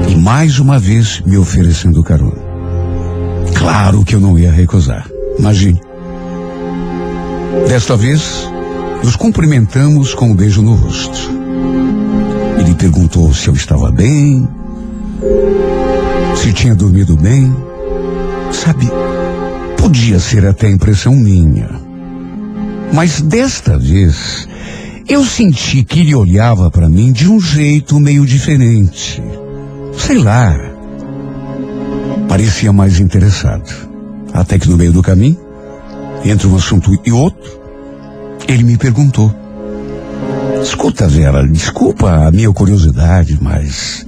E 0.07 0.15
mais 0.15 0.57
uma 0.57 0.79
vez 0.79 1.21
me 1.25 1.37
oferecendo 1.37 2.01
carona. 2.01 2.41
Claro 3.57 4.05
que 4.05 4.15
eu 4.15 4.21
não 4.21 4.39
ia 4.39 4.53
recusar. 4.53 5.05
Imagine. 5.37 5.81
Desta 7.67 7.97
vez, 7.97 8.49
nos 9.03 9.17
cumprimentamos 9.17 10.13
com 10.13 10.29
um 10.29 10.33
beijo 10.33 10.61
no 10.61 10.75
rosto. 10.75 11.29
Ele 12.57 12.73
perguntou 12.73 13.33
se 13.33 13.49
eu 13.49 13.53
estava 13.53 13.91
bem, 13.91 14.47
se 16.37 16.53
tinha 16.53 16.73
dormido 16.73 17.17
bem. 17.17 17.53
Sabe, 18.53 18.89
podia 19.77 20.21
ser 20.21 20.45
até 20.45 20.69
impressão 20.69 21.13
minha. 21.13 21.84
Mas 22.93 23.21
desta 23.21 23.77
vez, 23.77 24.47
eu 25.07 25.23
senti 25.23 25.83
que 25.83 25.99
ele 25.99 26.15
olhava 26.15 26.71
para 26.71 26.89
mim 26.89 27.11
de 27.11 27.29
um 27.29 27.39
jeito 27.39 27.99
meio 27.99 28.25
diferente. 28.25 29.21
Sei 29.97 30.17
lá. 30.17 30.55
Parecia 32.27 32.73
mais 32.73 32.99
interessado. 32.99 33.69
Até 34.33 34.59
que 34.59 34.69
no 34.69 34.77
meio 34.77 34.91
do 34.91 35.01
caminho, 35.01 35.39
entre 36.23 36.47
um 36.47 36.55
assunto 36.55 36.91
e 37.05 37.11
outro, 37.11 37.59
ele 38.47 38.63
me 38.63 38.77
perguntou. 38.77 39.33
Escuta, 40.61 41.07
Vera, 41.07 41.47
desculpa 41.47 42.27
a 42.27 42.31
minha 42.31 42.51
curiosidade, 42.51 43.37
mas. 43.39 44.05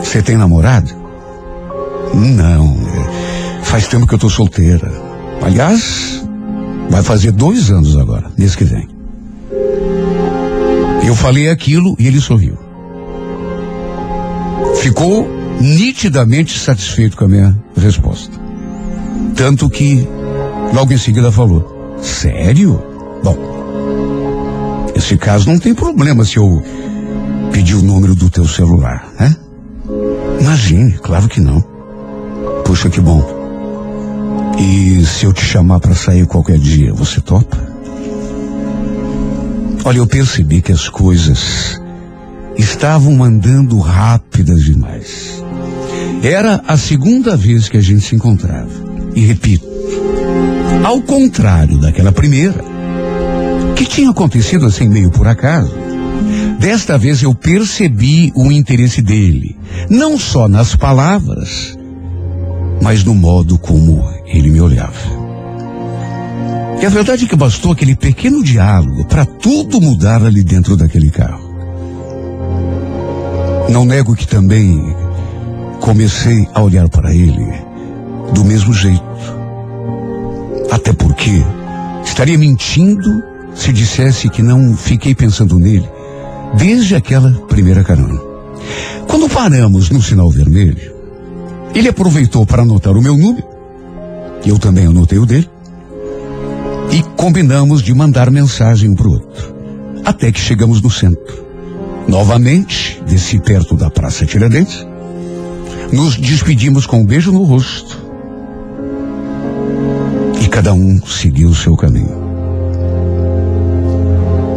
Você 0.00 0.22
tem 0.22 0.36
namorado? 0.36 0.90
Não. 2.14 2.76
é, 2.88 3.62
Faz 3.62 3.86
tempo 3.88 4.06
que 4.06 4.14
eu 4.14 4.18
tô 4.18 4.30
solteira. 4.30 4.90
Aliás, 5.42 6.25
vai 6.90 7.02
fazer 7.02 7.32
dois 7.32 7.70
anos 7.70 7.96
agora, 7.96 8.30
mês 8.36 8.54
que 8.54 8.64
vem. 8.64 8.88
Eu 11.06 11.14
falei 11.14 11.48
aquilo 11.48 11.94
e 11.98 12.06
ele 12.06 12.20
sorriu. 12.20 12.58
Ficou 14.76 15.28
nitidamente 15.60 16.58
satisfeito 16.58 17.16
com 17.16 17.24
a 17.24 17.28
minha 17.28 17.56
resposta. 17.76 18.38
Tanto 19.34 19.68
que 19.70 20.06
logo 20.74 20.92
em 20.92 20.98
seguida 20.98 21.30
falou: 21.30 21.96
Sério? 22.00 22.82
Bom, 23.22 23.36
esse 24.94 25.16
caso 25.16 25.48
não 25.48 25.58
tem 25.58 25.74
problema 25.74 26.24
se 26.24 26.36
eu 26.36 26.62
pedir 27.52 27.74
o 27.74 27.82
número 27.82 28.14
do 28.14 28.28
teu 28.28 28.46
celular, 28.46 29.08
né? 29.18 29.34
Imagine, 30.40 30.92
claro 30.92 31.28
que 31.28 31.40
não. 31.40 31.64
Puxa, 32.64 32.90
que 32.90 33.00
bom. 33.00 33.35
E 34.58 35.04
se 35.04 35.26
eu 35.26 35.32
te 35.32 35.44
chamar 35.44 35.80
para 35.80 35.94
sair 35.94 36.26
qualquer 36.26 36.58
dia, 36.58 36.92
você 36.94 37.20
topa? 37.20 37.58
Olha, 39.84 39.98
eu 39.98 40.06
percebi 40.06 40.62
que 40.62 40.72
as 40.72 40.88
coisas 40.88 41.80
estavam 42.56 43.22
andando 43.22 43.78
rápidas 43.78 44.64
demais. 44.64 45.42
Era 46.22 46.62
a 46.66 46.76
segunda 46.76 47.36
vez 47.36 47.68
que 47.68 47.76
a 47.76 47.80
gente 47.80 48.00
se 48.00 48.16
encontrava. 48.16 48.70
E 49.14 49.20
repito, 49.20 49.66
ao 50.82 51.00
contrário 51.02 51.78
daquela 51.78 52.10
primeira, 52.10 52.64
que 53.76 53.84
tinha 53.84 54.10
acontecido 54.10 54.66
assim 54.66 54.88
meio 54.88 55.10
por 55.10 55.28
acaso, 55.28 55.74
desta 56.58 56.96
vez 56.96 57.22
eu 57.22 57.34
percebi 57.34 58.32
o 58.34 58.50
interesse 58.50 59.02
dele, 59.02 59.56
não 59.90 60.18
só 60.18 60.48
nas 60.48 60.74
palavras, 60.74 61.75
mas 62.80 63.04
no 63.04 63.14
modo 63.14 63.58
como 63.58 64.04
ele 64.26 64.50
me 64.50 64.60
olhava. 64.60 65.26
E 66.80 66.84
a 66.84 66.88
verdade 66.90 67.24
é 67.24 67.28
que 67.28 67.36
bastou 67.36 67.72
aquele 67.72 67.96
pequeno 67.96 68.42
diálogo 68.42 69.06
para 69.06 69.24
tudo 69.24 69.80
mudar 69.80 70.22
ali 70.22 70.42
dentro 70.44 70.76
daquele 70.76 71.10
carro. 71.10 71.46
Não 73.70 73.84
nego 73.84 74.14
que 74.14 74.26
também 74.26 74.94
comecei 75.80 76.46
a 76.52 76.62
olhar 76.62 76.88
para 76.88 77.14
ele 77.14 77.46
do 78.32 78.44
mesmo 78.44 78.72
jeito. 78.72 79.02
Até 80.70 80.92
porque 80.92 81.42
estaria 82.04 82.36
mentindo 82.36 83.22
se 83.54 83.72
dissesse 83.72 84.28
que 84.28 84.42
não 84.42 84.76
fiquei 84.76 85.14
pensando 85.14 85.58
nele 85.58 85.88
desde 86.56 86.94
aquela 86.94 87.30
primeira 87.48 87.82
carona. 87.82 88.20
Quando 89.08 89.28
paramos 89.28 89.90
no 89.90 90.02
sinal 90.02 90.30
vermelho, 90.30 90.95
ele 91.78 91.88
aproveitou 91.88 92.46
para 92.46 92.62
anotar 92.62 92.96
o 92.96 93.02
meu 93.02 93.18
número, 93.18 93.46
eu 94.46 94.58
também 94.58 94.86
anotei 94.86 95.18
o 95.18 95.26
dele, 95.26 95.50
e 96.90 97.02
combinamos 97.16 97.82
de 97.82 97.92
mandar 97.92 98.30
mensagem 98.30 98.88
um 98.88 98.94
para 98.94 99.08
o 99.08 99.12
outro. 99.12 99.54
Até 100.02 100.32
que 100.32 100.40
chegamos 100.40 100.80
no 100.80 100.90
centro. 100.90 101.44
Novamente, 102.08 103.02
desci 103.06 103.38
perto 103.38 103.76
da 103.76 103.90
Praça 103.90 104.24
Tiradentes, 104.24 104.86
nos 105.92 106.16
despedimos 106.16 106.86
com 106.86 107.00
um 107.00 107.04
beijo 107.04 107.30
no 107.30 107.42
rosto. 107.42 108.06
E 110.40 110.48
cada 110.48 110.72
um 110.72 111.04
seguiu 111.04 111.50
o 111.50 111.54
seu 111.54 111.76
caminho. 111.76 112.24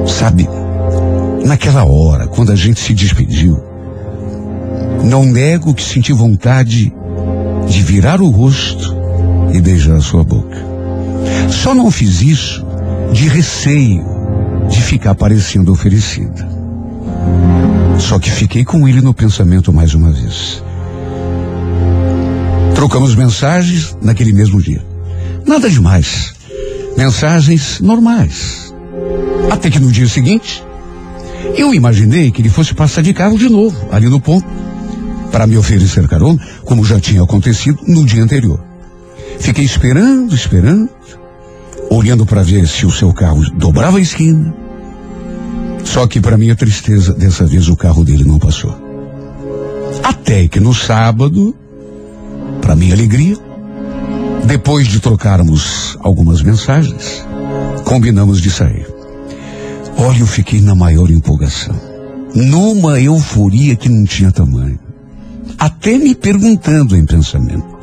Sabe, 0.07 0.47
naquela 1.43 1.83
hora, 1.83 2.27
quando 2.27 2.53
a 2.53 2.55
gente 2.55 2.79
se 2.79 2.93
despediu, 2.93 3.61
não 5.03 5.25
nego 5.25 5.73
que 5.73 5.83
senti 5.83 6.13
vontade 6.13 6.93
de 7.69 7.83
virar 7.83 8.19
o 8.19 8.29
rosto 8.29 8.95
e 9.53 9.61
beijar 9.61 9.95
a 9.95 10.01
sua 10.01 10.23
boca. 10.23 10.57
Só 11.49 11.73
não 11.73 11.89
fiz 11.91 12.21
isso 12.21 12.65
de 13.13 13.27
receio 13.27 14.03
de 14.69 14.81
ficar 14.81 15.15
parecendo 15.15 15.71
oferecida. 15.71 16.47
Só 17.97 18.17
que 18.19 18.29
fiquei 18.29 18.63
com 18.65 18.87
ele 18.87 19.01
no 19.01 19.13
pensamento 19.13 19.71
mais 19.71 19.93
uma 19.93 20.11
vez. 20.11 20.63
Trocamos 22.75 23.13
mensagens 23.13 23.95
naquele 24.01 24.31
mesmo 24.31 24.61
dia. 24.61 24.83
Nada 25.45 25.69
demais. 25.69 26.33
Mensagens 26.97 27.79
normais. 27.81 28.73
Até 29.51 29.69
que 29.69 29.79
no 29.79 29.91
dia 29.91 30.07
seguinte, 30.07 30.63
eu 31.55 31.73
imaginei 31.73 32.31
que 32.31 32.41
ele 32.41 32.49
fosse 32.49 32.73
passar 32.73 33.01
de 33.01 33.13
carro 33.13 33.37
de 33.37 33.49
novo, 33.49 33.75
ali 33.91 34.07
no 34.07 34.19
ponto, 34.19 34.45
para 35.31 35.47
me 35.47 35.57
oferecer 35.57 36.07
carona, 36.07 36.39
como 36.63 36.83
já 36.83 36.99
tinha 36.99 37.23
acontecido 37.23 37.79
no 37.87 38.05
dia 38.05 38.23
anterior. 38.23 38.59
Fiquei 39.39 39.63
esperando, 39.63 40.35
esperando, 40.35 40.89
olhando 41.89 42.25
para 42.25 42.43
ver 42.43 42.67
se 42.67 42.85
o 42.85 42.91
seu 42.91 43.13
carro 43.13 43.41
dobrava 43.55 43.97
a 43.97 44.01
esquina. 44.01 44.53
Só 45.83 46.05
que, 46.07 46.19
para 46.19 46.37
minha 46.37 46.55
tristeza, 46.55 47.13
dessa 47.13 47.45
vez 47.45 47.67
o 47.67 47.75
carro 47.75 48.03
dele 48.03 48.23
não 48.23 48.37
passou. 48.37 48.75
Até 50.03 50.47
que 50.47 50.59
no 50.59 50.73
sábado, 50.73 51.55
para 52.61 52.75
minha 52.75 52.93
alegria, 52.93 53.37
depois 54.45 54.87
de 54.87 54.99
trocarmos 54.99 55.97
algumas 56.01 56.41
mensagens, 56.41 57.25
combinamos 57.85 58.41
de 58.41 58.51
sair. 58.51 58.87
Olha, 59.97 60.19
eu 60.19 60.27
fiquei 60.27 60.61
na 60.61 60.75
maior 60.75 61.09
empolgação. 61.09 61.75
Numa 62.35 63.01
euforia 63.01 63.75
que 63.75 63.89
não 63.89 64.05
tinha 64.05 64.31
tamanho. 64.31 64.79
Até 65.57 65.97
me 65.97 66.15
perguntando 66.15 66.95
em 66.95 67.05
pensamento. 67.05 67.79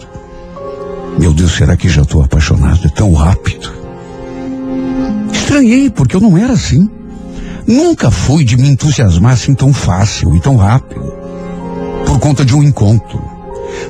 Meu 1.19 1.33
Deus, 1.33 1.53
será 1.53 1.77
que 1.77 1.89
já 1.89 2.03
estou 2.03 2.23
apaixonado? 2.23 2.87
É 2.87 2.89
tão 2.89 3.13
rápido. 3.13 3.73
Estranhei, 5.33 5.89
porque 5.91 6.17
eu 6.17 6.21
não 6.21 6.37
era 6.37 6.53
assim. 6.53 6.91
Nunca 7.67 8.11
fui 8.11 8.45
de 8.45 8.57
me 8.57 8.69
entusiasmar 8.69 9.33
assim 9.33 9.55
tão 9.55 9.73
fácil 9.73 10.37
e 10.37 10.41
tão 10.41 10.57
rápido. 10.57 11.13
Por 12.07 12.19
conta 12.21 12.45
de 12.45 12.55
um 12.55 12.63
encontro. 12.63 13.21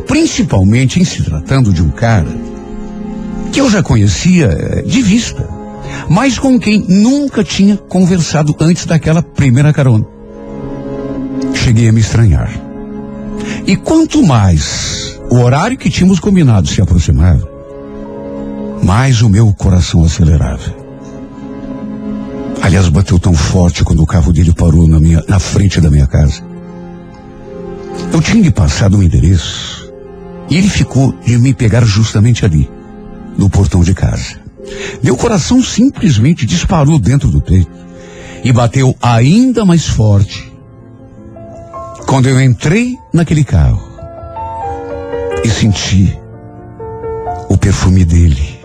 Principalmente 0.07 1.01
em 1.01 1.05
se 1.05 1.23
tratando 1.23 1.73
de 1.73 1.83
um 1.83 1.91
cara 1.91 2.47
que 3.53 3.61
eu 3.61 3.71
já 3.71 3.83
conhecia 3.83 4.47
eh, 4.47 4.83
de 4.83 5.03
vista, 5.03 5.49
mas 6.09 6.39
com 6.39 6.59
quem 6.59 6.85
nunca 6.89 7.43
tinha 7.43 7.77
conversado 7.77 8.55
antes 8.61 8.85
daquela 8.85 9.23
primeira 9.23 9.73
carona. 9.73 10.05
Cheguei 11.55 11.89
a 11.89 11.93
me 11.93 12.01
estranhar. 12.01 12.66
E 13.65 13.77
quanto 13.77 14.23
mais 14.23 15.19
o 15.31 15.37
horário 15.37 15.79
que 15.79 15.91
tínhamos 15.91 16.21
combinado 16.21 16.69
se 16.69 16.81
aproximava, 16.81 17.49
mais 18.83 19.23
o 19.23 19.29
meu 19.29 19.53
coração 19.53 20.05
acelerava. 20.05 20.75
Aliás, 22.63 22.89
bateu 22.89 23.19
tão 23.19 23.35
forte 23.35 23.85
quando 23.85 24.03
o 24.03 24.07
carro 24.07 24.33
dele 24.33 24.53
parou 24.53 24.89
na, 24.89 24.99
minha, 24.99 25.23
na 25.29 25.39
frente 25.39 25.81
da 25.81 25.91
minha 25.91 26.07
casa. 26.07 26.43
Eu 28.13 28.21
tinha 28.21 28.43
lhe 28.43 28.51
passado 28.51 28.97
um 28.97 29.03
endereço 29.03 29.93
e 30.49 30.57
ele 30.57 30.69
ficou 30.69 31.13
de 31.25 31.39
me 31.39 31.55
pegar 31.55 31.85
justamente 31.85 32.45
ali, 32.45 32.69
no 33.37 33.49
portão 33.51 33.83
de 33.83 33.95
casa. 33.95 34.41
Meu 35.03 35.17
coração 35.17 35.63
simplesmente 35.63 36.47
disparou 36.47 36.99
dentro 36.99 37.29
do 37.29 37.41
peito 37.41 37.71
e 38.43 38.53
bateu 38.53 38.97
ainda 39.01 39.65
mais 39.65 39.87
forte 39.87 40.53
quando 42.07 42.29
eu 42.29 42.41
entrei 42.41 42.99
naquele 43.13 43.45
carro 43.45 43.83
e 45.45 45.49
senti 45.51 46.19
o 47.49 47.57
perfume 47.59 48.05
dele. 48.05 48.61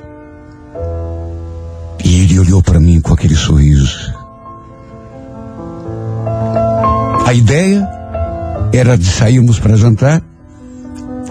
E 2.03 2.21
ele 2.23 2.39
olhou 2.39 2.63
para 2.63 2.79
mim 2.79 3.01
com 3.01 3.13
aquele 3.13 3.35
sorriso. 3.35 4.13
A 7.25 7.33
ideia 7.33 7.87
era 8.73 8.97
de 8.97 9.05
sairmos 9.05 9.59
para 9.59 9.75
jantar 9.75 10.21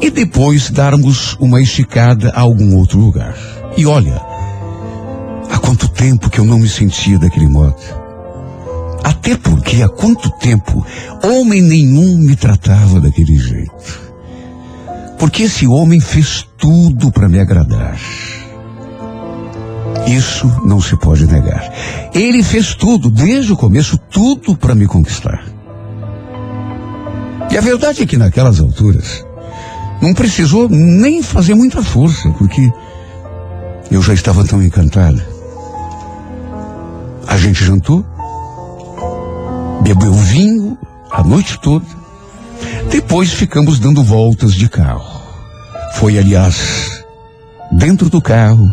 e 0.00 0.10
depois 0.10 0.70
darmos 0.70 1.34
uma 1.40 1.60
esticada 1.60 2.30
a 2.30 2.40
algum 2.40 2.76
outro 2.76 2.98
lugar. 2.98 3.34
E 3.76 3.86
olha, 3.86 4.20
quanto 5.70 5.88
tempo 5.88 6.28
que 6.28 6.40
eu 6.40 6.44
não 6.44 6.58
me 6.58 6.68
sentia 6.68 7.16
daquele 7.16 7.46
modo. 7.46 7.99
Até 9.02 9.36
porque 9.36 9.82
há 9.82 9.88
quanto 9.88 10.30
tempo 10.38 10.84
homem 11.24 11.62
nenhum 11.62 12.18
me 12.18 12.36
tratava 12.36 13.00
daquele 13.00 13.36
jeito. 13.36 14.10
Porque 15.18 15.44
esse 15.44 15.66
homem 15.66 16.00
fez 16.00 16.46
tudo 16.56 17.10
para 17.10 17.28
me 17.28 17.38
agradar. 17.38 17.98
Isso 20.06 20.46
não 20.64 20.80
se 20.80 20.96
pode 20.96 21.26
negar. 21.26 21.72
Ele 22.14 22.42
fez 22.42 22.74
tudo, 22.74 23.10
desde 23.10 23.52
o 23.52 23.56
começo, 23.56 23.98
tudo 24.10 24.56
para 24.56 24.74
me 24.74 24.86
conquistar. 24.86 25.44
E 27.50 27.58
a 27.58 27.60
verdade 27.60 28.02
é 28.02 28.06
que 28.06 28.16
naquelas 28.16 28.60
alturas, 28.60 29.24
não 30.00 30.14
precisou 30.14 30.68
nem 30.68 31.22
fazer 31.22 31.54
muita 31.54 31.82
força, 31.82 32.30
porque 32.30 32.72
eu 33.90 34.00
já 34.00 34.14
estava 34.14 34.44
tão 34.44 34.62
encantada. 34.62 35.26
A 37.26 37.36
gente 37.36 37.64
jantou, 37.64 38.04
bebeu 39.82 40.12
vinho 40.12 40.78
a 41.10 41.22
noite 41.22 41.58
toda. 41.60 41.86
Depois 42.90 43.32
ficamos 43.32 43.78
dando 43.78 44.02
voltas 44.02 44.54
de 44.54 44.68
carro. 44.68 45.20
Foi, 45.94 46.18
aliás, 46.18 47.04
dentro 47.72 48.08
do 48.08 48.20
carro 48.20 48.70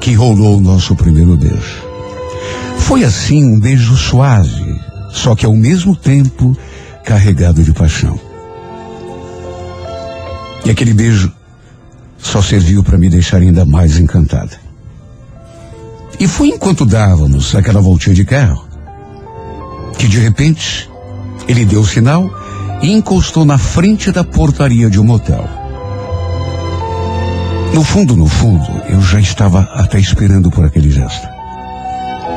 que 0.00 0.12
rolou 0.14 0.58
o 0.58 0.60
nosso 0.60 0.94
primeiro 0.94 1.36
beijo. 1.36 1.84
Foi 2.78 3.02
assim 3.02 3.44
um 3.44 3.58
beijo 3.58 3.96
suave, 3.96 4.80
só 5.10 5.34
que 5.34 5.44
ao 5.44 5.54
mesmo 5.54 5.96
tempo 5.96 6.56
carregado 7.04 7.62
de 7.62 7.72
paixão. 7.72 8.18
E 10.64 10.70
aquele 10.70 10.92
beijo 10.92 11.32
só 12.18 12.42
serviu 12.42 12.82
para 12.82 12.98
me 12.98 13.08
deixar 13.08 13.38
ainda 13.38 13.64
mais 13.64 13.98
encantada. 13.98 14.60
E 16.18 16.26
foi 16.26 16.48
enquanto 16.48 16.84
dávamos 16.84 17.54
aquela 17.54 17.80
voltinha 17.80 18.14
de 18.14 18.24
carro 18.24 18.65
que 19.98 20.08
de 20.08 20.18
repente 20.18 20.90
ele 21.48 21.64
deu 21.64 21.80
o 21.80 21.86
sinal 21.86 22.30
e 22.82 22.92
encostou 22.92 23.44
na 23.44 23.58
frente 23.58 24.12
da 24.12 24.22
portaria 24.22 24.90
de 24.90 25.00
um 25.00 25.04
motel. 25.04 25.48
No 27.72 27.82
fundo, 27.82 28.16
no 28.16 28.26
fundo, 28.26 28.66
eu 28.88 29.00
já 29.02 29.20
estava 29.20 29.60
até 29.74 29.98
esperando 29.98 30.50
por 30.50 30.64
aquele 30.64 30.90
gesto. 30.90 31.26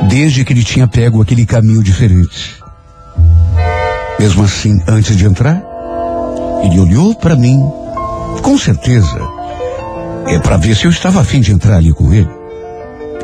Desde 0.08 0.44
que 0.44 0.52
ele 0.52 0.64
tinha 0.64 0.86
pego 0.86 1.22
aquele 1.22 1.46
caminho 1.46 1.82
diferente. 1.82 2.56
Mesmo 4.18 4.44
assim, 4.44 4.82
antes 4.86 5.16
de 5.16 5.24
entrar, 5.24 5.62
ele 6.62 6.78
olhou 6.78 7.14
para 7.14 7.36
mim, 7.36 7.58
com 8.42 8.58
certeza, 8.58 9.18
é 10.26 10.38
para 10.38 10.56
ver 10.56 10.76
se 10.76 10.84
eu 10.84 10.90
estava 10.90 11.20
afim 11.20 11.40
de 11.40 11.52
entrar 11.52 11.76
ali 11.76 11.92
com 11.92 12.12
ele. 12.12 12.28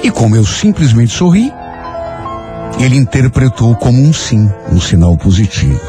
E 0.02 0.10
como 0.10 0.36
eu 0.36 0.44
simplesmente 0.44 1.12
sorri, 1.12 1.52
ele 2.78 2.96
interpretou 2.96 3.74
como 3.76 4.02
um 4.02 4.12
sim, 4.12 4.50
um 4.70 4.80
sinal 4.80 5.16
positivo. 5.16 5.80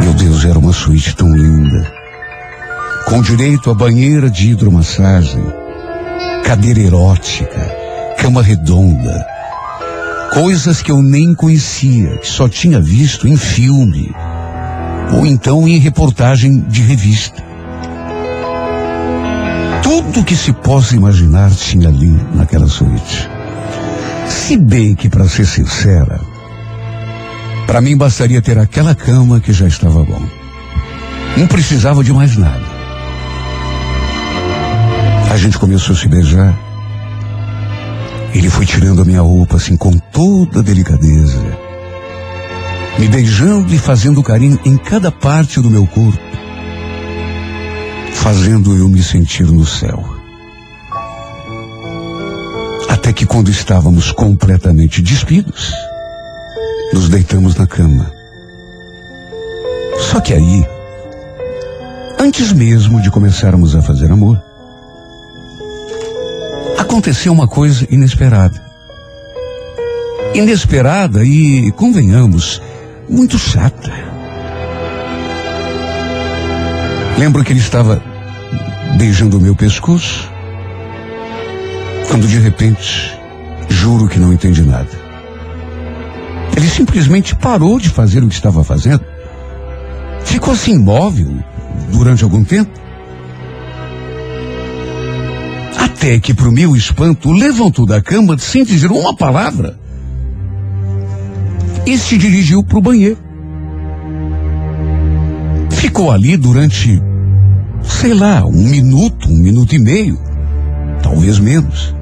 Meu 0.00 0.12
Deus, 0.14 0.44
era 0.44 0.58
uma 0.58 0.72
suíte 0.72 1.14
tão 1.16 1.32
linda. 1.34 1.92
Com 3.06 3.20
direito 3.20 3.70
a 3.70 3.74
banheira 3.74 4.30
de 4.30 4.50
hidromassagem, 4.50 5.42
cadeira 6.44 6.80
erótica, 6.80 7.76
cama 8.18 8.42
redonda. 8.42 9.26
Coisas 10.32 10.80
que 10.80 10.90
eu 10.90 11.02
nem 11.02 11.34
conhecia, 11.34 12.16
que 12.18 12.28
só 12.28 12.48
tinha 12.48 12.80
visto 12.80 13.28
em 13.28 13.36
filme. 13.36 14.14
Ou 15.12 15.26
então 15.26 15.68
em 15.68 15.78
reportagem 15.78 16.60
de 16.60 16.82
revista. 16.82 17.42
Tudo 19.82 20.24
que 20.24 20.36
se 20.36 20.52
possa 20.52 20.96
imaginar 20.96 21.50
tinha 21.50 21.88
ali 21.88 22.16
naquela 22.34 22.68
suíte. 22.68 23.31
Se 24.28 24.56
bem 24.56 24.94
que, 24.94 25.08
para 25.08 25.28
ser 25.28 25.46
sincera, 25.46 26.20
para 27.66 27.80
mim 27.80 27.96
bastaria 27.96 28.42
ter 28.42 28.58
aquela 28.58 28.94
cama 28.94 29.40
que 29.40 29.52
já 29.52 29.66
estava 29.66 30.04
bom. 30.04 30.22
Não 31.36 31.46
precisava 31.46 32.04
de 32.04 32.12
mais 32.12 32.36
nada. 32.36 32.64
A 35.32 35.36
gente 35.38 35.58
começou 35.58 35.96
a 35.96 35.98
se 35.98 36.08
beijar. 36.08 36.54
Ele 38.34 38.50
foi 38.50 38.66
tirando 38.66 39.00
a 39.00 39.04
minha 39.04 39.22
roupa 39.22 39.56
assim 39.56 39.76
com 39.76 39.96
toda 39.98 40.62
delicadeza, 40.62 41.42
me 42.98 43.08
beijando 43.08 43.74
e 43.74 43.78
fazendo 43.78 44.22
carinho 44.22 44.58
em 44.64 44.76
cada 44.76 45.10
parte 45.10 45.60
do 45.60 45.70
meu 45.70 45.86
corpo, 45.86 46.18
fazendo 48.12 48.76
eu 48.76 48.88
me 48.88 49.02
sentir 49.02 49.44
no 49.44 49.66
céu. 49.66 50.21
Até 53.12 53.18
que 53.18 53.26
quando 53.26 53.50
estávamos 53.50 54.10
completamente 54.10 55.02
despidos, 55.02 55.70
nos 56.94 57.10
deitamos 57.10 57.54
na 57.54 57.66
cama. 57.66 58.10
Só 60.00 60.18
que 60.18 60.32
aí, 60.32 60.66
antes 62.18 62.54
mesmo 62.54 63.02
de 63.02 63.10
começarmos 63.10 63.76
a 63.76 63.82
fazer 63.82 64.10
amor, 64.10 64.42
aconteceu 66.78 67.34
uma 67.34 67.46
coisa 67.46 67.86
inesperada. 67.90 68.58
Inesperada 70.32 71.22
e, 71.22 71.70
convenhamos, 71.72 72.62
muito 73.10 73.38
chata. 73.38 73.92
Lembro 77.18 77.44
que 77.44 77.52
ele 77.52 77.60
estava 77.60 78.02
beijando 78.96 79.36
o 79.36 79.40
meu 79.40 79.54
pescoço, 79.54 80.31
quando 82.12 82.28
de 82.28 82.38
repente, 82.38 83.18
juro 83.70 84.06
que 84.06 84.18
não 84.18 84.34
entendi 84.34 84.62
nada. 84.62 84.90
Ele 86.54 86.68
simplesmente 86.68 87.34
parou 87.34 87.80
de 87.80 87.88
fazer 87.88 88.22
o 88.22 88.28
que 88.28 88.34
estava 88.34 88.62
fazendo. 88.62 89.02
Ficou 90.22 90.52
assim 90.52 90.74
imóvel 90.74 91.42
durante 91.90 92.22
algum 92.22 92.44
tempo. 92.44 92.70
Até 95.78 96.20
que, 96.20 96.34
para 96.34 96.50
o 96.50 96.52
meu 96.52 96.76
espanto, 96.76 97.32
levantou 97.32 97.86
da 97.86 98.02
cama 98.02 98.36
sem 98.36 98.62
dizer 98.62 98.92
uma 98.92 99.16
palavra 99.16 99.78
e 101.86 101.96
se 101.96 102.18
dirigiu 102.18 102.62
para 102.62 102.76
o 102.76 102.82
banheiro. 102.82 103.18
Ficou 105.70 106.12
ali 106.12 106.36
durante, 106.36 107.02
sei 107.82 108.12
lá, 108.12 108.44
um 108.44 108.68
minuto, 108.68 109.30
um 109.30 109.38
minuto 109.38 109.74
e 109.74 109.78
meio, 109.78 110.20
talvez 111.02 111.38
menos. 111.38 111.94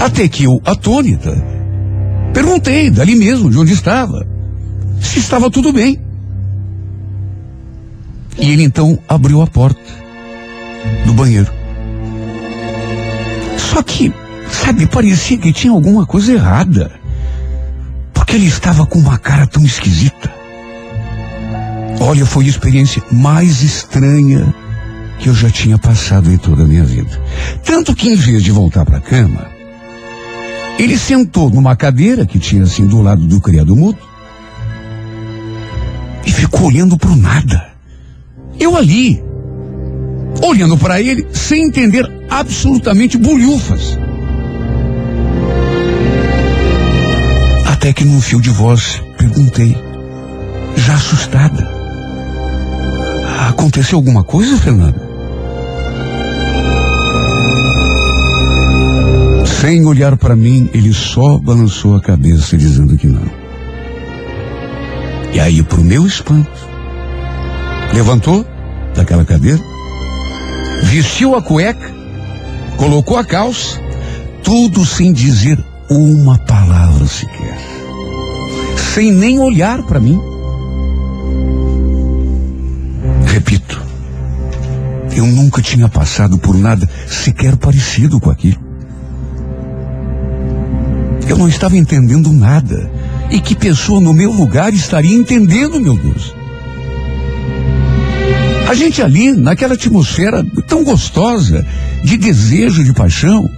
Até 0.00 0.28
que 0.28 0.44
eu, 0.44 0.60
atônita, 0.64 1.34
perguntei 2.32 2.90
dali 2.90 3.16
mesmo 3.16 3.50
de 3.50 3.58
onde 3.58 3.72
estava, 3.72 4.26
se 5.00 5.18
estava 5.18 5.50
tudo 5.50 5.72
bem. 5.72 6.00
E 8.38 8.52
ele 8.52 8.62
então 8.62 8.98
abriu 9.08 9.42
a 9.42 9.46
porta 9.46 9.80
do 11.04 11.12
banheiro. 11.12 11.50
Só 13.56 13.82
que, 13.82 14.12
sabe, 14.48 14.86
parecia 14.86 15.36
que 15.36 15.52
tinha 15.52 15.72
alguma 15.72 16.06
coisa 16.06 16.32
errada. 16.32 16.92
Porque 18.12 18.36
ele 18.36 18.46
estava 18.46 18.86
com 18.86 18.98
uma 18.98 19.18
cara 19.18 19.46
tão 19.46 19.64
esquisita. 19.64 20.32
Olha, 22.00 22.24
foi 22.24 22.44
a 22.44 22.48
experiência 22.48 23.02
mais 23.10 23.62
estranha 23.62 24.54
que 25.18 25.28
eu 25.28 25.34
já 25.34 25.50
tinha 25.50 25.76
passado 25.76 26.30
em 26.30 26.38
toda 26.38 26.62
a 26.62 26.66
minha 26.66 26.84
vida. 26.84 27.20
Tanto 27.64 27.94
que 27.94 28.08
em 28.08 28.14
vez 28.14 28.44
de 28.44 28.52
voltar 28.52 28.84
para 28.84 28.98
a 28.98 29.00
cama, 29.00 29.57
ele 30.78 30.96
sentou 30.96 31.50
numa 31.50 31.74
cadeira 31.74 32.24
que 32.24 32.38
tinha 32.38 32.62
assim 32.62 32.86
do 32.86 33.02
lado 33.02 33.26
do 33.26 33.40
criado 33.40 33.74
mudo 33.74 33.98
e 36.24 36.32
ficou 36.32 36.68
olhando 36.68 36.96
para 36.96 37.10
o 37.10 37.16
nada. 37.16 37.72
Eu 38.60 38.76
ali, 38.76 39.22
olhando 40.42 40.78
para 40.78 41.00
ele 41.00 41.26
sem 41.32 41.64
entender 41.64 42.08
absolutamente 42.30 43.18
bolhufas. 43.18 43.98
Até 47.66 47.92
que 47.92 48.04
num 48.04 48.20
fio 48.20 48.40
de 48.40 48.50
voz 48.50 49.02
perguntei, 49.16 49.76
já 50.76 50.94
assustada. 50.94 51.76
Aconteceu 53.48 53.98
alguma 53.98 54.22
coisa, 54.22 54.56
Fernanda? 54.58 55.07
Sem 59.46 59.84
olhar 59.86 60.16
para 60.16 60.36
mim, 60.36 60.68
ele 60.72 60.92
só 60.92 61.38
balançou 61.38 61.96
a 61.96 62.00
cabeça 62.00 62.56
dizendo 62.56 62.96
que 62.96 63.06
não. 63.06 63.28
E 65.32 65.40
aí, 65.40 65.62
pro 65.62 65.82
meu 65.82 66.06
espanto, 66.06 66.50
levantou 67.92 68.46
daquela 68.94 69.24
cadeira, 69.24 69.60
vestiu 70.84 71.34
a 71.34 71.42
cueca, 71.42 71.92
colocou 72.76 73.16
a 73.16 73.24
calça, 73.24 73.80
tudo 74.42 74.84
sem 74.84 75.12
dizer 75.12 75.58
uma 75.90 76.38
palavra 76.38 77.06
sequer. 77.06 77.58
Sem 78.76 79.12
nem 79.12 79.38
olhar 79.38 79.82
para 79.82 80.00
mim. 80.00 80.20
Repito, 83.26 83.86
Eu 85.14 85.26
nunca 85.26 85.60
tinha 85.60 85.88
passado 85.88 86.38
por 86.38 86.56
nada 86.56 86.88
sequer 87.08 87.56
parecido 87.56 88.20
com 88.20 88.30
aquilo. 88.30 88.67
Eu 91.28 91.36
não 91.36 91.48
estava 91.48 91.76
entendendo 91.76 92.32
nada. 92.32 92.90
E 93.30 93.38
que 93.40 93.54
pessoa 93.54 94.00
no 94.00 94.14
meu 94.14 94.32
lugar 94.32 94.72
estaria 94.72 95.14
entendendo, 95.14 95.78
meu 95.78 95.96
Deus? 95.96 96.34
A 98.68 98.74
gente 98.74 99.02
ali, 99.02 99.32
naquela 99.32 99.74
atmosfera 99.74 100.44
tão 100.66 100.82
gostosa, 100.84 101.64
de 102.02 102.16
desejo, 102.16 102.82
de 102.82 102.92
paixão. 102.92 103.48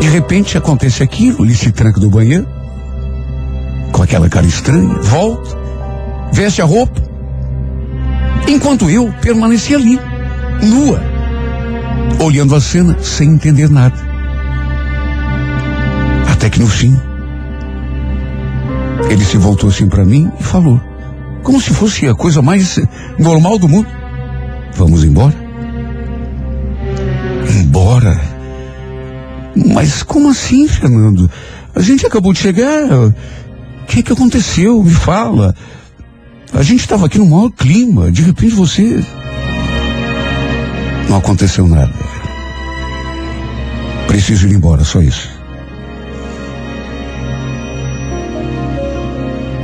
De 0.00 0.08
repente 0.08 0.58
acontece 0.58 1.02
aquilo, 1.02 1.44
ele 1.44 1.54
se 1.54 1.70
tranca 1.70 2.00
do 2.00 2.10
banheiro, 2.10 2.46
com 3.92 4.02
aquela 4.02 4.28
cara 4.28 4.46
estranha, 4.46 4.94
volta, 5.02 5.56
veste 6.32 6.60
a 6.60 6.64
roupa, 6.64 7.00
enquanto 8.48 8.90
eu 8.90 9.12
permaneci 9.20 9.74
ali, 9.74 9.98
nua, 10.62 11.00
olhando 12.20 12.54
a 12.54 12.60
cena 12.60 12.96
sem 13.00 13.30
entender 13.30 13.70
nada. 13.70 14.11
Até 16.42 16.50
que 16.50 16.58
no 16.58 16.66
fim, 16.66 17.00
ele 19.08 19.24
se 19.24 19.38
voltou 19.38 19.70
assim 19.70 19.88
para 19.88 20.04
mim 20.04 20.28
e 20.40 20.42
falou, 20.42 20.80
como 21.44 21.60
se 21.60 21.70
fosse 21.70 22.08
a 22.08 22.16
coisa 22.16 22.42
mais 22.42 22.80
normal 23.16 23.60
do 23.60 23.68
mundo: 23.68 23.86
Vamos 24.74 25.04
embora? 25.04 25.36
Embora? 27.48 28.20
Mas 29.54 30.02
como 30.02 30.30
assim, 30.30 30.66
Fernando? 30.66 31.30
A 31.76 31.80
gente 31.80 32.04
acabou 32.04 32.32
de 32.32 32.40
chegar. 32.40 32.92
O 32.92 33.14
que 33.86 34.02
que 34.02 34.12
aconteceu? 34.12 34.82
Me 34.82 34.90
fala. 34.90 35.54
A 36.52 36.62
gente 36.64 36.80
estava 36.80 37.06
aqui 37.06 37.18
no 37.18 37.26
maior 37.26 37.50
clima. 37.50 38.10
De 38.10 38.22
repente 38.22 38.56
você. 38.56 39.00
Não 41.08 41.18
aconteceu 41.18 41.68
nada. 41.68 41.94
Preciso 44.08 44.48
ir 44.48 44.54
embora, 44.54 44.82
só 44.82 45.00
isso. 45.00 45.31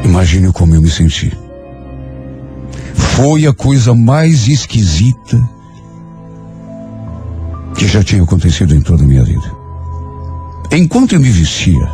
Imagine 0.05 0.53
como 0.53 0.75
eu 0.75 0.83
me 0.83 0.91
senti. 0.91 1.37
Foi 2.95 3.47
a 3.47 3.53
coisa 3.53 3.95
mais 3.95 4.47
esquisita 4.49 5.39
que 7.77 7.87
já 7.87 8.03
tinha 8.03 8.23
acontecido 8.23 8.75
em 8.75 8.81
toda 8.81 9.05
a 9.05 9.07
minha 9.07 9.25
vida. 9.25 9.57
Enquanto 10.71 11.15
eu 11.15 11.21
me 11.21 11.31
vestia, 11.31 11.89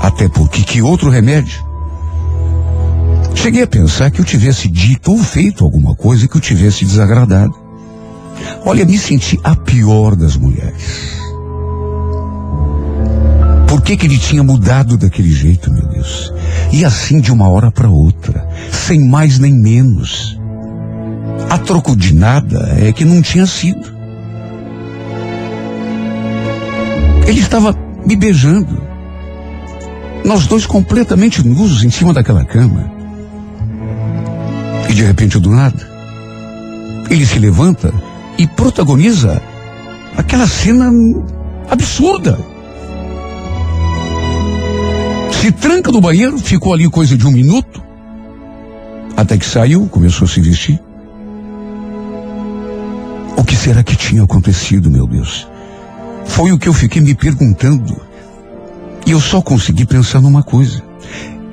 até 0.00 0.28
porque 0.28 0.62
que 0.62 0.82
outro 0.82 1.10
remédio? 1.10 1.64
Cheguei 3.34 3.62
a 3.62 3.66
pensar 3.66 4.10
que 4.10 4.20
eu 4.20 4.24
tivesse 4.24 4.68
dito 4.68 5.12
ou 5.12 5.18
feito 5.18 5.64
alguma 5.64 5.94
coisa 5.94 6.28
que 6.28 6.36
eu 6.36 6.40
tivesse 6.40 6.84
desagradado. 6.84 7.54
Olha, 8.64 8.84
me 8.84 8.98
senti 8.98 9.38
a 9.42 9.56
pior 9.56 10.14
das 10.14 10.36
mulheres. 10.36 11.19
Por 13.70 13.82
que, 13.82 13.96
que 13.96 14.04
ele 14.04 14.18
tinha 14.18 14.42
mudado 14.42 14.98
daquele 14.98 15.30
jeito, 15.30 15.70
meu 15.72 15.86
Deus? 15.86 16.32
E 16.72 16.84
assim 16.84 17.20
de 17.20 17.30
uma 17.30 17.48
hora 17.48 17.70
para 17.70 17.88
outra, 17.88 18.44
sem 18.72 18.98
mais 19.08 19.38
nem 19.38 19.54
menos. 19.54 20.36
A 21.48 21.56
troco 21.56 21.94
de 21.94 22.12
nada 22.12 22.74
é 22.80 22.92
que 22.92 23.04
não 23.04 23.22
tinha 23.22 23.46
sido. 23.46 23.88
Ele 27.28 27.38
estava 27.38 27.72
me 28.04 28.16
beijando. 28.16 28.82
Nós 30.24 30.48
dois 30.48 30.66
completamente 30.66 31.46
nus 31.46 31.84
em 31.84 31.90
cima 31.90 32.12
daquela 32.12 32.44
cama. 32.44 32.90
E 34.88 34.94
de 34.94 35.04
repente, 35.04 35.38
do 35.38 35.50
nada, 35.50 35.88
ele 37.08 37.24
se 37.24 37.38
levanta 37.38 37.94
e 38.36 38.48
protagoniza 38.48 39.40
aquela 40.16 40.48
cena 40.48 40.90
absurda. 41.70 42.36
Se 45.40 45.50
tranca 45.50 45.90
no 45.90 46.02
banheiro, 46.02 46.38
ficou 46.38 46.74
ali 46.74 46.86
coisa 46.90 47.16
de 47.16 47.26
um 47.26 47.30
minuto. 47.30 47.82
Até 49.16 49.38
que 49.38 49.46
saiu, 49.46 49.88
começou 49.88 50.26
a 50.26 50.28
se 50.28 50.38
vestir. 50.38 50.78
O 53.38 53.42
que 53.42 53.56
será 53.56 53.82
que 53.82 53.96
tinha 53.96 54.22
acontecido, 54.22 54.90
meu 54.90 55.06
Deus? 55.06 55.48
Foi 56.26 56.52
o 56.52 56.58
que 56.58 56.68
eu 56.68 56.74
fiquei 56.74 57.00
me 57.00 57.14
perguntando. 57.14 57.96
E 59.06 59.12
eu 59.12 59.20
só 59.20 59.40
consegui 59.40 59.86
pensar 59.86 60.20
numa 60.20 60.42
coisa. 60.42 60.82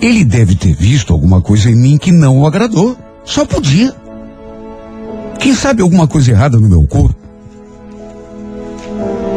Ele 0.02 0.26
deve 0.26 0.54
ter 0.54 0.76
visto 0.76 1.14
alguma 1.14 1.42
coisa 1.42 1.72
em 1.72 1.76
mim 1.76 1.98
que 1.98 2.12
não 2.12 2.42
o 2.42 2.46
agradou. 2.46 2.98
Só 3.24 3.46
podia. 3.46 3.96
Quem 5.40 5.56
sabe 5.56 5.82
alguma 5.82 6.10
coisa 6.10 6.32
errada 6.32 6.60
no 6.60 6.68
meu 6.68 6.86
corpo? 6.86 7.16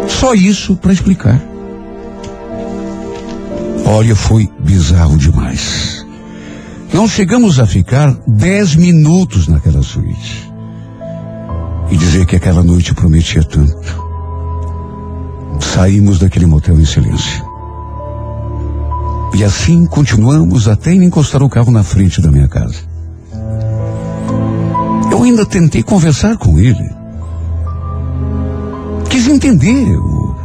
Só 0.08 0.34
isso 0.34 0.74
para 0.74 0.92
explicar. 0.92 1.49
Olha, 3.92 4.14
foi 4.14 4.48
bizarro 4.60 5.18
demais. 5.18 6.06
Não 6.94 7.08
chegamos 7.08 7.58
a 7.58 7.66
ficar 7.66 8.16
dez 8.24 8.76
minutos 8.76 9.48
naquela 9.48 9.82
suíte. 9.82 10.48
E 11.90 11.96
dizer 11.96 12.24
que 12.24 12.36
aquela 12.36 12.62
noite 12.62 12.94
prometia 12.94 13.42
tanto. 13.42 14.08
Saímos 15.58 16.20
daquele 16.20 16.46
motel 16.46 16.78
em 16.78 16.84
silêncio. 16.84 17.44
E 19.34 19.42
assim 19.42 19.84
continuamos 19.86 20.68
até 20.68 20.94
encostar 20.94 21.42
o 21.42 21.50
carro 21.50 21.72
na 21.72 21.82
frente 21.82 22.22
da 22.22 22.30
minha 22.30 22.46
casa. 22.46 22.78
Eu 25.10 25.24
ainda 25.24 25.44
tentei 25.44 25.82
conversar 25.82 26.36
com 26.36 26.60
ele. 26.60 26.94
Quis 29.08 29.26
entender 29.26 29.98
o, 29.98 30.36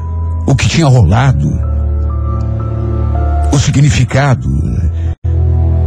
o 0.47 0.55
que 0.55 0.67
tinha 0.67 0.87
rolado, 0.87 1.74
o 3.55 3.59
significado, 3.59 4.49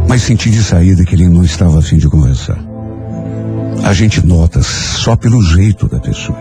mas 0.07 0.23
senti 0.23 0.49
de 0.49 0.63
saída 0.63 1.05
que 1.05 1.13
ele 1.13 1.29
não 1.29 1.43
estava 1.43 1.77
afim 1.77 1.97
de 1.97 2.09
conversar. 2.09 2.57
A 3.83 3.93
gente 3.93 4.25
nota 4.25 4.63
só 4.63 5.15
pelo 5.15 5.39
jeito 5.43 5.87
da 5.87 5.99
pessoa. 5.99 6.39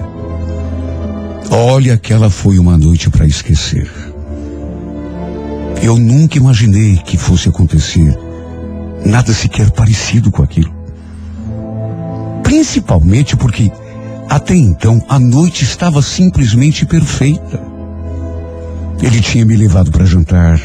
Olha, 1.50 1.94
aquela 1.94 2.30
foi 2.30 2.58
uma 2.58 2.78
noite 2.78 3.10
para 3.10 3.26
esquecer. 3.26 3.90
Eu 5.82 5.98
nunca 5.98 6.38
imaginei 6.38 6.96
que 6.96 7.18
fosse 7.18 7.50
acontecer 7.50 8.18
nada 9.04 9.32
sequer 9.34 9.70
parecido 9.70 10.30
com 10.30 10.42
aquilo. 10.42 10.72
Principalmente 12.42 13.36
porque 13.36 13.70
até 14.30 14.56
então 14.56 15.04
a 15.06 15.18
noite 15.18 15.62
estava 15.62 16.00
simplesmente 16.00 16.86
perfeita. 16.86 17.60
Ele 19.02 19.20
tinha 19.20 19.44
me 19.44 19.56
levado 19.56 19.90
para 19.90 20.06
jantar. 20.06 20.58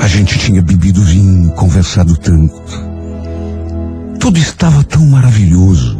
A 0.00 0.06
gente 0.06 0.38
tinha 0.38 0.62
bebido 0.62 1.02
vinho, 1.02 1.50
conversado 1.52 2.16
tanto. 2.16 2.54
Tudo 4.20 4.38
estava 4.38 4.82
tão 4.84 5.04
maravilhoso. 5.06 5.98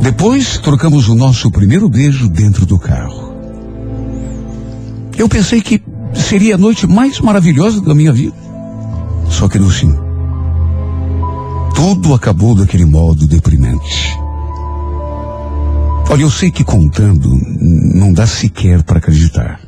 Depois 0.00 0.58
trocamos 0.58 1.08
o 1.08 1.14
nosso 1.14 1.50
primeiro 1.50 1.88
beijo 1.88 2.28
dentro 2.28 2.64
do 2.64 2.78
carro. 2.78 3.34
Eu 5.16 5.28
pensei 5.28 5.60
que 5.60 5.82
seria 6.14 6.54
a 6.54 6.58
noite 6.58 6.86
mais 6.86 7.20
maravilhosa 7.20 7.80
da 7.82 7.94
minha 7.94 8.12
vida. 8.12 8.36
Só 9.28 9.48
que 9.48 9.58
no 9.58 9.68
fim, 9.68 9.94
tudo 11.74 12.14
acabou 12.14 12.54
daquele 12.54 12.84
modo 12.84 13.26
deprimente. 13.26 14.18
Olha, 16.10 16.22
eu 16.22 16.30
sei 16.30 16.50
que 16.50 16.64
contando 16.64 17.28
não 17.94 18.12
dá 18.12 18.26
sequer 18.26 18.82
para 18.82 18.98
acreditar. 18.98 19.67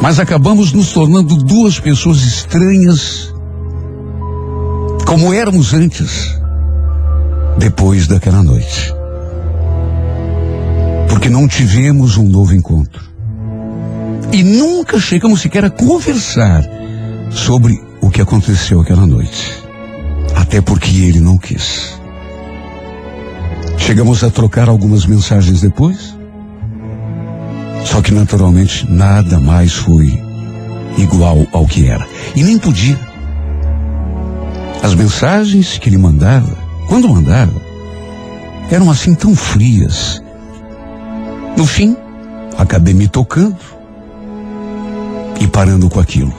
Mas 0.00 0.20
acabamos 0.20 0.72
nos 0.72 0.92
tornando 0.92 1.36
duas 1.36 1.80
pessoas 1.80 2.18
estranhas, 2.18 3.34
como 5.06 5.32
éramos 5.32 5.72
antes, 5.74 6.38
depois 7.58 8.06
daquela 8.06 8.42
noite. 8.42 8.92
Porque 11.08 11.28
não 11.28 11.48
tivemos 11.48 12.16
um 12.16 12.28
novo 12.28 12.54
encontro. 12.54 13.04
E 14.32 14.42
nunca 14.42 14.98
chegamos 14.98 15.40
sequer 15.40 15.64
a 15.64 15.70
conversar 15.70 16.62
sobre 17.30 17.80
o 18.00 18.10
que 18.10 18.20
aconteceu 18.20 18.80
aquela 18.80 19.06
noite. 19.06 19.62
Até 20.34 20.60
porque 20.60 20.90
ele 20.90 21.20
não 21.20 21.38
quis. 21.38 21.98
Chegamos 23.78 24.24
a 24.24 24.30
trocar 24.30 24.68
algumas 24.68 25.06
mensagens 25.06 25.60
depois. 25.60 26.15
Só 27.86 28.02
que 28.02 28.12
naturalmente 28.12 28.84
nada 28.90 29.38
mais 29.38 29.72
foi 29.72 30.20
igual 30.98 31.46
ao 31.52 31.66
que 31.66 31.86
era. 31.86 32.06
E 32.34 32.42
nem 32.42 32.58
podia. 32.58 32.98
As 34.82 34.92
mensagens 34.94 35.78
que 35.78 35.88
ele 35.88 35.96
mandava, 35.96 36.50
quando 36.88 37.08
mandava, 37.08 37.54
eram 38.70 38.90
assim 38.90 39.14
tão 39.14 39.36
frias. 39.36 40.20
No 41.56 41.64
fim, 41.64 41.96
acabei 42.58 42.92
me 42.92 43.06
tocando 43.06 43.56
e 45.40 45.46
parando 45.46 45.88
com 45.88 46.00
aquilo. 46.00 46.34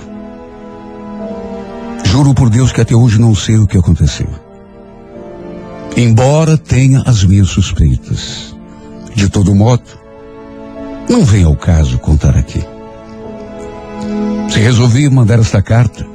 Juro 2.03 2.33
por 2.33 2.49
Deus 2.49 2.73
que 2.73 2.81
até 2.81 2.93
hoje 2.93 3.19
não 3.19 3.33
sei 3.33 3.57
o 3.57 3.65
que 3.65 3.77
aconteceu. 3.77 4.29
Embora 5.95 6.57
tenha 6.57 7.03
as 7.05 7.23
minhas 7.23 7.49
suspeitas. 7.49 8.53
De 9.15 9.29
todo 9.29 9.55
modo, 9.55 10.06
não 11.09 11.23
vem 11.23 11.43
ao 11.43 11.55
caso 11.55 11.97
contar 11.99 12.37
aqui. 12.37 12.61
Se 14.49 14.59
resolvi 14.59 15.09
mandar 15.09 15.39
esta 15.39 15.61
carta, 15.61 16.05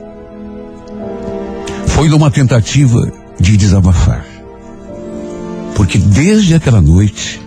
foi 1.86 2.08
numa 2.08 2.30
tentativa 2.30 3.12
de 3.38 3.56
desabafar. 3.56 4.24
Porque 5.74 5.98
desde 5.98 6.54
aquela 6.54 6.80
noite, 6.80 7.40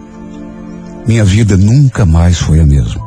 minha 1.07 1.23
vida 1.23 1.55
nunca 1.57 2.05
mais 2.05 2.39
foi 2.39 2.59
a 2.59 2.65
mesma. 2.65 3.03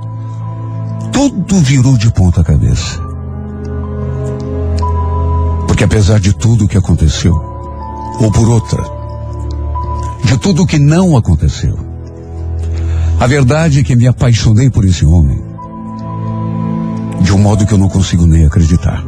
Tudo 1.12 1.56
virou 1.60 1.96
de 1.96 2.10
ponta 2.12 2.44
cabeça. 2.44 3.00
Porque 5.66 5.84
apesar 5.84 6.20
de 6.20 6.32
tudo 6.32 6.64
o 6.64 6.68
que 6.68 6.78
aconteceu, 6.78 7.34
ou 8.20 8.30
por 8.30 8.48
outra, 8.48 8.82
de 10.24 10.38
tudo 10.38 10.62
o 10.62 10.66
que 10.66 10.78
não 10.78 11.16
aconteceu, 11.16 11.87
a 13.20 13.26
verdade 13.26 13.80
é 13.80 13.82
que 13.82 13.96
me 13.96 14.06
apaixonei 14.06 14.70
por 14.70 14.84
esse 14.84 15.04
homem 15.04 15.42
de 17.20 17.32
um 17.32 17.38
modo 17.38 17.66
que 17.66 17.74
eu 17.74 17.78
não 17.78 17.88
consigo 17.88 18.26
nem 18.26 18.46
acreditar. 18.46 19.04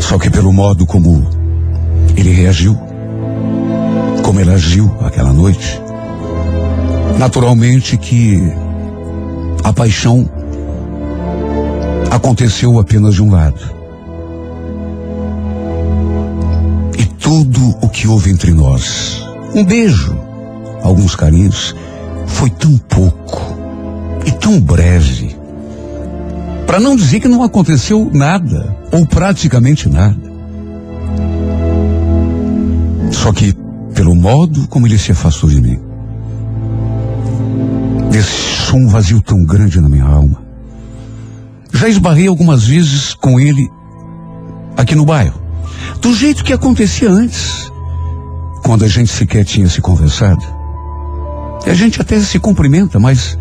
Só 0.00 0.18
que 0.18 0.30
pelo 0.30 0.52
modo 0.52 0.86
como 0.86 1.28
ele 2.16 2.30
reagiu, 2.30 2.74
como 4.24 4.40
ele 4.40 4.50
agiu 4.50 4.90
aquela 5.00 5.32
noite, 5.32 5.80
naturalmente 7.18 7.96
que 7.98 8.40
a 9.62 9.72
paixão 9.72 10.28
aconteceu 12.10 12.78
apenas 12.80 13.14
de 13.14 13.22
um 13.22 13.30
lado. 13.30 13.77
Tudo 17.28 17.76
o 17.82 17.90
que 17.90 18.08
houve 18.08 18.30
entre 18.30 18.54
nós, 18.54 19.22
um 19.54 19.62
beijo, 19.62 20.18
alguns 20.82 21.14
carinhos, 21.14 21.76
foi 22.26 22.48
tão 22.48 22.78
pouco 22.78 23.54
e 24.24 24.30
tão 24.30 24.58
breve. 24.58 25.36
Para 26.66 26.80
não 26.80 26.96
dizer 26.96 27.20
que 27.20 27.28
não 27.28 27.42
aconteceu 27.42 28.10
nada, 28.14 28.74
ou 28.90 29.06
praticamente 29.06 29.90
nada. 29.90 30.16
Só 33.10 33.30
que, 33.30 33.54
pelo 33.92 34.14
modo 34.14 34.66
como 34.66 34.86
ele 34.86 34.96
se 34.96 35.12
afastou 35.12 35.50
de 35.50 35.60
mim, 35.60 35.78
deixou 38.10 38.78
um 38.78 38.88
vazio 38.88 39.20
tão 39.20 39.44
grande 39.44 39.78
na 39.82 39.88
minha 39.90 40.06
alma. 40.06 40.42
Já 41.74 41.90
esbarrei 41.90 42.26
algumas 42.26 42.64
vezes 42.64 43.12
com 43.12 43.38
ele 43.38 43.70
aqui 44.78 44.94
no 44.94 45.04
bairro, 45.04 45.47
do 46.00 46.14
jeito 46.14 46.44
que 46.44 46.52
acontecia 46.52 47.10
antes, 47.10 47.70
quando 48.62 48.84
a 48.84 48.88
gente 48.88 49.10
sequer 49.10 49.44
tinha 49.44 49.68
se 49.68 49.80
conversado. 49.80 50.44
A 51.66 51.74
gente 51.74 52.00
até 52.00 52.20
se 52.20 52.38
cumprimenta, 52.38 52.98
mas, 52.98 53.38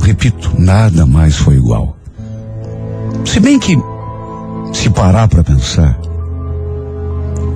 repito, 0.00 0.52
nada 0.58 1.06
mais 1.06 1.36
foi 1.36 1.56
igual. 1.56 1.96
Se 3.24 3.38
bem 3.38 3.58
que, 3.58 3.76
se 4.72 4.90
parar 4.90 5.28
para 5.28 5.44
pensar, 5.44 5.98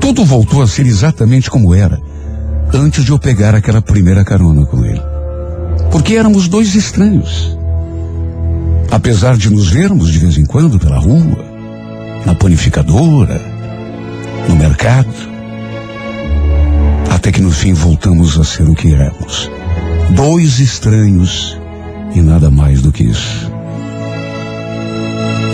tudo 0.01 0.25
voltou 0.25 0.63
a 0.63 0.67
ser 0.67 0.87
exatamente 0.87 1.51
como 1.51 1.75
era 1.75 2.01
antes 2.73 3.05
de 3.05 3.11
eu 3.11 3.19
pegar 3.19 3.55
aquela 3.55 3.81
primeira 3.81 4.25
carona 4.25 4.65
com 4.67 4.85
ele. 4.85 5.03
Porque 5.91 6.15
éramos 6.15 6.49
dois 6.49 6.75
estranhos. 6.75 7.57
Apesar 8.91 9.37
de 9.37 9.51
nos 9.51 9.69
vermos 9.69 10.11
de 10.11 10.19
vez 10.19 10.39
em 10.39 10.45
quando 10.45 10.79
pela 10.79 10.99
rua, 10.99 11.45
na 12.25 12.35
panificadora, 12.35 13.41
no 14.49 14.57
mercado, 14.57 15.13
até 17.11 17.33
que 17.33 17.41
no 17.41 17.51
fim 17.51 17.73
voltamos 17.73 18.39
a 18.39 18.45
ser 18.45 18.69
o 18.69 18.75
que 18.75 18.95
éramos. 18.95 19.51
Dois 20.11 20.61
estranhos 20.61 21.59
e 22.15 22.21
nada 22.21 22.51
mais 22.51 22.81
do 22.81 22.93
que 22.93 23.05
isso. 23.05 23.51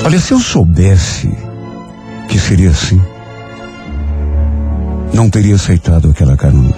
Olha, 0.05 0.19
se 0.19 0.33
eu 0.33 0.41
soubesse 0.41 1.31
que 2.29 2.39
seria 2.39 2.71
assim, 2.71 3.01
não 5.13 5.31
teria 5.31 5.55
aceitado 5.55 6.11
aquela 6.11 6.37
carona. 6.37 6.77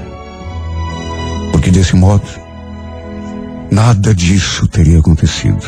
Porque 1.53 1.71
desse 1.71 1.97
modo, 1.97 2.25
nada 3.71 4.15
disso 4.15 4.69
teria 4.69 4.99
acontecido. 4.99 5.65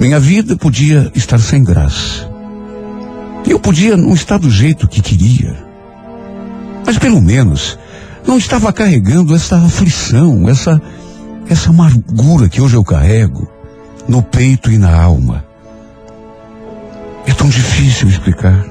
Minha 0.00 0.18
vida 0.18 0.56
podia 0.56 1.10
estar 1.14 1.38
sem 1.38 1.62
graça. 1.62 2.33
Eu 3.46 3.58
podia 3.58 3.96
não 3.96 4.14
estar 4.14 4.38
do 4.38 4.50
jeito 4.50 4.88
que 4.88 5.02
queria. 5.02 5.56
Mas 6.86 6.98
pelo 6.98 7.20
menos 7.20 7.78
não 8.26 8.38
estava 8.38 8.72
carregando 8.72 9.34
essa 9.34 9.56
aflição, 9.56 10.48
essa, 10.48 10.80
essa 11.48 11.70
amargura 11.70 12.48
que 12.48 12.60
hoje 12.60 12.74
eu 12.74 12.84
carrego 12.84 13.48
no 14.08 14.22
peito 14.22 14.70
e 14.70 14.78
na 14.78 14.94
alma. 14.94 15.44
É 17.26 17.32
tão 17.32 17.48
difícil 17.48 18.08
explicar. 18.08 18.64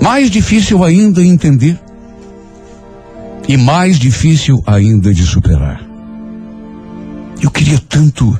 Mais 0.00 0.30
difícil 0.30 0.82
ainda 0.84 1.22
entender. 1.22 1.80
E 3.46 3.56
mais 3.56 3.98
difícil 3.98 4.62
ainda 4.66 5.12
de 5.12 5.24
superar. 5.24 5.80
Eu 7.40 7.50
queria 7.50 7.78
tanto 7.88 8.38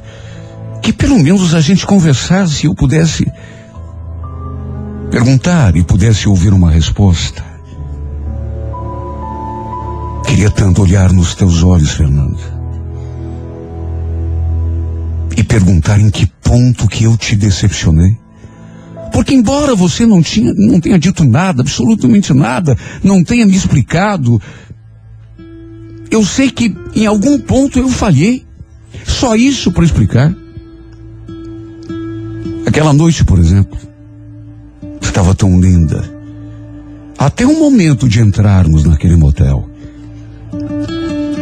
que 0.81 0.93
pelo 0.93 1.19
menos 1.19 1.55
a 1.55 1.61
gente 1.61 1.87
conversasse 1.87 2.65
e 2.65 2.69
eu 2.69 2.75
pudesse 2.75 3.27
perguntar 5.15 5.77
e 5.77 5.85
pudesse 5.85 6.29
ouvir 6.29 6.53
uma 6.53 6.73
resposta. 6.73 7.41
Queria 10.27 10.51
tanto 10.51 10.83
olhar 10.83 11.13
nos 11.13 11.37
teus 11.37 11.63
olhos, 11.63 11.93
Fernanda. 11.93 12.41
E 15.37 15.45
perguntar 15.45 16.01
em 16.01 16.11
que 16.11 16.27
ponto 16.43 16.89
que 16.89 17.05
eu 17.05 17.17
te 17.17 17.37
decepcionei. 17.37 18.19
Porque 19.13 19.33
embora 19.33 19.77
você 19.77 20.05
não, 20.05 20.21
tinha, 20.21 20.53
não 20.53 20.81
tenha 20.81 20.99
dito 20.99 21.23
nada, 21.23 21.63
absolutamente 21.63 22.35
nada, 22.35 22.77
não 23.01 23.23
tenha 23.23 23.47
me 23.47 23.55
explicado, 23.55 24.43
eu 26.11 26.25
sei 26.25 26.51
que 26.51 26.75
em 26.97 27.07
algum 27.07 27.39
ponto 27.39 27.79
eu 27.79 27.89
falhei. 27.89 28.45
Só 29.07 29.37
isso 29.37 29.71
para 29.71 29.85
explicar. 29.85 30.35
Aquela 32.67 32.93
noite, 32.93 33.25
por 33.25 33.39
exemplo, 33.39 33.94
estava 35.15 35.33
tão 35.33 35.61
linda. 35.61 36.03
Até 37.17 37.47
o 37.47 37.57
momento 37.57 38.09
de 38.09 38.21
entrarmos 38.21 38.83
naquele 38.83 39.15
motel. 39.15 39.71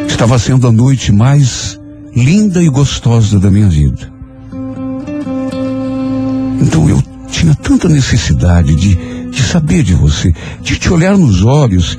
Estava 0.07 0.39
sendo 0.39 0.69
a 0.69 0.73
noite 0.73 1.11
mais 1.11 1.81
linda 2.15 2.63
e 2.63 2.69
gostosa 2.69 3.41
da 3.41 3.51
minha 3.51 3.71
vida. 3.71 4.13
Então 6.61 6.87
eu 6.87 7.03
tinha 7.31 7.55
tanta 7.55 7.89
necessidade 7.89 8.77
de, 8.77 8.95
de 9.31 9.43
saber 9.43 9.83
de 9.83 9.95
você, 9.95 10.35
de 10.61 10.79
te 10.79 10.93
olhar 10.93 11.17
nos 11.17 11.43
olhos 11.43 11.99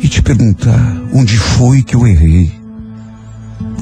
e 0.00 0.08
te 0.08 0.22
perguntar 0.22 1.02
onde 1.12 1.36
foi 1.36 1.82
que 1.82 1.96
eu 1.96 2.06
errei. 2.06 2.50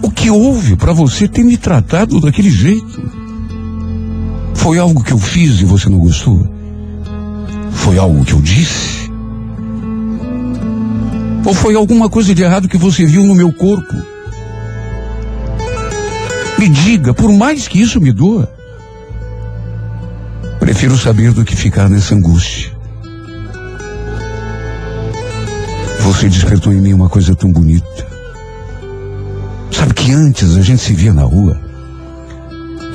O 0.02 0.10
que 0.10 0.28
houve 0.28 0.74
para 0.74 0.92
você 0.92 1.28
ter 1.28 1.44
me 1.44 1.56
tratado 1.56 2.20
daquele 2.20 2.50
jeito? 2.50 3.00
Foi 4.54 4.76
algo 4.76 5.04
que 5.04 5.12
eu 5.12 5.18
fiz 5.20 5.60
e 5.60 5.64
você 5.64 5.88
não 5.88 6.00
gostou? 6.00 6.55
Foi 7.76 7.98
algo 7.98 8.24
que 8.24 8.32
eu 8.32 8.40
disse? 8.40 9.10
Ou 11.44 11.54
foi 11.54 11.76
alguma 11.76 12.08
coisa 12.08 12.34
de 12.34 12.42
errado 12.42 12.68
que 12.68 12.76
você 12.76 13.06
viu 13.06 13.24
no 13.24 13.34
meu 13.34 13.52
corpo? 13.52 13.94
Me 16.58 16.68
diga, 16.68 17.14
por 17.14 17.32
mais 17.32 17.68
que 17.68 17.80
isso 17.80 18.00
me 18.00 18.12
doa. 18.12 18.50
Prefiro 20.58 20.96
saber 20.96 21.32
do 21.32 21.44
que 21.44 21.54
ficar 21.54 21.88
nessa 21.88 22.14
angústia. 22.14 22.72
Você 26.00 26.28
despertou 26.28 26.72
em 26.72 26.80
mim 26.80 26.92
uma 26.92 27.08
coisa 27.08 27.34
tão 27.34 27.52
bonita. 27.52 28.06
Sabe 29.70 29.94
que 29.94 30.12
antes 30.12 30.56
a 30.56 30.62
gente 30.62 30.82
se 30.82 30.94
via 30.94 31.12
na 31.12 31.22
rua. 31.22 31.60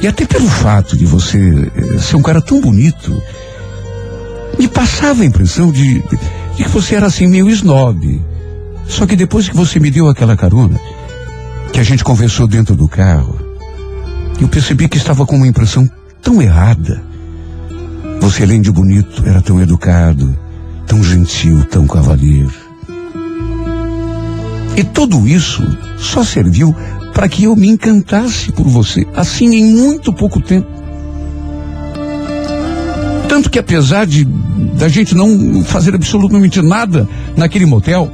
E 0.01 0.07
até 0.07 0.25
pelo 0.25 0.47
fato 0.47 0.97
de 0.97 1.05
você 1.05 1.37
eh, 1.37 1.99
ser 1.99 2.15
um 2.15 2.21
cara 2.21 2.41
tão 2.41 2.59
bonito, 2.59 3.21
me 4.61 4.67
passava 4.67 5.23
a 5.23 5.25
impressão 5.25 5.71
de, 5.71 6.01
de, 6.01 6.19
de 6.55 6.63
que 6.63 6.69
você 6.69 6.93
era 6.93 7.07
assim 7.07 7.25
meio 7.25 7.49
snob. 7.49 8.21
Só 8.87 9.07
que 9.07 9.15
depois 9.15 9.49
que 9.49 9.55
você 9.55 9.79
me 9.79 9.89
deu 9.89 10.07
aquela 10.07 10.37
carona, 10.37 10.79
que 11.73 11.79
a 11.79 11.83
gente 11.83 12.03
conversou 12.03 12.45
dentro 12.45 12.75
do 12.75 12.87
carro, 12.87 13.39
eu 14.39 14.47
percebi 14.47 14.87
que 14.87 14.97
estava 14.97 15.25
com 15.25 15.35
uma 15.35 15.47
impressão 15.47 15.89
tão 16.21 16.39
errada. 16.39 17.01
Você, 18.19 18.43
além 18.43 18.61
de 18.61 18.71
bonito, 18.71 19.23
era 19.25 19.41
tão 19.41 19.59
educado, 19.59 20.37
tão 20.85 21.03
gentil, 21.03 21.65
tão 21.65 21.87
cavalheiro. 21.87 22.53
E 24.77 24.83
tudo 24.83 25.27
isso 25.27 25.63
só 25.97 26.23
serviu 26.23 26.75
para 27.15 27.27
que 27.27 27.45
eu 27.45 27.55
me 27.55 27.67
encantasse 27.67 28.51
por 28.51 28.67
você, 28.67 29.07
assim 29.15 29.55
em 29.55 29.75
muito 29.75 30.13
pouco 30.13 30.39
tempo. 30.39 30.80
Tanto 33.41 33.49
que 33.49 33.57
apesar 33.57 34.05
de 34.05 34.23
da 34.77 34.87
gente 34.87 35.15
não 35.15 35.63
fazer 35.63 35.95
absolutamente 35.95 36.61
nada 36.61 37.09
naquele 37.35 37.65
motel, 37.65 38.07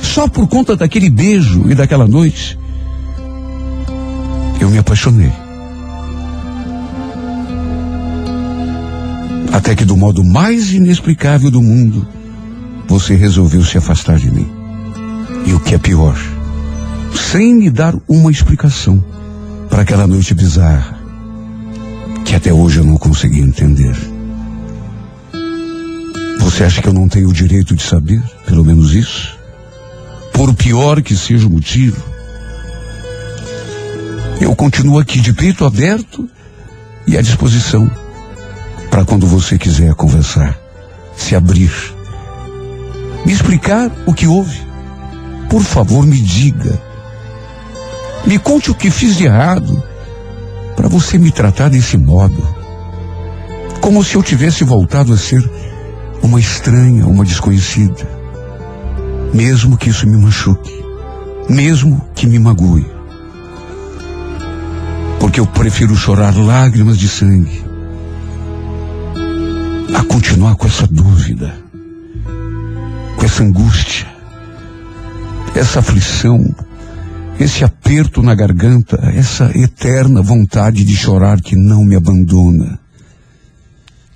só 0.00 0.28
por 0.28 0.46
conta 0.46 0.76
daquele 0.76 1.10
beijo 1.10 1.68
e 1.68 1.74
daquela 1.74 2.06
noite, 2.06 2.56
eu 4.60 4.70
me 4.70 4.78
apaixonei. 4.78 5.32
Até 9.52 9.74
que 9.74 9.84
do 9.84 9.96
modo 9.96 10.22
mais 10.22 10.72
inexplicável 10.72 11.50
do 11.50 11.60
mundo, 11.60 12.06
você 12.86 13.16
resolveu 13.16 13.64
se 13.64 13.76
afastar 13.76 14.16
de 14.16 14.30
mim. 14.30 14.48
E 15.44 15.54
o 15.54 15.58
que 15.58 15.74
é 15.74 15.78
pior, 15.78 16.16
sem 17.32 17.52
me 17.52 17.68
dar 17.68 17.96
uma 18.06 18.30
explicação 18.30 19.02
para 19.68 19.82
aquela 19.82 20.06
noite 20.06 20.34
bizarra, 20.34 21.00
que 22.24 22.36
até 22.36 22.52
hoje 22.52 22.78
eu 22.78 22.84
não 22.84 22.96
consegui 22.96 23.40
entender. 23.40 24.17
Você 26.38 26.64
acha 26.64 26.80
que 26.80 26.88
eu 26.88 26.92
não 26.92 27.08
tenho 27.08 27.28
o 27.28 27.32
direito 27.32 27.74
de 27.74 27.82
saber, 27.82 28.22
pelo 28.46 28.64
menos 28.64 28.94
isso? 28.94 29.38
Por 30.32 30.54
pior 30.54 31.02
que 31.02 31.16
seja 31.16 31.46
o 31.46 31.50
motivo, 31.50 32.02
eu 34.40 34.54
continuo 34.54 34.98
aqui 34.98 35.20
de 35.20 35.32
peito 35.32 35.64
aberto 35.64 36.28
e 37.06 37.18
à 37.18 37.22
disposição 37.22 37.90
para 38.90 39.04
quando 39.04 39.26
você 39.26 39.58
quiser 39.58 39.94
conversar, 39.94 40.58
se 41.16 41.34
abrir, 41.34 41.72
me 43.24 43.32
explicar 43.32 43.90
o 44.06 44.14
que 44.14 44.26
houve. 44.26 44.66
Por 45.50 45.62
favor, 45.62 46.06
me 46.06 46.20
diga. 46.20 46.80
Me 48.26 48.38
conte 48.38 48.70
o 48.70 48.74
que 48.74 48.90
fiz 48.90 49.16
de 49.16 49.24
errado 49.24 49.82
para 50.76 50.88
você 50.88 51.18
me 51.18 51.30
tratar 51.30 51.68
desse 51.68 51.96
modo. 51.96 52.56
Como 53.80 54.04
se 54.04 54.14
eu 54.14 54.22
tivesse 54.22 54.64
voltado 54.64 55.12
a 55.12 55.16
ser 55.16 55.42
uma 56.22 56.40
estranha, 56.40 57.06
uma 57.06 57.24
desconhecida. 57.24 58.08
Mesmo 59.32 59.76
que 59.76 59.90
isso 59.90 60.06
me 60.06 60.16
machuque, 60.16 60.72
mesmo 61.48 62.00
que 62.14 62.26
me 62.26 62.38
magoe. 62.38 62.86
Porque 65.20 65.40
eu 65.40 65.46
prefiro 65.46 65.94
chorar 65.94 66.36
lágrimas 66.36 66.98
de 66.98 67.08
sangue 67.08 67.64
a 69.94 70.02
continuar 70.04 70.56
com 70.56 70.66
essa 70.66 70.86
dúvida, 70.86 71.54
com 73.16 73.24
essa 73.24 73.42
angústia, 73.42 74.06
essa 75.54 75.80
aflição, 75.80 76.54
esse 77.38 77.64
aperto 77.64 78.22
na 78.22 78.34
garganta, 78.34 78.98
essa 79.14 79.50
eterna 79.56 80.22
vontade 80.22 80.84
de 80.84 80.96
chorar 80.96 81.40
que 81.40 81.56
não 81.56 81.84
me 81.84 81.96
abandona, 81.96 82.78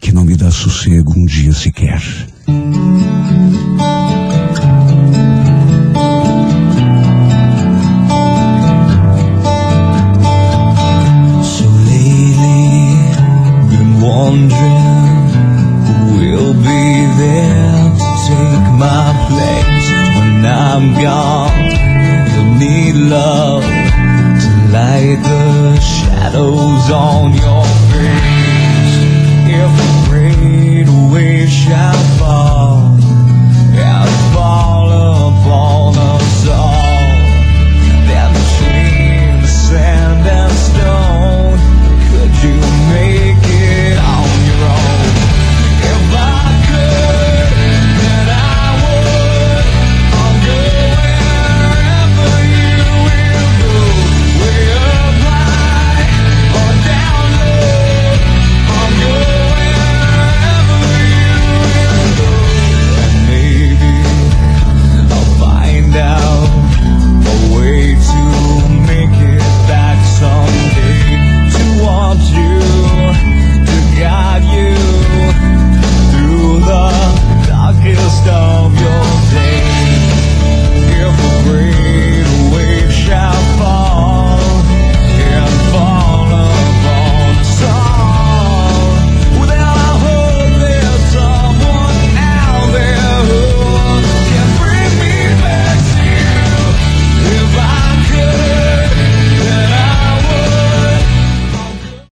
que 0.03 0.13
não 0.13 0.25
me 0.25 0.37
dá 0.37 0.51
sossego 0.51 1.13
um 1.17 1.25
dia 1.25 1.53
sequer. 1.53 2.03
So 11.43 11.65
lately, 11.87 12.99
been 13.71 14.01
wondering 14.03 15.31
who 15.87 15.95
will 16.19 16.55
be 16.55 16.85
there 17.23 17.85
to 17.97 18.09
take 18.27 18.69
my 18.85 19.07
place 19.31 19.89
when 20.17 20.45
I'm 20.45 20.85
gone. 21.01 21.63
You'll 22.35 22.55
need 22.59 22.97
love 23.09 23.65
to 24.43 24.51
light 24.73 25.21
the 25.23 25.81
shadows 25.81 26.91
on 26.91 27.35
your 27.35 27.72
shall 31.63 32.02